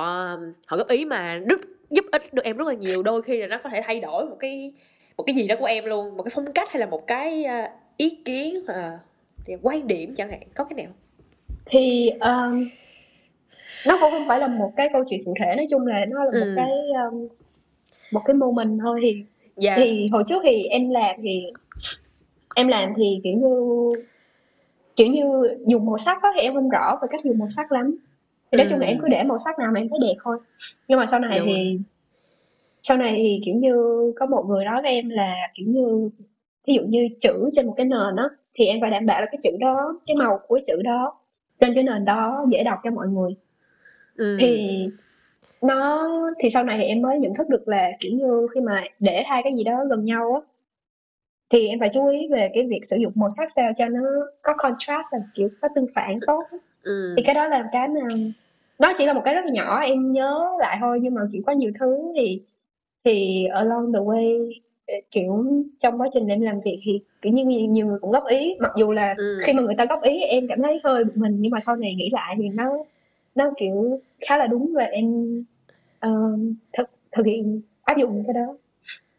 [0.68, 3.04] họ góp ý mà rất giúp ích được em rất là nhiều.
[3.04, 4.74] Đôi khi là nó có thể thay đổi một cái
[5.18, 6.18] một cái gì đó của em luôn.
[6.18, 9.00] Một cái phong cách hay là một cái à, ý kiến à,
[9.62, 10.40] quan điểm chẳng hạn.
[10.56, 10.94] Có cái nào?
[11.66, 12.68] Thì um,
[13.88, 15.56] nó cũng không phải là một cái câu chuyện cụ thể.
[15.56, 16.54] Nói chung là nó là một Ừ.
[16.56, 16.70] cái
[17.12, 17.28] um,
[18.12, 19.26] một cái moment thôi thì
[19.62, 19.76] dạ.
[19.78, 21.44] Thì hồi trước thì em làm thì
[22.56, 23.56] em làm thì kiểu như
[24.96, 25.24] kiểu như
[25.68, 27.96] dùng màu sắc á thì em không rõ về cách dùng màu sắc lắm.
[28.52, 28.90] Thì nói chung là Ừ.
[28.92, 30.38] em cứ để màu sắc nào mà em thấy đẹp thôi.
[30.88, 31.80] Nhưng mà sau này Đúng thì
[32.84, 33.76] sau này thì kiểu như
[34.20, 36.10] có một người nói với em là kiểu như
[36.68, 39.26] ví dụ như chữ trên một cái nền á thì em phải đảm bảo là
[39.32, 41.14] cái chữ đó cái màu của cái chữ đó
[41.60, 43.32] trên cái nền đó dễ đọc cho mọi người.
[44.16, 44.38] Ừ.
[44.40, 44.88] thì
[45.62, 46.10] nó
[46.40, 49.24] thì sau này thì em mới nhận thức được là kiểu như khi mà để
[49.26, 50.42] hai cái gì đó gần nhau á
[51.50, 54.02] thì em phải chú ý về cái việc sử dụng màu sắc sao cho nó
[54.42, 56.44] có contrast là kiểu có tương phản tốt
[56.84, 57.14] ừ.
[57.18, 58.02] thì cái đó là cái mà
[58.80, 61.42] nó chỉ là một cái rất là nhỏ em nhớ lại thôi nhưng mà kiểu
[61.46, 62.42] có nhiều thứ thì
[63.06, 64.52] thì along the way
[64.88, 65.46] ờ, kiểu
[65.80, 68.56] trong quá trình em làm việc thì kiểu như nhiều, nhiều người cũng góp ý
[68.60, 69.38] mặc dù là Ừ.
[69.46, 71.76] khi mà người ta góp ý em cảm thấy hơi bực mình nhưng mà sau
[71.76, 72.78] này nghĩ lại thì nó
[73.36, 75.06] nó kiểu khá là đúng và em
[76.00, 76.12] ờ,
[76.78, 78.58] thực thực hiện áp dụng cái đó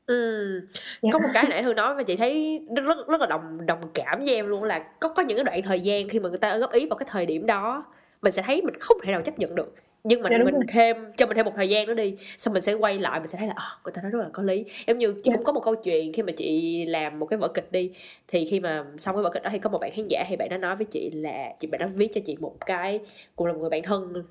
[0.07, 0.61] Ừ.
[1.03, 1.11] Dạ.
[1.13, 3.91] có một cái nãy thư nói và chị thấy rất rất rất là đồng đồng
[3.95, 6.39] cảm với em luôn là có có những cái đoạn thời gian khi mà người
[6.39, 7.85] ta góp ý vào cái thời điểm đó
[8.23, 9.75] mình sẽ thấy mình không thể nào chấp nhận được
[10.05, 10.63] nhưng mà Dạ, mình rồi.
[10.69, 13.27] thêm cho mình thêm một thời gian nữa đi xong mình sẽ quay lại mình
[13.27, 15.37] sẽ thấy là à, người ta nói rất là có lý giống như chị Dạ.
[15.37, 17.91] cũng có một câu chuyện khi mà chị làm một cái vở kịch đi
[18.29, 20.37] thì khi mà xong cái vở kịch đó thì có một bạn khán giả thì
[20.37, 23.01] bạn đó nói với chị là chị bạn đó viết cho chị một cái
[23.37, 24.25] cũng là một người bạn thân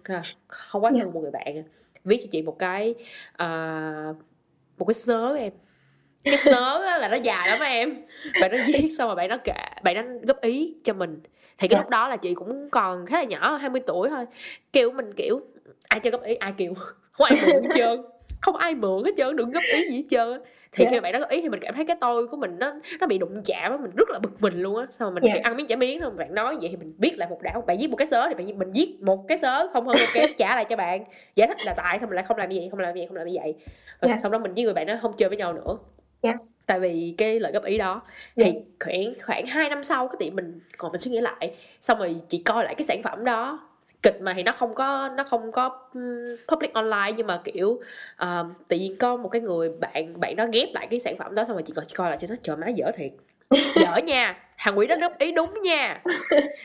[0.48, 1.02] không quá Dạ.
[1.04, 1.64] thân một người bạn
[2.06, 2.96] viết cho chị một cái
[3.34, 4.14] à,
[4.78, 5.52] một cái sớ em
[6.24, 8.02] cái sớ là nó dài lắm em
[8.42, 9.54] bạn nó viết xong rồi bạn nó kể
[9.84, 11.20] bạn nó góp ý cho mình
[11.58, 11.82] thì cái Dạ.
[11.82, 14.26] lúc đó là chị cũng còn khá là nhỏ 20 tuổi thôi
[14.74, 15.42] kiểu mình kiểu
[15.90, 16.36] ai cho góp ý?
[16.36, 16.74] Ai kêu?
[17.12, 18.02] Không ai mượn hết trơn.
[18.42, 20.42] Không ai mượn hết trơn đừng góp ý gì hết trơn
[20.72, 20.90] thì Dạ.
[20.90, 22.74] khi mà bạn đó góp ý thì mình cảm thấy cái tôi của mình nó
[23.00, 24.86] nó bị đụng chạm á mình rất là bực mình luôn á.
[24.92, 25.34] Xong rồi mình Dạ.
[25.34, 27.64] kiểu ăn miếng trả miếng thôi bạn nói vậy thì mình viết lại một đảo
[27.68, 30.26] bạn viết một cái sớ thì bạn mình viết một cái sớ không hơn ok
[30.38, 31.04] trả lại cho bạn.
[31.36, 33.08] Giải thích là tại sao mình lại không làm như vậy không làm như vậy
[33.08, 33.56] không làm như vậy.
[34.02, 34.18] Và Dạ.
[34.22, 35.78] sau đó mình với người bạn đó không chơi với nhau nữa.
[36.24, 36.34] Dạ.
[36.66, 38.02] tại vì cái lời góp ý đó
[38.36, 38.46] Dạ.
[38.46, 41.56] thì khoảng khoảng 2 năm sau cái tiệm mình còn mình suy nghĩ lại.
[41.82, 43.60] Xong rồi chị coi lại cái sản phẩm đó
[44.04, 45.80] kịch mà thì nó không có nó không có
[46.48, 47.82] public online nhưng mà kiểu
[48.20, 51.36] um, tự nhiên có một cái người bạn bạn đó ghép lại cái sản phẩm
[51.36, 53.12] đó xong rồi chị coi chị coi lại cho nó trời má dở thiệt
[53.76, 56.02] dở nha thằng quỷ đó góp ý đúng nha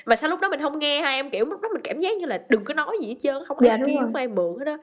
[0.07, 2.17] mà sao lúc đó mình không nghe hai em kiểu lúc đó mình cảm giác
[2.17, 3.91] như là đừng có nói gì hết trơn không Dạ, ai rồi.
[4.01, 4.79] không ai mượn hết đó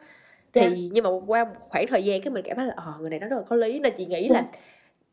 [0.54, 0.70] thì Dạ.
[0.92, 3.20] nhưng mà qua một khoảng thời gian cái mình cảm thấy là ờ người này
[3.20, 4.36] nói rất là có lý nên chị nghĩ Dạ.
[4.36, 4.44] là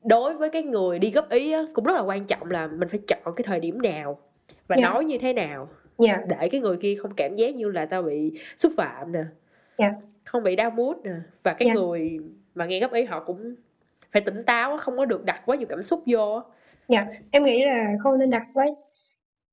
[0.04, 2.88] đối với cái người đi góp ý á, cũng rất là quan trọng là mình
[2.88, 4.18] phải chọn cái thời điểm nào
[4.68, 4.88] và Dạ.
[4.88, 5.68] nói như thế nào
[6.06, 9.24] dạ để cái người kia không cảm giác như là tao bị xúc phạm nè
[9.78, 9.92] Dạ.
[10.24, 11.10] không bị đau mút nè
[11.42, 11.74] và cái Dạ.
[11.74, 12.18] người
[12.54, 13.54] mà nghe góp ý họ cũng
[14.12, 16.42] phải tỉnh táo không có được đặt quá nhiều cảm xúc vô
[16.88, 18.66] dạ em nghĩ là không nên đặt quá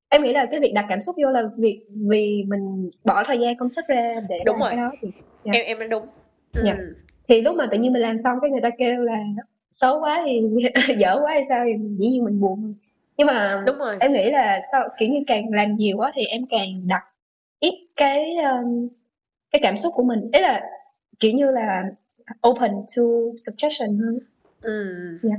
[0.08, 3.38] em nghĩ là cái việc đặt cảm xúc vô là việc vì mình bỏ thời
[3.40, 4.70] gian công sức ra để Đúng làm rồi.
[4.70, 5.08] cái đó thì
[5.44, 5.52] Dạ.
[5.52, 6.02] em em nói đúng
[6.54, 6.62] ừ.
[6.66, 6.76] Dạ.
[7.28, 9.16] thì lúc mà tự nhiên mình làm xong cái người ta kêu là
[9.72, 10.40] xấu quá thì
[10.98, 12.74] dở quá hay sao thì dĩ nhiên mình buồn
[13.18, 13.96] nhưng mà đúng rồi.
[14.00, 17.02] em nghĩ là sau kiểu như càng làm nhiều quá thì em càng đặt
[17.60, 18.88] ít cái um,
[19.50, 20.30] cái cảm xúc của mình.
[20.30, 20.62] Đấy là
[21.20, 21.84] kiểu như là
[22.48, 23.02] open to
[23.46, 24.18] suggestion hơn.
[24.60, 24.94] Ừ.
[25.22, 25.36] Dạ.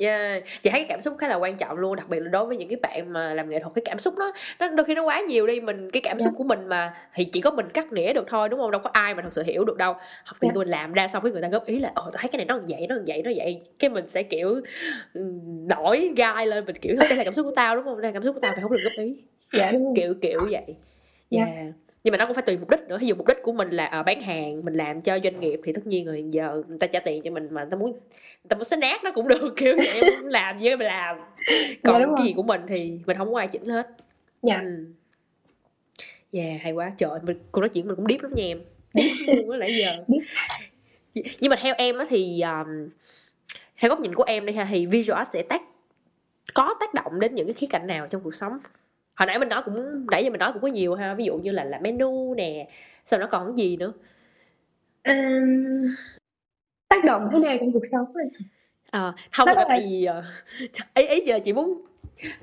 [0.00, 0.42] Yeah.
[0.62, 2.56] chị thấy cái cảm xúc khá là quan trọng luôn đặc biệt là đối với
[2.56, 5.02] những cái bạn mà làm nghệ thuật cái cảm xúc nó nó đôi khi nó
[5.02, 6.24] quá nhiều đi mình cái cảm Dạ.
[6.24, 8.80] xúc của mình mà thì chỉ có mình cắt nghĩa được thôi đúng không đâu
[8.84, 9.92] có ai mà thật sự hiểu được đâu
[10.24, 10.52] học thì Dạ.
[10.54, 12.46] tôi làm ra xong cái người ta góp ý là ồ tao thấy cái này
[12.46, 14.60] nó vậy nó vậy nó vậy cái mình sẽ kiểu
[15.14, 15.20] ừ,
[15.68, 18.14] nổi gai lên mình kiểu đây là cảm xúc của tao đúng không đây là
[18.14, 19.16] cảm xúc của tao phải không được góp ý
[19.52, 19.92] dạ đúng rồi.
[19.96, 20.74] kiểu kiểu vậy
[21.30, 21.44] Dạ.
[21.44, 21.66] yeah.
[22.04, 22.98] Nhưng mà nó cũng phải tùy mục đích nữa.
[23.00, 25.60] Ví dụ mục đích của mình là ờ, bán hàng mình làm cho doanh nghiệp
[25.64, 27.92] thì tất nhiên rồi giờ người ta trả tiền cho mình mà người ta muốn
[27.92, 31.16] người ta muốn xé nát nó cũng được kiểu vậy em làm gì mình làm.
[31.84, 33.88] Còn Dạ, cái gì của mình thì mình không có ai chỉnh hết.
[34.42, 34.60] Dạ.
[34.62, 34.84] ừ.
[36.32, 36.92] yeah hay quá.
[36.96, 38.60] Trời mình cô nói chuyện mình cũng deep lắm nha em.
[38.94, 40.04] Deep luôn á nãy giờ.
[41.40, 42.88] Nhưng mà theo em á thì um,
[43.78, 45.62] theo góc nhìn của em đi ha thì visual art sẽ tác
[46.54, 48.58] có tác động đến những cái khía cạnh nào trong cuộc sống
[49.20, 51.36] hồi nãy mình nói cũng nãy giờ mình nói cũng có nhiều ha ví dụ
[51.36, 52.68] như là làm menu nè
[53.04, 53.92] sau nó còn cái gì nữa?
[55.04, 55.94] Ừm,
[56.88, 58.06] tác động thế nào trong cuộc sống
[58.90, 60.22] à, không là có tại vì ờ,
[60.94, 61.82] ý ý chị là chị muốn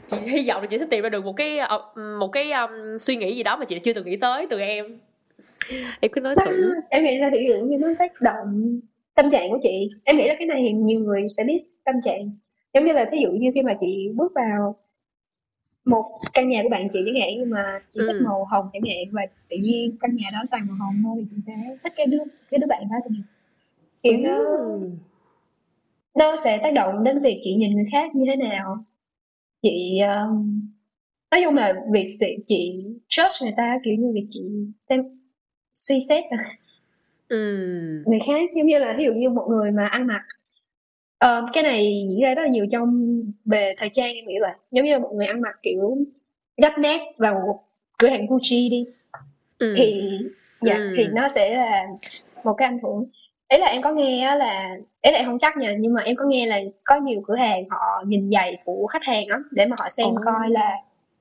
[0.08, 2.98] chị hy vọng là chị sẽ tìm ra được một cái ờ, một cái um,
[3.00, 5.00] suy nghĩ gì đó mà chị chưa từng nghĩ tới từ em.
[6.00, 6.74] Em cứ nói thử.
[6.90, 8.80] em nghĩ là ví dụ như nó tác động
[9.16, 9.90] tâm trạng của chị.
[10.04, 12.32] Em nghĩ là cái này thì nhiều người sẽ biết tâm trạng.
[12.74, 14.76] Giống như là ví dụ như khi mà chị bước vào
[15.88, 18.24] một căn nhà của bạn chị chẳng hạn nhưng mà chị thích Ừ.
[18.26, 21.26] màu hồng chẳng hạn và tự nhiên căn nhà đó toàn màu hồng thôi thì
[21.30, 22.18] chị sẽ thích cái đứa
[22.52, 23.24] cái đứa bạn đó hạn
[24.04, 24.90] kiểu nó Ừ.
[26.16, 28.86] nó sẽ tác động đến việc chị nhìn người khác như thế nào
[29.62, 30.62] chị um,
[31.32, 34.42] nói chung là việc chị, chị judge người ta kiểu như việc chị
[34.90, 35.04] xem
[35.74, 36.24] suy xét
[37.28, 37.38] ừ
[38.06, 40.22] người khác giống như là ví dụ như một người mà ăn mặc
[41.20, 44.52] Ờ, cái này diễn ra rất là nhiều trong về thời trang em nghĩ vậy
[44.72, 45.98] giống như là một người ăn mặc kiểu
[46.58, 47.60] đắp nét vào một
[47.98, 48.86] cửa hàng Gucci đi
[49.60, 49.74] ừ.
[49.78, 50.10] thì
[50.62, 50.94] dạ Ừ.
[50.98, 51.88] thì nó sẽ là
[52.44, 53.06] một cái ảnh hưởng
[53.50, 56.02] ấy là em có nghe á là ấy là em không chắc nha nhưng mà
[56.02, 59.38] em có nghe là có nhiều cửa hàng họ nhìn giày của khách hàng á
[59.52, 60.22] để mà họ xem Ồ.
[60.26, 60.72] coi là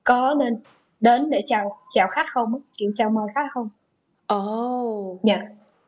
[0.03, 0.57] có nên
[0.99, 3.69] đến để chào chào khách không á, kiểu chào mời khách không
[4.27, 5.19] Ồ.
[5.23, 5.41] Dạ.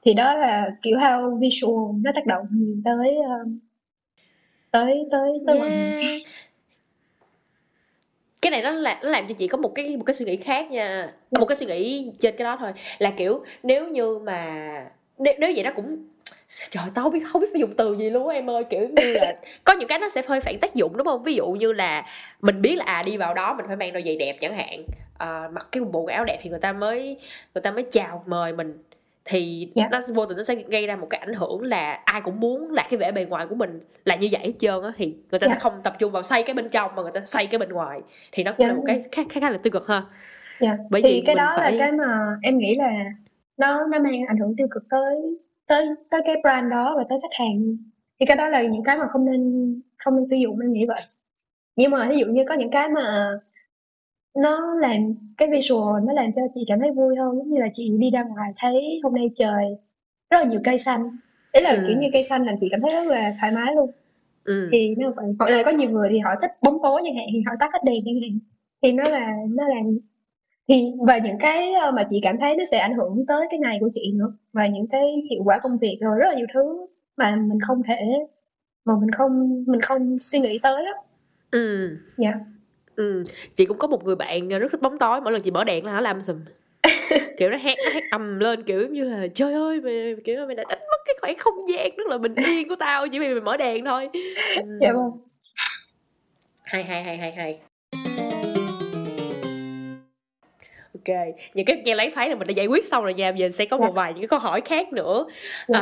[0.05, 2.45] Thì đó là kiểu how visual nó tác động
[2.85, 3.59] tới um,
[4.71, 5.57] tới tới tới.
[5.59, 6.21] Yeah.
[8.41, 10.35] cái này nó làm nó làm cho chị có một cái một cái suy nghĩ
[10.37, 11.39] khác nha Dạ.
[11.39, 14.45] một cái suy nghĩ trên cái đó thôi là kiểu nếu như mà
[15.17, 15.97] nếu, nếu vậy nó cũng
[16.69, 18.79] trời tao không biết không biết phải dùng từ gì luôn á em ơi kiểu
[18.81, 21.45] như là có những cái nó sẽ hơi phản tác dụng đúng không ví dụ
[21.47, 22.05] như là
[22.41, 24.83] mình biết là à đi vào đó mình phải mang đôi giày đẹp chẳng hạn
[25.17, 27.17] à, mặc cái bộ áo đẹp thì người ta mới
[27.55, 28.77] người ta mới chào mời mình
[29.29, 29.87] thì Dạ.
[29.91, 32.71] nó vô tình nó sẽ gây ra một cái ảnh hưởng là ai cũng muốn
[32.71, 35.39] là cái vẻ bề ngoài của mình là như vậy hết trơn á thì người
[35.39, 35.53] ta Dạ.
[35.53, 37.69] sẽ không tập trung vào xây cái bên trong mà người ta xây cái bên
[37.69, 38.01] ngoài
[38.31, 40.03] thì nó cũng Dạ, là đúng một cái khá khá, khá là tiêu cực ha
[40.61, 40.77] Dạ.
[40.89, 42.05] bởi Thì vì cái đó phải là cái mà
[42.41, 42.89] em nghĩ là
[43.57, 45.15] nó nó mang ảnh hưởng tiêu cực tới
[45.67, 47.77] tới tới cái brand đó và tới khách hàng.
[48.19, 49.65] Thì cái đó là những cái mà không nên
[49.97, 51.01] không nên sử dụng em nghĩ vậy.
[51.75, 53.29] Nhưng mà ví dụ như có những cái mà
[54.41, 57.67] nó làm cái visual nó làm cho chị cảm thấy vui hơn giống như là
[57.73, 59.65] chị đi ra ngoài thấy hôm nay trời
[60.29, 61.17] rất là nhiều cây xanh.
[61.53, 61.83] Đấy là Ừ.
[61.87, 63.91] kiểu như cây xanh làm chị cảm thấy rất là thoải mái luôn.
[64.43, 64.69] Ừ.
[64.71, 65.25] thì nó vậy.
[65.39, 67.69] Hoặc là có nhiều người thì họ thích bóng tối chẳng hạn thì họ tắt
[67.73, 68.39] hết đèn chẳng hạn.
[68.81, 69.97] Thì nó là nó làm
[70.69, 73.59] thì và những cái ờ, mà chị cảm thấy nó sẽ ảnh hưởng tới cái
[73.59, 76.47] ngày của chị nữa và những cái hiệu quả công việc rồi rất là nhiều
[76.53, 76.85] thứ
[77.17, 77.97] mà mình không thể
[78.85, 80.91] mà mình không mình không suy nghĩ tới đó.
[81.51, 81.97] Ừ.
[82.17, 82.33] Dạ
[82.99, 83.23] ừ.
[83.55, 85.85] Chị cũng có một người bạn rất thích bóng tối mỗi lần chị mở đèn
[85.85, 86.39] là nó làm sùm.
[87.37, 90.55] Kiểu nó hét nó hét ầm lên kiểu như là trời ơi mày kiểu mày
[90.55, 93.07] đã đánh mất cái khoảng không gian rất là bình yên của tao.
[93.07, 94.09] Chỉ vì mày mở đèn thôi.
[94.81, 95.11] Dạ vâng.
[96.63, 97.59] Hay hay hay hay hay
[100.93, 101.17] ok
[101.53, 103.65] những cái nghe lấy phái là mình đã giải quyết xong rồi nha giờ sẽ
[103.65, 103.83] có một.
[103.87, 103.91] Dạ.
[103.91, 105.25] vài những cái câu hỏi khác nữa.
[105.67, 105.79] Dạ.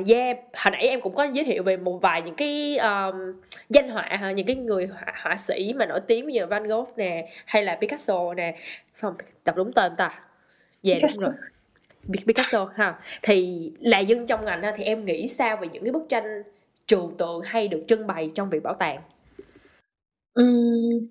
[0.00, 3.40] uh, yeah hồi nãy em cũng có giới thiệu về một vài những cái um,
[3.70, 6.88] danh họa ha những cái người họa, họa sĩ mà nổi tiếng như Van Gogh
[6.96, 8.56] nè hay là Picasso nè
[9.00, 9.14] không
[9.44, 10.20] đọc đúng tên ta
[10.82, 11.32] dạ yeah, đúng rồi
[12.26, 16.02] Picasso ha thì là dân trong ngành thì em nghĩ sao về những cái bức
[16.08, 16.42] tranh
[16.86, 19.00] trừu tượng hay được trưng bày trong viện bảo tàng
[20.34, 21.08] Ừm.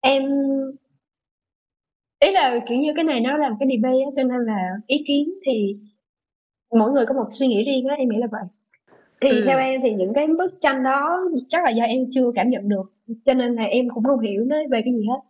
[0.00, 0.22] Em
[2.24, 4.68] ý là, kiểu như, cái này nó là một cái debate á, cho nên là
[4.86, 5.76] ý kiến thì
[6.78, 8.42] mỗi người có một suy nghĩ riêng á, em nghĩ là vậy.
[9.20, 9.42] Thì Ừm.
[9.46, 11.18] theo em thì những cái bức tranh đó
[11.48, 12.82] chắc là do em chưa cảm nhận được,
[13.24, 15.20] cho nên là em cũng không hiểu nó về cái gì hết.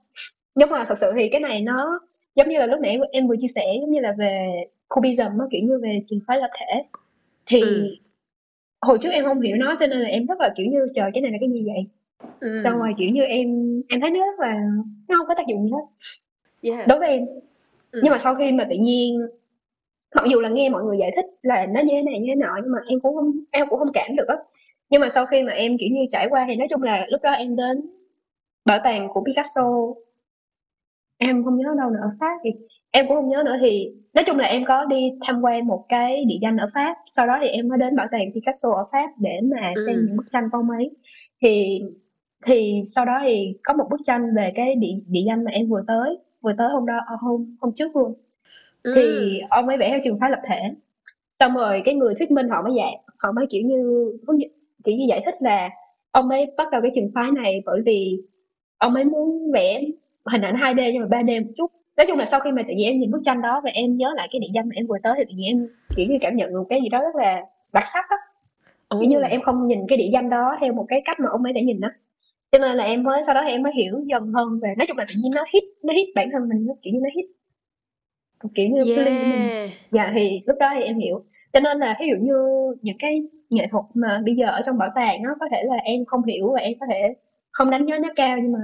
[0.55, 2.01] Nhưng mà thật sự thì cái này nó
[2.35, 4.47] giống như là lúc nãy em vừa chia sẻ, giống như là về
[4.89, 6.83] Cubism á, kiểu như, về trường phái lập thể,
[7.47, 7.87] thì Ừm
[8.87, 11.11] hồi trước em không hiểu nó cho nên là em rất là kiểu như trời
[11.15, 11.85] cái này là cái gì vậy
[12.41, 12.49] ừ.
[12.65, 13.49] xong rồi kiểu như em
[13.89, 14.55] em thấy nó rất là
[15.09, 15.85] nó không có tác dụng gì hết
[16.65, 16.89] yeah.
[16.89, 17.27] đối với em
[17.91, 18.01] ừ.
[18.03, 19.21] nhưng mà sau khi mà tự nhiên
[20.15, 22.35] mặc dù là nghe mọi người giải thích là nó như thế này như thế
[22.35, 24.37] nọ nhưng mà em cũng không em cũng không cảm được á
[24.91, 27.23] nhưng mà sau khi mà em kiểu như trải qua thì nói chung là lúc
[27.23, 27.81] đó em đến
[28.65, 29.71] bảo tàng của Picasso
[31.19, 32.51] em không nhớ đâu nữa ở Pháp thì
[32.91, 35.85] em cũng không nhớ nữa thì nói chung là em có đi tham quan một
[35.89, 38.85] cái địa danh ở Pháp sau đó thì em mới đến bảo tàng Picasso ở
[38.93, 40.03] Pháp để mà xem ừ.
[40.07, 40.91] những bức tranh của ông ấy
[41.43, 41.83] thì
[42.47, 45.67] thì sau đó thì có một bức tranh về cái địa địa danh mà em
[45.67, 48.15] vừa tới vừa tới hôm đó ờ, hôm hôm trước luôn.
[48.83, 48.93] Ừ.
[48.97, 50.61] thì ông ấy vẽ theo trường phái lập thể.
[51.41, 54.11] Xong rồi cái người thuyết minh họ mới dạy họ mới kiểu như
[54.85, 55.71] kiểu như giải thích là
[56.11, 58.19] ông ấy bắt đầu cái trường phái này bởi vì
[58.79, 59.81] ông ấy muốn vẽ
[60.27, 61.71] hình ảnh 2D nhưng mà 3D một chút.
[61.97, 63.97] Nói chung là sau khi mà tự nhiên em nhìn bức tranh đó và em
[63.97, 66.19] nhớ lại cái địa danh mà em vừa tới thì tự nhiên em kiểu như
[66.21, 68.17] cảm nhận được cái gì đó rất là đặc sắc á.
[68.91, 71.29] Kiểu như là em không nhìn cái địa danh đó theo một cái cách mà
[71.31, 71.89] ông ấy đã nhìn đó
[72.55, 74.99] cho nên là em mới sau đó em mới hiểu dần hơn về nói chung
[74.99, 77.25] là tự nhiên nó hit nó hit bản thân mình nó kiểu như nó hit
[78.55, 78.99] kiểu như yeah.
[78.99, 82.17] feeling của mình dạ thì lúc đó thì em hiểu cho nên là ví dụ
[82.21, 82.35] như
[82.83, 83.19] những cái
[83.51, 86.25] nghệ thuật mà bây giờ ở trong bảo tàng nó có thể là em không
[86.25, 87.15] hiểu và em có thể
[87.51, 88.59] không đánh giá nó cao nhưng mà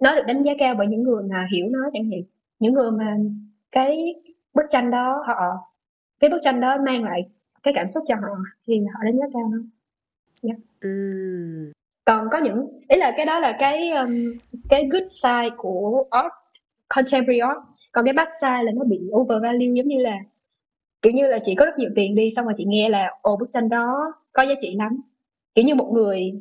[0.00, 2.20] nó được đánh giá cao bởi những người mà hiểu nó chẳng hạn
[2.58, 3.16] những người mà
[3.72, 4.14] cái
[4.54, 5.34] bức tranh đó họ
[6.20, 7.20] cái bức tranh đó mang lại
[7.62, 9.70] cái cảm xúc cho họ thì họ đánh giá cao hơn
[10.42, 10.58] yeah.
[10.82, 10.88] Dạ.
[10.88, 11.83] mm.
[12.04, 16.32] Còn có những ý là cái đó là cái um, cái good side của art
[16.88, 17.58] contemporary art.
[17.92, 20.16] Còn cái bad side là nó bị overvalue giống như là
[21.02, 23.36] kiểu như là chị có rất nhiều tiền đi xong rồi chị nghe là ồ
[23.36, 25.00] bức tranh đó có giá trị lắm.
[25.54, 26.32] Kiểu như một người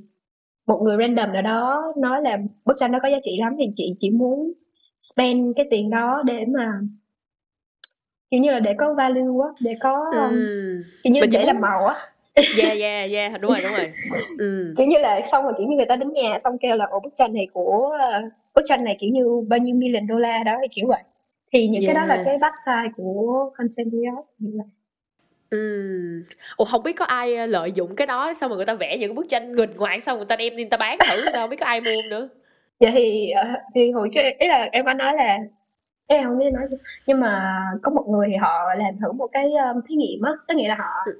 [0.65, 3.65] một người random nào đó nói là bức tranh đó có giá trị lắm thì
[3.76, 4.53] chị chỉ muốn
[5.02, 6.80] spend cái tiền đó để mà
[8.31, 10.84] kiểu như là để có value á để có ừ.
[11.03, 11.48] kiểu như Mình để muốn...
[11.48, 11.95] làm màu á
[12.36, 13.92] yeah yeah yeah đúng rồi đúng rồi
[14.38, 14.74] ừ.
[14.78, 17.00] kiểu như là xong rồi kiểu như người ta đến nhà xong kêu là ồ
[17.00, 17.98] bức tranh này của
[18.56, 21.04] bức tranh này kiểu như bao nhiêu million đô la đó thì kiểu vậy
[21.54, 21.88] thì những yeah.
[21.88, 23.80] cái đó là cái bad side của art
[24.40, 24.68] như vậy
[25.50, 26.24] Ừm.
[26.58, 29.10] Ủa không biết có ai lợi dụng cái đó xong rồi người ta vẽ những
[29.10, 31.48] cái bức tranh nghịch ngoạn xong người ta đem đi người ta bán thử đâu
[31.48, 32.30] biết có ai mua không nữa
[32.80, 35.38] Vậy thì ờ, thì hồi trước ý là em có nói là
[36.08, 36.64] em không biết nói
[37.06, 40.32] nhưng mà có một người thì họ làm thử một cái um, thí nghiệm á
[40.48, 41.14] tức nghĩa là họ ừ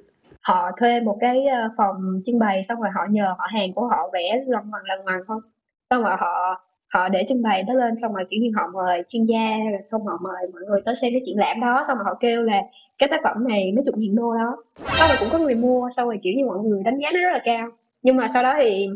[0.47, 1.95] họ thuê một cái ờ, phòng
[2.25, 5.19] trưng bày xong rồi họ nhờ họ hàng của họ vẽ lần hoàng lần hoàng
[5.27, 5.41] không?
[5.89, 6.63] Xong rồi họ
[6.93, 9.81] họ để trưng bày đó lên, xong rồi, kiểu như, họ mời chuyên gia rồi
[9.91, 12.43] xong họ mời mọi người tới xem cái triển lãm đó, xong rồi họ kêu
[12.43, 12.61] là
[12.97, 14.57] cái tác phẩm này mấy chục nghìn đô đó.
[14.99, 17.19] Xong rồi cũng có người mua, xong rồi, kiểu như, mọi người đánh giá nó
[17.19, 17.67] rất là cao.
[18.01, 18.87] Nhưng mà sau đó thì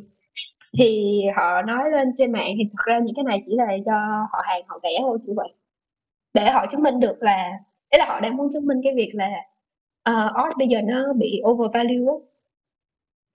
[0.80, 4.28] thì họ nói lên trên mạng thì thực ra những cái này chỉ là do
[4.32, 5.50] họ hàng họ vẽ thôi, kiểu vậy.
[6.34, 7.52] Để họ chứng minh được là
[7.92, 9.30] đấy là họ đang muốn chứng minh cái việc là
[10.10, 12.14] uh, art bây giờ nó bị overvalue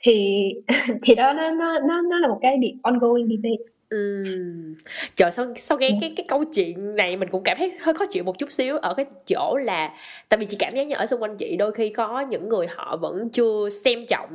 [0.05, 0.49] thì
[1.03, 4.23] thì đó nó nó nó nó là một cái ongoing debate Ừ.
[5.17, 8.07] Trời, sau sau nghe cái cái câu chuyện này mình cũng cảm thấy hơi khó
[8.07, 9.95] chịu một chút xíu ở cái chỗ là
[10.29, 12.67] tại vì chị cảm giác như ở xung quanh chị đôi khi có những người
[12.67, 14.31] họ vẫn chưa xem trọng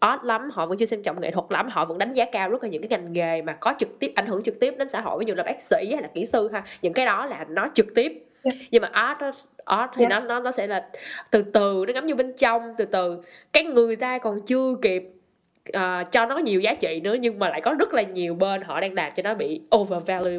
[0.00, 2.50] art lắm, họ vẫn chưa xem trọng nghệ thuật lắm, họ vẫn đánh giá cao
[2.50, 4.88] rất là những cái ngành nghề mà có trực tiếp ảnh hưởng trực tiếp đến
[4.88, 7.26] xã hội ví dụ là bác sĩ hay là kỹ sư ha, những cái đó
[7.26, 8.25] là nó trực tiếp.
[8.46, 8.68] Yeah.
[8.70, 9.30] Nhưng mà art đó,
[9.64, 10.10] art thì yeah.
[10.10, 10.88] nó nó nó sẽ là
[11.30, 15.02] từ từ nó ngắm như bên trong, từ từ cái người ta còn chưa kịp
[15.76, 18.62] uh, cho nó nhiều giá trị nữa nhưng mà lại có rất là nhiều bên
[18.62, 20.38] họ đang làm cho nó bị overvalue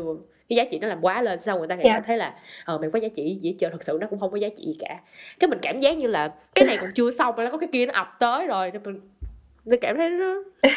[0.49, 1.85] cái giá trị nó làm quá lên xong người ta yeah.
[1.85, 2.33] cảm thấy là
[2.65, 4.63] ờ mày có giá trị gì chờ thật sự nó cũng không có giá trị
[4.65, 4.99] gì cả
[5.39, 7.85] cái mình cảm giác như là cái này còn chưa xong mà có cái kia
[7.85, 9.01] nó ập tới rồi nên mình
[9.65, 10.43] mình cảm thấy nó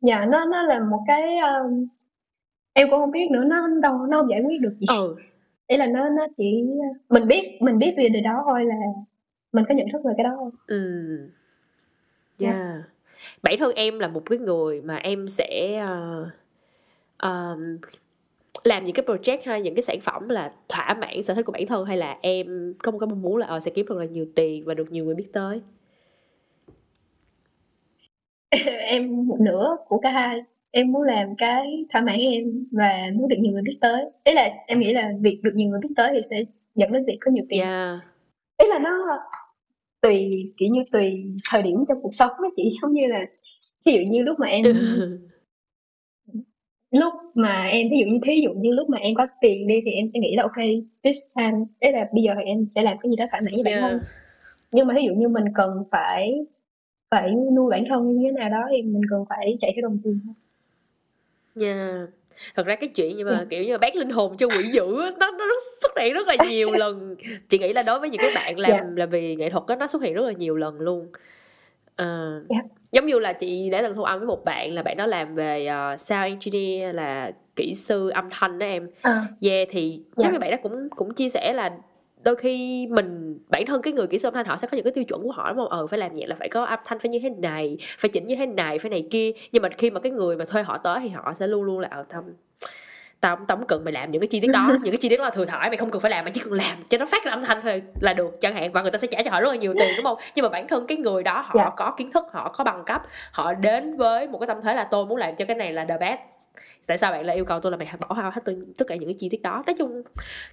[0.00, 1.86] dạ nó nó là một cái um,
[2.72, 5.16] em cũng không biết nữa nó đâu nó không giải quyết được gì ừ.
[5.68, 6.64] Ý là nó nó chỉ
[7.08, 8.74] mình biết mình biết về điều đó thôi là
[9.52, 10.50] mình có nhận thức về cái đó thôi.
[10.66, 10.90] Ừ.
[12.40, 12.54] Yeah.
[12.54, 12.82] yeah.
[13.42, 16.26] Bản thân em là một cái người mà em sẽ uh,
[17.26, 17.80] uh,
[18.64, 21.52] làm những cái project hay những cái sản phẩm là thỏa mãn sở thích của
[21.52, 23.98] bản thân hay là em có một cái mong muốn là ờ sẽ kiếm được
[23.98, 25.60] là nhiều tiền và được nhiều người biết tới?
[28.80, 33.28] Em một nửa của cả hai em muốn làm cái thỏa mãn em và muốn
[33.28, 34.04] được nhiều người biết tới.
[34.24, 37.04] Ý là em nghĩ là việc được nhiều người biết tới thì sẽ dẫn đến
[37.06, 37.60] việc có nhiều tiền.
[37.60, 38.00] Yeah.
[38.62, 38.90] ý là nó
[40.02, 42.70] tùy kiểu như tùy thời điểm trong cuộc sống đó chị.
[42.82, 43.26] Giống như là
[43.84, 44.62] ví dụ như lúc mà em
[46.90, 49.80] lúc mà em ví dụ như thí dụ như lúc mà em có tiền đi
[49.84, 50.56] thì em sẽ nghĩ là ok
[51.04, 53.54] this time đấy là bây giờ thì em sẽ làm cái gì đó thỏa mãn
[53.54, 53.82] với bản Yeah.
[53.82, 54.00] thân
[54.72, 56.46] nhưng mà ví dụ như mình cần phải
[57.10, 59.98] phải nuôi bản thân như thế nào đó thì mình cần phải chạy theo đồng
[60.04, 60.20] tiền
[61.58, 62.06] Nha.
[62.56, 63.44] Thật ra cái chuyện như mà Dạ.
[63.50, 65.44] kiểu như bán linh hồn cho quỷ dữ á, nó nó
[65.82, 67.16] xuất hiện rất là nhiều lần.
[67.48, 68.84] Chị nghĩ là đối với những cái bạn làm Dạ.
[68.96, 71.08] làm về nghệ thuật á nó xuất hiện rất là nhiều lần luôn.
[71.96, 72.56] Ờ, Dạ.
[72.92, 75.34] giống như là chị đã từng thu âm với một bạn là bạn đó làm
[75.34, 78.90] về uh, sound engineer là kỹ sư âm thanh đó em.
[79.02, 80.22] à, Yeah thì Dạ.
[80.24, 81.70] giống như bạn đó cũng cũng chia sẻ là
[82.24, 84.84] đôi khi mình bản thân cái người kỹ sư âm thanh họ sẽ có những
[84.84, 85.68] cái tiêu chuẩn của họ đúng không?
[85.68, 88.26] Ờ phải làm nhạc là phải có âm thanh phải như thế này, phải chỉnh
[88.26, 89.32] như thế này, phải này kia.
[89.52, 91.78] Nhưng mà khi mà cái người mà thuê họ tới thì họ sẽ luôn luôn
[91.78, 92.24] là ờ tao
[93.20, 95.16] tao tao không cần mày làm những cái chi tiết đó những cái chi tiết
[95.16, 97.06] đó là thừa thải mày không cần phải làm mày chỉ cần làm cho nó
[97.06, 99.30] phát ra âm thanh thôi là được chẳng hạn và người ta sẽ trả cho
[99.30, 101.54] họ rất là nhiều tiền đúng không nhưng mà bản thân cái người đó họ
[101.56, 101.70] Dạ.
[101.76, 104.84] có kiến thức họ có bằng cấp họ đến với một cái tâm thế là
[104.84, 106.20] tôi muốn làm cho cái này là the best
[106.88, 108.42] tại sao bạn lại yêu cầu tôi là mày bỏ ra hết
[108.78, 110.02] tất- cả những cái chi tiết đó nói chung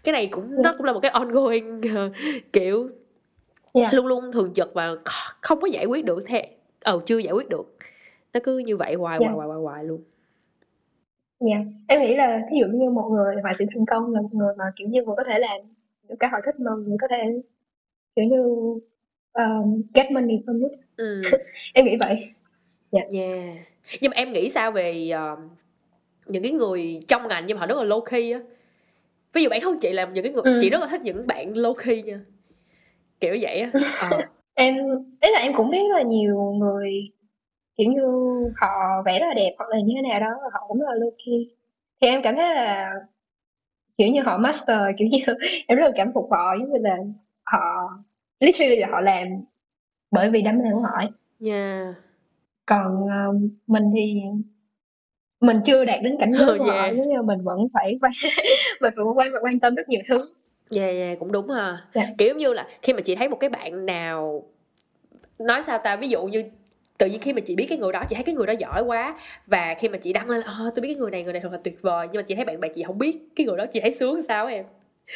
[0.04, 0.74] cái này cũng nó Dạ.
[0.78, 2.12] cũng là một cái ongoing ờ,
[2.54, 2.90] kiểu
[3.74, 3.90] Dạ.
[3.94, 6.48] luôn luôn thường trực và kh- không có giải quyết được thế
[6.84, 7.76] ờ chưa giải quyết được
[8.34, 9.30] nó cứ như vậy hoài Dạ.
[9.32, 10.02] hoài hoài hoài luôn
[11.40, 11.56] dạ
[11.88, 14.54] em nghĩ là ví dụ như một người họa sĩ thành công là một người
[14.58, 15.58] mà kiểu như vừa có thể làm
[16.08, 17.42] những cái họ thích mà vừa có thể
[18.16, 18.44] kiểu như
[19.34, 21.22] um, get money from it ừ.
[21.74, 22.16] em nghĩ vậy
[22.92, 23.08] Yeah.
[24.02, 25.38] Nhưng mà em nghĩ sao về ờ,
[26.28, 28.40] những cái người trong ngành nhưng mà họ rất là low key á.
[29.34, 30.58] Ví dụ bản thân chị là những cái người Ừ.
[30.62, 32.20] chị rất là thích những bạn low key nha.
[33.20, 33.72] Kiểu vậy á.
[34.12, 34.22] Ờ.
[34.54, 34.76] em
[35.22, 37.12] ý là em cũng biết là nhiều người
[37.78, 38.02] kiểu như
[38.62, 38.68] họ
[39.06, 41.12] vẽ rất là đẹp hoặc là như thế nào đó họ cũng rất là low
[41.26, 41.56] key
[42.02, 42.92] thì em cảm thấy là
[43.98, 45.18] kiểu như họ master kiểu như
[45.68, 46.98] em rất là cảm phục họ giống như là
[47.46, 47.90] họ
[48.40, 49.28] literally là họ làm
[50.12, 51.08] bởi vì đam mê của họ ấy.
[51.52, 51.96] Yeah.
[52.66, 53.34] còn ờ,
[53.68, 54.22] mình thì
[55.46, 56.96] mình chưa đạt đến cảnh giới của họ Yeah.
[56.96, 58.12] giống như mình vẫn phải quan
[58.82, 60.30] mình vẫn quan quan tâm rất nhiều thứ
[60.76, 61.78] Yeah, yeah, cũng đúng ha.
[61.94, 62.08] Dạ.
[62.18, 64.44] Kiểu như là khi mà chị thấy một cái bạn nào
[65.40, 66.44] nói sao ta ví dụ như
[66.98, 68.82] tự nhiên khi mà chị biết cái người đó chị thấy cái người đó giỏi
[68.84, 69.16] quá
[69.48, 71.42] và khi mà chị đăng lên là "Ờ, tôi biết cái người này người này
[71.42, 73.58] thật là tuyệt vời nhưng mà chị thấy bạn bè chị không biết cái người
[73.58, 74.66] đó chị thấy sướng sao em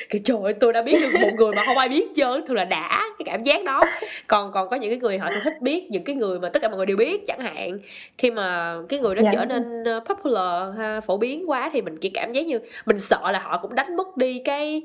[0.09, 2.55] cái trời ơi, tôi đã biết được một người mà không ai biết trơn thường
[2.57, 3.81] là đã cái cảm giác đó.
[4.27, 6.61] Còn còn có những cái người họ sẽ thích biết những cái người mà tất
[6.61, 7.79] cả mọi người đều biết chẳng hạn.
[8.17, 9.31] Khi mà cái người đó Dạ.
[9.33, 12.99] trở nên ờ, popular ha, phổ biến quá thì mình chỉ cảm giác như mình
[12.99, 14.81] sợ là họ cũng đánh mất đi cái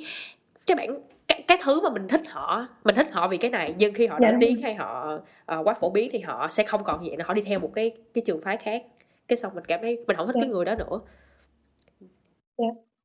[0.67, 3.75] cái bản cái, cái thứ mà mình thích họ mình thích họ vì cái này.
[3.79, 6.65] Nhưng khi họ Dạ, nổi tiếng hay họ ờ, quá phổ biến thì họ sẽ
[6.65, 7.25] không còn vậy nữa.
[7.27, 8.83] Họ đi theo một cái cái trường phái khác.
[9.29, 10.41] Cái xong mình cảm thấy mình không thích Dạ.
[10.41, 11.01] cái người đó nữa.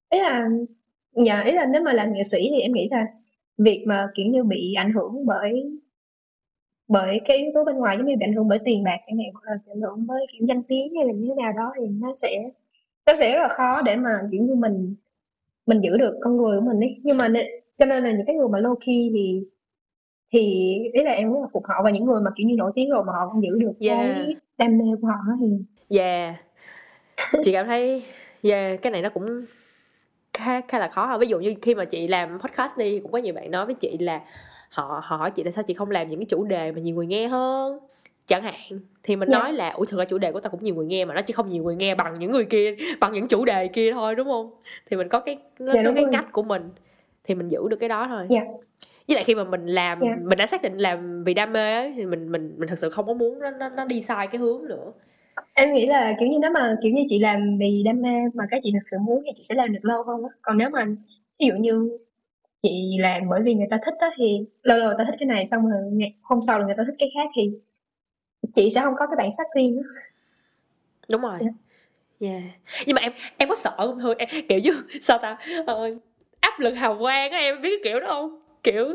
[0.09, 0.47] Ý là
[1.25, 3.05] dạ ý là nếu mà làm nghệ sĩ thì em nghĩ là
[3.57, 5.79] việc mà kiểu như bị ảnh hưởng bởi
[6.87, 9.17] bởi cái yếu tố bên ngoài giống như bị ảnh hưởng bởi tiền bạc chẳng
[9.17, 11.53] hạn hoặc là bị ảnh hưởng bởi kiểu danh tiếng hay là như thế nào
[11.57, 12.49] đó thì nó sẽ
[13.05, 14.95] nó sẽ rất là khó để mà kiểu như mình
[15.65, 16.99] mình giữ được con người của mình ấy.
[17.03, 17.27] Nhưng mà
[17.77, 19.43] cho nên là những cái người mà low key thì
[20.33, 20.41] thì
[20.93, 21.81] ý là em rất là phục họ.
[21.83, 23.99] Và những người mà kiểu như nổi tiếng rồi mà họ vẫn giữ được Yeah.
[23.99, 25.47] cái đam mê của họ thì
[25.99, 26.35] yeah.
[27.43, 28.03] Chị cảm thấy
[28.41, 29.45] yeah cái này nó cũng
[30.39, 33.17] khá khá là khó ví dụ như khi mà chị làm podcast đi cũng có
[33.17, 34.21] nhiều bạn nói với chị là
[34.69, 36.95] họ họ hỏi chị tại sao chị không làm những cái chủ đề mà nhiều
[36.95, 37.79] người nghe hơn
[38.27, 39.39] chẳng hạn thì mình Dạ.
[39.39, 41.21] nói là ui thực ra chủ đề của ta cũng nhiều người nghe mà nó
[41.21, 44.15] chỉ không nhiều người nghe bằng những người kia bằng những chủ đề kia thôi
[44.15, 44.51] đúng không
[44.89, 46.13] thì mình có cái nó Dạ, có đúng cái rồi.
[46.13, 46.69] cách của mình
[47.23, 48.41] thì mình giữ được cái đó thôi Dạ.
[49.07, 50.15] với lại khi mà mình làm Dạ.
[50.23, 52.89] mình đã xác định làm vì đam mê ấy, thì mình mình mình thật sự
[52.89, 54.91] không có muốn nó nó, nó đi sai cái hướng nữa
[55.59, 58.43] em nghĩ là kiểu như nếu mà kiểu như chị làm vì đam mê mà
[58.51, 60.29] cái chị thực sự muốn thì chị sẽ làm được lâu hơn á.
[60.41, 60.85] Còn nếu mà
[61.39, 61.97] ví dụ như
[62.63, 65.27] chị làm bởi vì người ta thích á thì lâu lâu người ta thích cái
[65.27, 67.51] này xong rồi ngày, hôm sau là người ta thích cái khác thì
[68.55, 69.83] chị sẽ không có cái bản sắc riêng á.
[71.09, 71.39] Đúng rồi.
[71.41, 71.47] Dạ.
[72.29, 72.43] yeah.
[72.85, 73.99] nhưng mà em em có sợ không?
[74.01, 74.71] Thôi em, kiểu như
[75.01, 75.37] sao ta?
[75.65, 75.97] Ờ,
[76.39, 78.85] áp lực hào quang á em biết cái kiểu đó không kiểu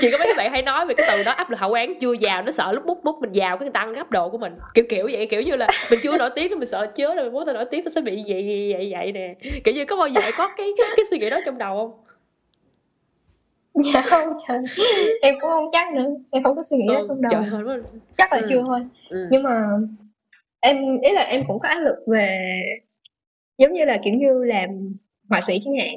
[0.00, 1.98] chỉ có mấy các bạn hay nói về cái từ đó áp lực hào quang
[1.98, 4.30] chưa vào nó sợ lúc bút bút mình vào cái người ta ăn gấp đồ
[4.30, 4.52] của mình.
[4.74, 7.30] Kiểu kiểu vậy kiểu như là mình chưa nổi tiếng nên mình sợ chớ rồi
[7.30, 9.34] muốn tao nổi tiếng tao sẽ bị vậy vậy vậy nè.
[9.64, 10.66] Kiểu như có bao giờ có cái
[10.96, 12.00] cái suy nghĩ đó trong đầu không?
[13.94, 14.58] Dạ không trời
[15.22, 17.32] em cũng không chắc nữa em không có suy nghĩ đó ừ, trong đầu.
[17.32, 17.80] trời ơi
[18.16, 18.46] chắc là Ừ.
[18.48, 18.80] chưa thôi.
[19.10, 19.26] ừ.
[19.30, 19.62] nhưng mà
[20.60, 22.38] em ý là em cũng có áp lực về
[23.58, 24.94] giống như là kiểu như làm
[25.30, 25.96] họa sĩ chẳng hạn.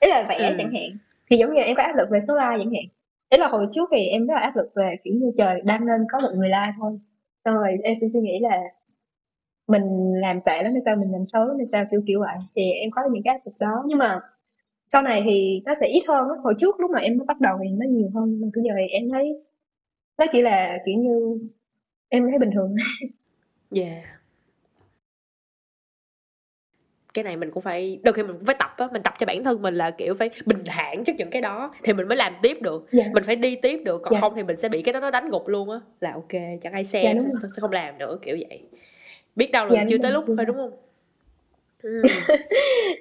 [0.00, 0.54] Ý là vẽ Ừ.
[0.58, 0.96] chẳng hạn
[1.30, 2.84] thì giống như em có áp lực về số like chẳng hạn.
[3.30, 5.86] Ý là hồi trước thì em rất là áp lực về, kiểu như, trời đang
[5.86, 6.98] nên có một người like thôi.
[7.44, 8.62] Xong rồi em sẽ suy nghĩ là
[9.68, 12.36] mình làm tệ lắm hay sao, mình làm xấu lắm hay sao, kiểu kiểu vậy.
[12.56, 13.84] Thì em có những cái áp lực đó.
[13.86, 14.20] Nhưng mà
[14.88, 17.58] sau này thì nó sẽ ít hơn hồi trước lúc mà em mới bắt đầu
[17.62, 19.44] thì nó nhiều hơn, nhưng bây giờ thì em thấy
[20.18, 21.38] nó chỉ là, kiểu như,
[22.08, 22.74] em thấy bình thường.
[23.76, 24.19] Yeah.
[27.14, 29.26] Cái này mình cũng phải đôi khi mình cũng phải tập á, mình tập cho
[29.26, 32.16] bản thân mình là kiểu phải bình thản trước những cái đó thì mình mới
[32.16, 32.86] làm tiếp được.
[32.92, 34.20] dạ Mình phải đi tiếp được, còn Dạ.
[34.20, 35.80] không thì mình sẽ bị cái đó nó đánh gục luôn á.
[36.00, 36.32] Là ok,
[36.62, 38.60] chẳng ai xem Dạ, đúng sẽ, không làm nữa kiểu vậy.
[39.36, 40.70] Biết đâu là Dạ, chưa tới lúc thôi đúng không?
[41.82, 42.02] Ừ.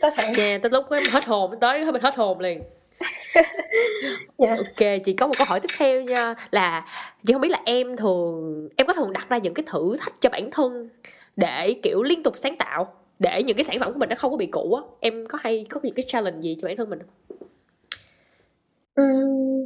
[0.02, 2.62] có thể Yeah, tới lúc cái hết hồn tới mình hết hồn liền.
[4.38, 6.86] dạ Ok, chị có một câu hỏi tiếp theo nha là
[7.26, 10.14] chị không biết là em thường em có thường đặt ra những cái thử thách
[10.22, 10.90] cho bản thân
[11.36, 14.32] để kiểu liên tục sáng tạo để những cái sản phẩm của mình nó không
[14.32, 14.82] có bị cũ á.
[15.00, 17.10] Em có hay có những cái challenge gì cho bản thân mình không?
[19.02, 19.66] uhm,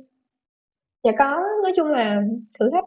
[1.04, 2.22] dạ có nói chung là
[2.60, 2.86] thử thách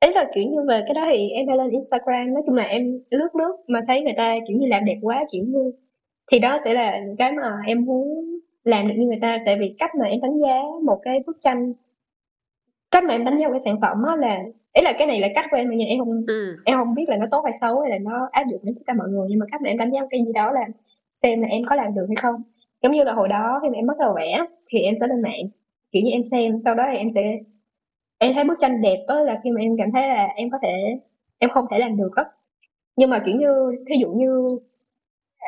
[0.00, 2.64] ấy là kiểu như về cái đó thì em hay lên Instagram nói chung là
[2.64, 5.72] em lướt lướt mà thấy người ta kiểu như làm đẹp quá kiểu như
[6.32, 9.74] thì đó sẽ là cái mà em muốn làm được như người ta tại vì
[9.78, 10.54] cách mà em đánh giá
[10.84, 11.72] một cái bức tranh
[12.90, 14.42] cách mà em đánh giá một cái sản phẩm á là
[14.76, 16.56] ý là cái này là cách của em nhưng em không Ừ.
[16.64, 18.82] em không biết là nó tốt hay xấu hay là nó áp dụng đến tất
[18.86, 20.60] cả mọi người nhưng mà cách mà em đánh giá một cái gì đó là
[21.22, 22.42] xem là em có làm được hay không
[22.82, 24.40] giống như là hồi đó khi mà em bắt đầu vẽ
[24.70, 25.44] thì em sẽ lên mạng
[25.92, 27.38] kiểu như em xem sau đó thì em sẽ
[28.18, 30.58] em thấy bức tranh đẹp á là khi mà em cảm thấy là em có
[30.62, 30.98] thể
[31.38, 32.24] em không thể làm được á
[32.96, 34.58] nhưng mà kiểu như thí dụ như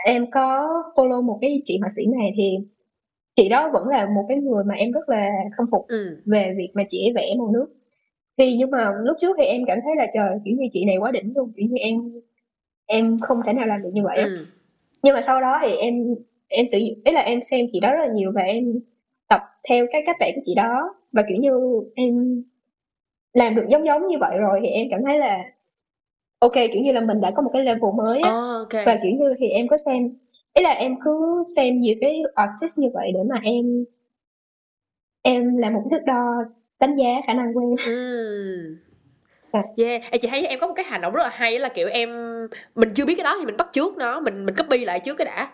[0.05, 2.57] em có follow một cái chị họa sĩ này thì
[3.37, 6.23] chị đó vẫn là một cái người mà em rất là khâm phục Ừ.
[6.27, 7.67] về việc mà chị ấy vẽ màu nước
[8.39, 10.97] thì nhưng mà lúc trước thì em cảm thấy là trời kiểu như chị này
[10.97, 11.97] quá đỉnh luôn kiểu như em
[12.87, 14.37] em không thể nào làm được như vậy Ừ.
[15.03, 15.95] nhưng mà sau đó thì em
[16.49, 18.65] em sử dụng ý là em xem chị đó rất là nhiều và em
[19.29, 21.51] tập theo cái cách vẽ của chị đó và kiểu như
[21.95, 22.43] em
[23.33, 25.39] làm được giống giống như vậy rồi thì em cảm thấy là
[26.39, 28.87] ok kiểu như là mình đã có một cái level mới á Ờ, ok.
[28.87, 30.11] và kiểu như thì em có xem
[30.55, 33.85] ý là em cứ xem nhiều cái artist như vậy để mà em
[35.23, 36.25] em làm một cái thước đo
[36.81, 38.77] đánh giá khả năng của em Ừ.
[39.53, 39.63] Dạ.
[39.77, 41.89] Yeah, Ê, chị thấy em có một cái hành động rất là hay là kiểu
[41.89, 42.09] em
[42.75, 45.15] mình chưa biết cái đó thì mình bắt trước nó, mình mình copy lại trước
[45.15, 45.51] cái đã.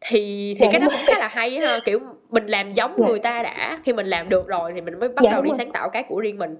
[0.00, 2.00] Thì thì Dạ, cái đó cũng khá là hay ha, kiểu
[2.30, 3.06] mình làm giống Dạ.
[3.08, 5.48] người ta đã, khi mình làm được rồi thì mình mới bắt Dạ, đầu đi
[5.48, 5.56] rồi.
[5.58, 6.56] sáng tạo cái của riêng mình.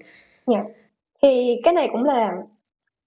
[1.21, 2.31] thì cái này cũng là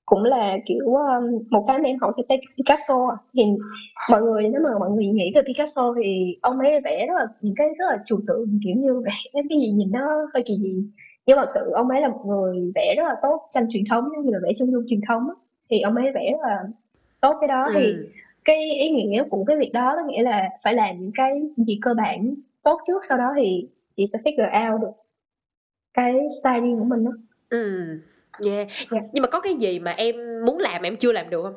[0.06, 3.42] cũng là kiểu um, một cái mà em học từ Picasso thì
[4.10, 7.26] mọi người nếu mà mọi người nghĩ về Picasso thì ông ấy vẽ rất là
[7.40, 10.00] những cái rất là trừu tượng kiểu như vẽ cái gì nhìn nó
[10.34, 10.82] hơi kỳ dị
[11.26, 13.82] nhưng mà thật sự ông ấy là một người vẽ rất là tốt tranh truyền
[13.90, 15.22] thống như là vẽ chân dung truyền thống
[15.70, 16.62] thì ông ấy vẽ rất là
[17.20, 18.06] tốt cái đó thì Ừ.
[18.44, 21.78] cái ý nghĩa của cái việc đó có nghĩa là phải làm những cái gì
[21.82, 24.90] cơ bản tốt trước sau đó thì chị sẽ figure out được
[25.94, 27.10] cái style riêng của mình đó.
[27.50, 27.86] Ừ.
[28.46, 28.68] Yeah.
[28.90, 28.98] Dạ.
[29.12, 31.54] Nhưng mà có cái gì mà em muốn làm mà em chưa làm được không?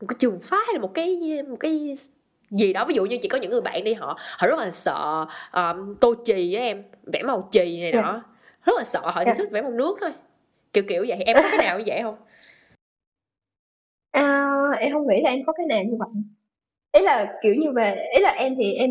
[0.00, 1.94] Một cái trường phái hay là một cái một cái
[2.50, 4.70] gì đó ví dụ như chỉ có những người bạn đi họ họ rất là
[4.70, 6.82] sợ um, tô chì á em
[7.12, 8.02] vẽ màu chì này Dạ.
[8.02, 8.22] nọ
[8.64, 9.34] rất là sợ họ chỉ Dạ.
[9.38, 10.12] thích vẽ màu nước thôi
[10.72, 12.16] kiểu kiểu vậy em có cái nào như vậy không
[14.12, 16.08] À, em không nghĩ là em có cái nào như vậy
[16.92, 18.90] ý là kiểu như về ý là em thì em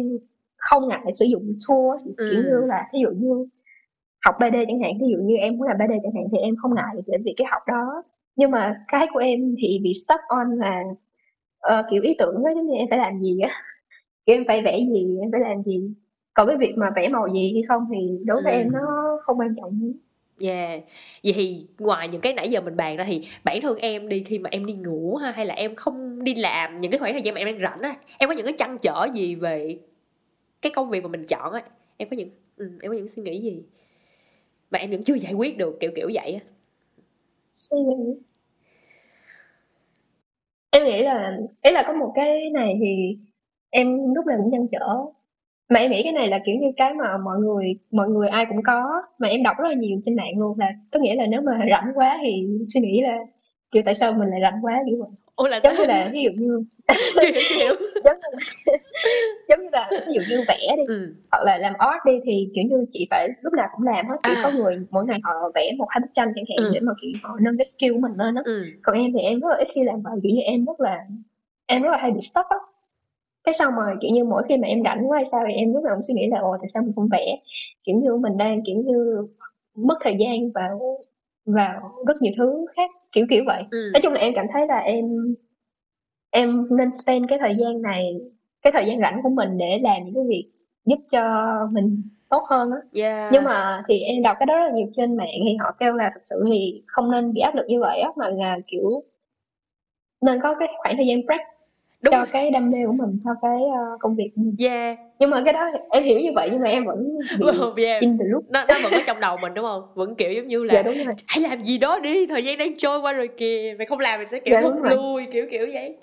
[0.58, 2.44] không ngại sử dụng tool á, kiểu Ừ.
[2.52, 3.46] như là ví dụ như
[4.26, 6.56] học 3D chẳng hạn ví dụ như em muốn làm 3D chẳng hạn thì em
[6.56, 8.04] không ngại về việc cái học đó
[8.36, 10.84] nhưng mà cái của em thì bị stuck on là
[11.60, 13.50] ờ, kiểu ý tưởng đó giống như em phải làm gì á
[14.26, 15.92] em phải vẽ gì em phải làm gì
[16.34, 18.58] còn cái việc mà vẽ màu gì hay không thì đối với Ừ.
[18.60, 18.80] em nó
[19.24, 19.92] không quan trọng
[20.40, 20.82] Yeah.
[21.24, 24.24] Vậy thì ngoài những cái nãy giờ mình bàn ra thì bản thân em đi
[24.24, 27.14] khi mà em đi ngủ ha hay là em không đi làm những cái khoảng
[27.14, 29.78] thời gian mà em đang rảnh á, em có những cái trăn trở gì về
[30.62, 31.64] cái công việc mà mình chọn á?
[31.98, 33.64] Em có những ừ, em có những suy nghĩ gì
[34.74, 36.42] mà em vẫn chưa giải quyết được, kiểu kiểu vậy á?
[40.72, 43.18] em nghĩ là, ý là có một cái này thì
[43.70, 44.88] em lúc nào cũng trăn trở.
[45.70, 48.46] Mà em nghĩ cái này là kiểu như cái mà mọi người mọi người ai
[48.50, 51.28] cũng có, mà em đọc rất là nhiều trên mạng luôn là có nghĩa là
[51.28, 53.18] nếu mà rảnh quá thì suy nghĩ là,
[53.72, 55.10] kiểu, tại sao mình lại rảnh quá, kiểu vậy.
[55.36, 55.86] Ôi là giống sao?
[55.86, 56.64] như là ví dụ như
[57.22, 57.74] chưa hiểu chưa hiểu.
[58.06, 58.40] giống như là,
[59.50, 61.14] giống như là ví dụ như vẽ đi Ừ.
[61.32, 64.16] hoặc là làm art đi thì kiểu như chị phải lúc nào cũng làm hết
[64.24, 64.40] kiểu À.
[64.44, 66.72] có người mỗi ngày họ vẽ một hai bức tranh chẳng hạn Ừ.
[66.74, 68.64] để mà kiểu họ nâng cái skill của mình lên á Ừ.
[68.84, 71.06] còn em thì em rất là ít khi làm vậy kiểu như em rất là
[71.66, 72.58] em rất là hay bị stuck á
[73.44, 75.74] cái xong rồi kiểu như mỗi khi mà em rảnh quá hay sao thì em
[75.74, 77.38] lúc nào cũng suy nghĩ là ồ tại sao mình không vẽ
[77.84, 79.28] kiểu như mình đang kiểu như
[79.76, 80.98] mất thời gian vào
[81.46, 83.90] vào rất nhiều thứ khác kiểu kiểu vậy Ừ.
[83.94, 85.06] nói chung là em cảm thấy là em
[86.32, 88.14] em nên spend cái thời gian này
[88.62, 90.46] cái thời gian rảnh của mình để làm những cái việc
[90.86, 93.32] giúp cho mình tốt hơn á yeah.
[93.34, 95.94] nhưng mà thì em đọc cái đó rất là nhiều trên mạng thì họ kêu
[95.94, 98.90] là thực sự thì không nên bị áp lực như vậy á mà là kiểu
[100.22, 101.42] nên có cái khoảng thời gian break
[102.04, 102.28] Đúng cho rồi.
[102.34, 104.56] cái đam mê của mình cho cái uh, công việc của mình.
[104.60, 104.98] Yeah.
[105.20, 107.20] Nhưng mà cái đó em hiểu như vậy nhưng mà em vẫn
[107.76, 108.02] bị yeah.
[108.02, 109.84] in từ lúc nó nó vẫn ở trong đầu mình đúng không?
[109.94, 111.16] Vẫn kiểu giống như là dạ, đúng rồi.
[111.28, 114.20] hãy làm gì đó đi, thời gian đang trôi qua rồi kìa, mày không làm
[114.20, 115.96] mình sẽ kiểu dạ, thúc lui kiểu kiểu vậy.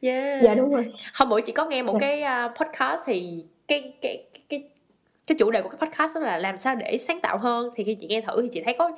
[0.00, 0.42] Yeah.
[0.42, 0.92] Dạ đúng rồi.
[1.14, 2.06] Hôm bữa chị có nghe một dạ.
[2.06, 4.62] cái uh, podcast thì cái cái cái
[5.26, 7.84] cái chủ đề của cái podcast đó là làm sao để sáng tạo hơn thì
[7.84, 8.90] khi chị nghe thử thì chị thấy có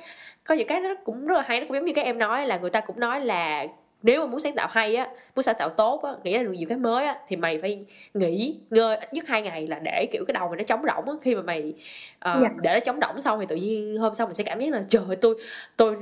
[0.43, 2.47] có những cái nó cũng rất là hay nó cũng giống như cái em nói
[2.47, 3.67] là người ta cũng nói là
[4.03, 6.51] nếu mà muốn sáng tạo hay á muốn sáng tạo tốt á nghĩ ra được
[6.51, 10.07] nhiều cái mới á thì mày phải nghỉ ngơi ít nhất hai ngày là để
[10.11, 11.73] kiểu cái đầu mày nó trống rỗng á khi mà mày
[12.15, 12.41] uh, yeah.
[12.41, 12.49] Dạ.
[12.61, 14.83] để nó trống rỗng xong thì tự nhiên hôm sau mình sẽ cảm giác là
[14.89, 15.35] trời tôi
[15.77, 15.95] tôi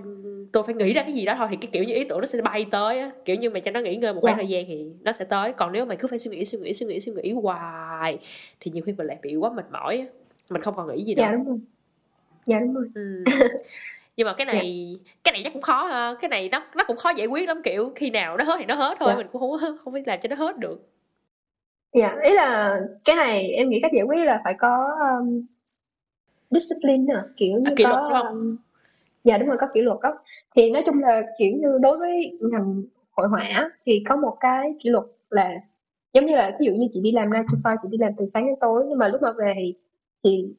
[0.51, 2.25] tôi phải nghĩ ra cái gì đó thôi thì cái kiểu như ý tưởng nó
[2.25, 4.49] sẽ bay tới á kiểu như mày cho nó nghỉ ngơi một khoảng yeah.
[4.49, 4.57] Dạ.
[4.57, 6.73] thời gian thì nó sẽ tới còn nếu mày cứ phải suy nghĩ suy nghĩ
[6.73, 8.19] suy nghĩ suy nghĩ hoài
[8.59, 10.05] thì nhiều khi mình lại bị quá mệt mỏi á
[10.49, 11.59] mình không còn nghĩ gì nữa dạ đúng rồi
[12.45, 13.23] dạ đúng rồi ừ.
[14.19, 14.53] nhưng mà cái dạ.
[14.53, 15.17] này yeah.
[15.23, 17.61] cái này chắc cũng khó ha cái này nó nó cũng khó giải quyết lắm
[17.63, 19.17] kiểu khi nào nó hết thì nó hết thôi yeah.
[19.17, 19.23] Dạ.
[19.23, 20.89] mình cũng không không biết làm cho nó hết được
[21.93, 22.23] dạ yeah.
[22.23, 25.45] ý là cái này em nghĩ cách giải quyết là phải có um,
[26.49, 28.57] discipline nữa kiểu à, như à, có luật, um,
[29.23, 30.13] dạ đúng rồi có kỷ luật đó
[30.55, 34.73] thì nói chung là kiểu như đối với ngành hội họa thì có một cái
[34.79, 35.51] kỷ luật là
[36.13, 38.11] giống như là ví dụ như chị đi làm 9 to 5 chị đi làm
[38.17, 39.75] từ sáng đến tối nhưng mà lúc mà về thì
[40.23, 40.55] thì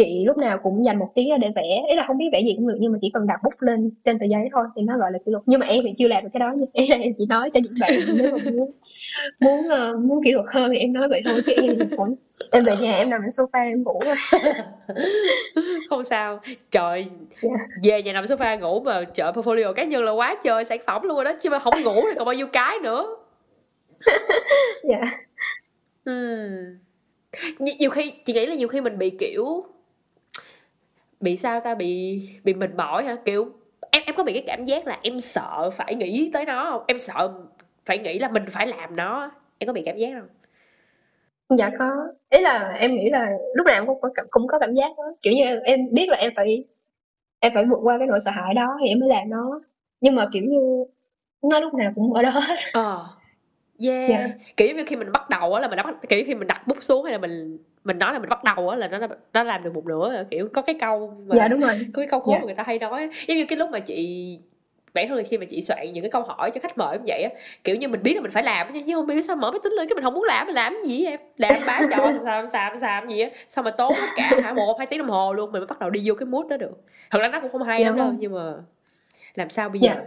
[0.00, 2.40] chị lúc nào cũng dành một tiếng ra để vẽ ý là không biết vẽ
[2.40, 4.82] gì cũng được nhưng mà chỉ cần đặt bút lên trên tờ giấy thôi thì
[4.82, 6.88] nó gọi là kỷ luật nhưng mà em thì chưa làm được cái đó ý
[6.88, 8.70] là em chỉ nói cho những bạn nếu mà muốn
[9.40, 12.14] muốn uh, muốn kỷ luật hơn thì em nói vậy thôi chứ em cũng
[12.50, 14.00] em về nhà em nằm trên sofa em ngủ
[15.90, 16.40] không sao
[16.70, 17.10] trời yeah.
[17.42, 17.50] Dạ.
[17.82, 21.02] về nhà nằm sofa ngủ mà chợ portfolio cá nhân là quá trời sản phẩm
[21.02, 23.16] luôn rồi đó chứ mà không ngủ thì còn bao nhiêu cái nữa
[24.84, 25.08] dạ yeah.
[26.04, 26.78] hmm
[27.78, 29.64] nhiều khi chị nghĩ là nhiều khi mình bị kiểu
[31.20, 31.74] bị sao ta?
[31.74, 33.16] Bị bị mệt mỏi hả?
[33.24, 33.52] Kiểu
[33.90, 36.84] em em có bị cái cảm giác là em sợ phải nghĩ tới nó không?
[36.86, 37.32] Em sợ
[37.84, 39.30] phải nghĩ là mình phải làm nó.
[39.58, 40.28] Em có bị cảm giác không?
[41.58, 41.90] Dạ có.
[42.30, 45.04] Ý là em nghĩ là lúc nào cũng có cũng có cảm giác đó.
[45.22, 46.64] Kiểu như em biết là em phải
[47.40, 49.60] em phải vượt qua cái nỗi sợ hãi đó thì em mới làm nó.
[50.00, 50.84] Nhưng mà kiểu như
[51.42, 52.56] nó lúc nào cũng ở đó hết.
[52.72, 53.06] Ờ.
[53.82, 54.10] Yeah.
[54.10, 56.46] yeah kiểu như khi mình bắt đầu á là mình đã bắt kiểu khi mình
[56.46, 58.98] đặt bút xuống hay là mình mình nói là mình bắt đầu á là nó
[59.32, 61.86] nó làm được một nửa kiểu có cái câu mà dạ đúng rồi.
[61.94, 62.42] có cái câu khố yeah.
[62.42, 64.38] mà người ta hay nói giống như cái lúc mà chị
[64.94, 67.06] bản thân là khi mà chị soạn những cái câu hỏi cho khách mời cũng
[67.08, 67.30] vậy á
[67.64, 69.72] kiểu như mình biết là mình phải làm nhưng không biết sao mở máy tính
[69.72, 71.20] lên cái mình không muốn làm mình làm gì em?
[71.36, 73.30] Làm bán cho xàm xàm xàm gì á.
[73.50, 74.52] Sao mà tốn tất cả hả?
[74.52, 76.56] Một hai tiếng đồng hồ luôn mình mới bắt đầu đi vô cái mood đó
[76.56, 76.84] được.
[77.10, 78.54] Thật ra nó cũng không hay dạ, lắm đâu nhưng mà
[79.34, 79.90] làm sao bây giờ?
[79.90, 80.04] Yeah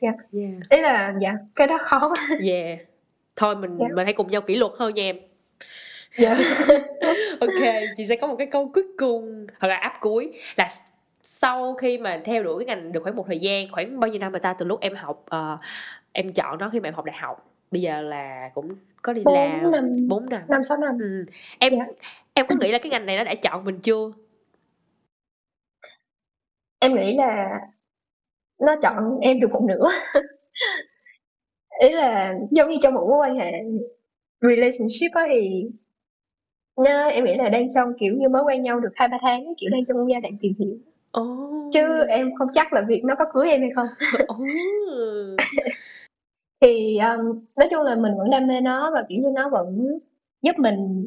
[0.00, 0.12] dạ.
[0.32, 0.52] Yeah.
[0.70, 2.14] ý là dạ cái đó khó.
[2.48, 2.78] Yeah.
[3.36, 3.92] Thôi mình yeah.
[3.94, 5.16] mình hãy cùng nhau kỷ luật hơn nha em
[6.18, 6.38] dạ.
[7.40, 10.68] Ok chị sẽ có một cái câu cuối cùng hoặc là áp cuối là
[11.22, 14.20] sau khi mà theo đuổi cái ngành được khoảng một thời gian khoảng bao nhiêu
[14.20, 14.54] năm mà ta?
[14.58, 15.60] Từ lúc em học uh,
[16.12, 17.50] em chọn nó khi mà em học đại học.
[17.70, 20.42] Bây giờ là cũng có đi 4 làm năm, bốn năm.
[20.48, 20.98] Năm sáu năm.
[21.00, 21.24] Ừ.
[21.58, 21.88] em yeah.
[21.88, 21.94] Dạ.
[22.34, 24.12] em có nghĩ là cái ngành này nó đã chọn mình chưa?
[26.80, 27.60] Em nghĩ là
[28.60, 29.90] nó chọn em được một nửa.
[31.80, 33.52] Ý là giống như trong một mối quan hệ
[34.40, 35.70] relationship á thì
[36.78, 39.54] nha em nghĩ là đang trong kiểu như mới quen nhau được hai ba tháng
[39.58, 40.76] kiểu đang trong giai đoạn tìm hiểu
[41.20, 41.72] oh.
[41.72, 43.86] chứ em không chắc là việc nó có cưới em hay không
[44.22, 44.40] oh.
[46.60, 49.98] thì um, nói chung là mình vẫn đam mê nó và kiểu như nó vẫn
[50.42, 51.06] giúp mình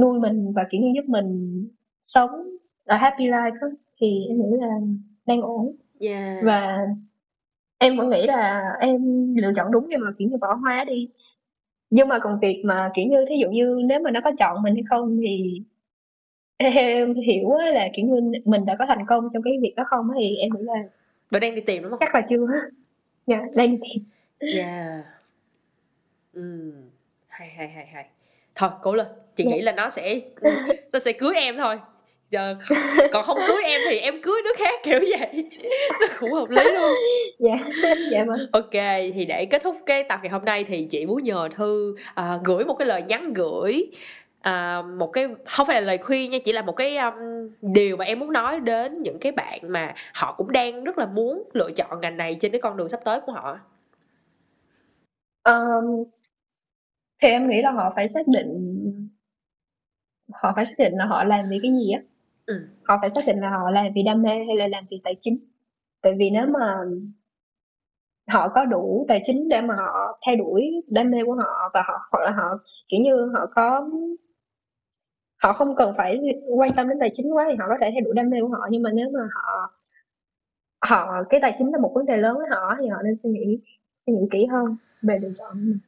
[0.00, 1.68] nuôi mình và kiểu như giúp mình
[2.06, 2.30] sống
[2.84, 3.68] ở happy life đó.
[4.00, 4.68] thì em nghĩ là
[5.26, 6.44] đang ổn yeah.
[6.44, 6.78] và
[7.78, 9.00] em vẫn nghĩ là em
[9.34, 11.08] lựa chọn đúng nhưng mà kiểu như bỏ hóa đi
[11.92, 14.62] nhưng mà còn việc mà kiểu như thí dụ như nếu mà nó có chọn
[14.62, 15.62] mình hay không thì
[16.74, 20.08] em hiểu là kiểu như mình đã có thành công trong cái việc đó không
[20.20, 20.74] thì em nghĩ là
[21.30, 22.00] bạn đang đi tìm đúng không?
[22.00, 22.46] chắc là chưa
[23.26, 24.04] dạ yeah, đang đi tìm.
[24.54, 25.04] Yeah
[26.32, 26.72] ừ
[27.28, 28.06] hay hay hay hay.
[28.54, 29.06] Thôi cố lên.
[29.36, 29.56] Chị yeah.
[29.56, 30.20] nghĩ là nó sẽ
[30.92, 31.78] nó sẽ cưới em thôi
[32.32, 32.56] giờ
[33.12, 35.50] còn không cưới em thì em cưới đứa khác kiểu vậy.
[36.00, 36.92] Nó cũng hợp lý luôn.
[37.38, 37.56] Dạ
[38.12, 38.46] dạ vâng.
[38.52, 38.72] Ok
[39.14, 42.44] thì để kết thúc cái tập ngày hôm nay thì chị muốn nhờ thư uh,
[42.44, 43.90] gửi một cái lời nhắn gửi
[44.42, 47.14] à, một cái không phải là lời khuyên nha chỉ là một cái um,
[47.60, 51.06] điều mà em muốn nói đến những cái bạn mà họ cũng đang rất là
[51.06, 53.58] muốn lựa chọn ngành này trên cái con đường sắp tới của họ.
[55.44, 56.04] Um,
[57.22, 59.08] thì em nghĩ là họ phải xác định
[60.32, 62.00] họ phải xác định là họ làm vì cái gì á
[62.46, 62.66] Ừ.
[62.84, 65.14] Họ phải xác định là họ làm vì đam mê hay là làm vì tài
[65.20, 65.38] chính.
[66.02, 66.76] Tại vì nếu mà
[68.28, 71.82] họ có đủ tài chính để mà họ theo đuổi đam mê của họ và
[71.86, 72.58] họ hoặc là họ
[72.88, 73.88] kiểu như họ có
[75.42, 76.20] họ không cần phải
[76.56, 78.48] quan tâm đến tài chính quá thì họ có thể theo đuổi đam mê của
[78.48, 79.72] họ nhưng mà nếu mà họ
[80.80, 83.30] họ cái tài chính là một vấn đề lớn với họ thì họ nên suy
[83.30, 83.58] nghĩ
[84.06, 84.64] suy nghĩ kỹ hơn
[85.02, 85.78] về lựa chọn của mình.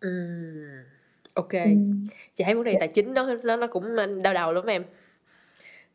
[0.00, 0.84] Ừm,
[1.34, 1.52] ok.
[1.52, 2.06] Ừm.
[2.36, 4.84] Chị thấy vấn đề tài chính nó nó nó cũng đau đầu lắm em.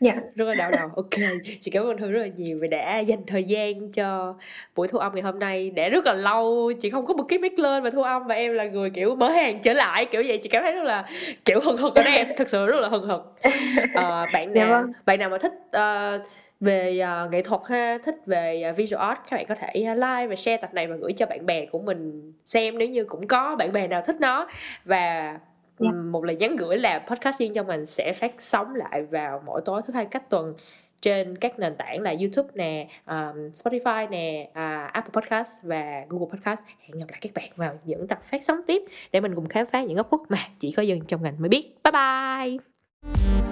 [0.02, 0.16] Dạ.
[0.36, 0.90] Rất là đau đầu.
[0.96, 1.30] Ok.
[1.62, 4.36] Chị cảm ơn Thư rất là nhiều vì đã dành thời gian cho
[4.76, 5.72] buổi thu âm ngày hôm nay.
[5.76, 8.36] Để rất là lâu chị không có một cái mic lên và thu âm và
[8.36, 11.06] em là người kiểu mở hàng trở lại kiểu vậy chị cảm thấy rất là
[11.46, 13.36] kiểu hừng hực ở đây em thật sự rất là hừng hực.
[13.94, 14.92] À, bạn dạ nào vâng.
[15.06, 16.28] bạn nào mà thích uh,
[16.60, 19.98] về uh, nghệ thuật ha thích về uh, visual art các bạn có thể uh,
[19.98, 23.04] like và share tập này và gửi cho bạn bè của mình xem nếu như
[23.04, 24.48] cũng có bạn bè nào thích nó
[24.86, 25.36] và
[25.82, 25.90] Dạ.
[25.94, 26.06] yeah.
[26.06, 29.62] Một lời nhắn gửi là podcast riêng trong mình sẽ phát sóng lại vào mỗi
[29.66, 30.54] tối thứ hai cách tuần
[31.02, 36.28] trên các nền tảng là YouTube nè, um, Spotify nè, uh, Apple Podcast và Google
[36.32, 36.60] Podcast.
[36.80, 38.82] Hẹn gặp lại các bạn vào những tập phát sóng tiếp
[39.12, 41.50] để mình cùng khám phá những góc khuất mà chỉ có dân trong ngành mới
[41.50, 41.76] biết.
[41.84, 43.51] Bye bye.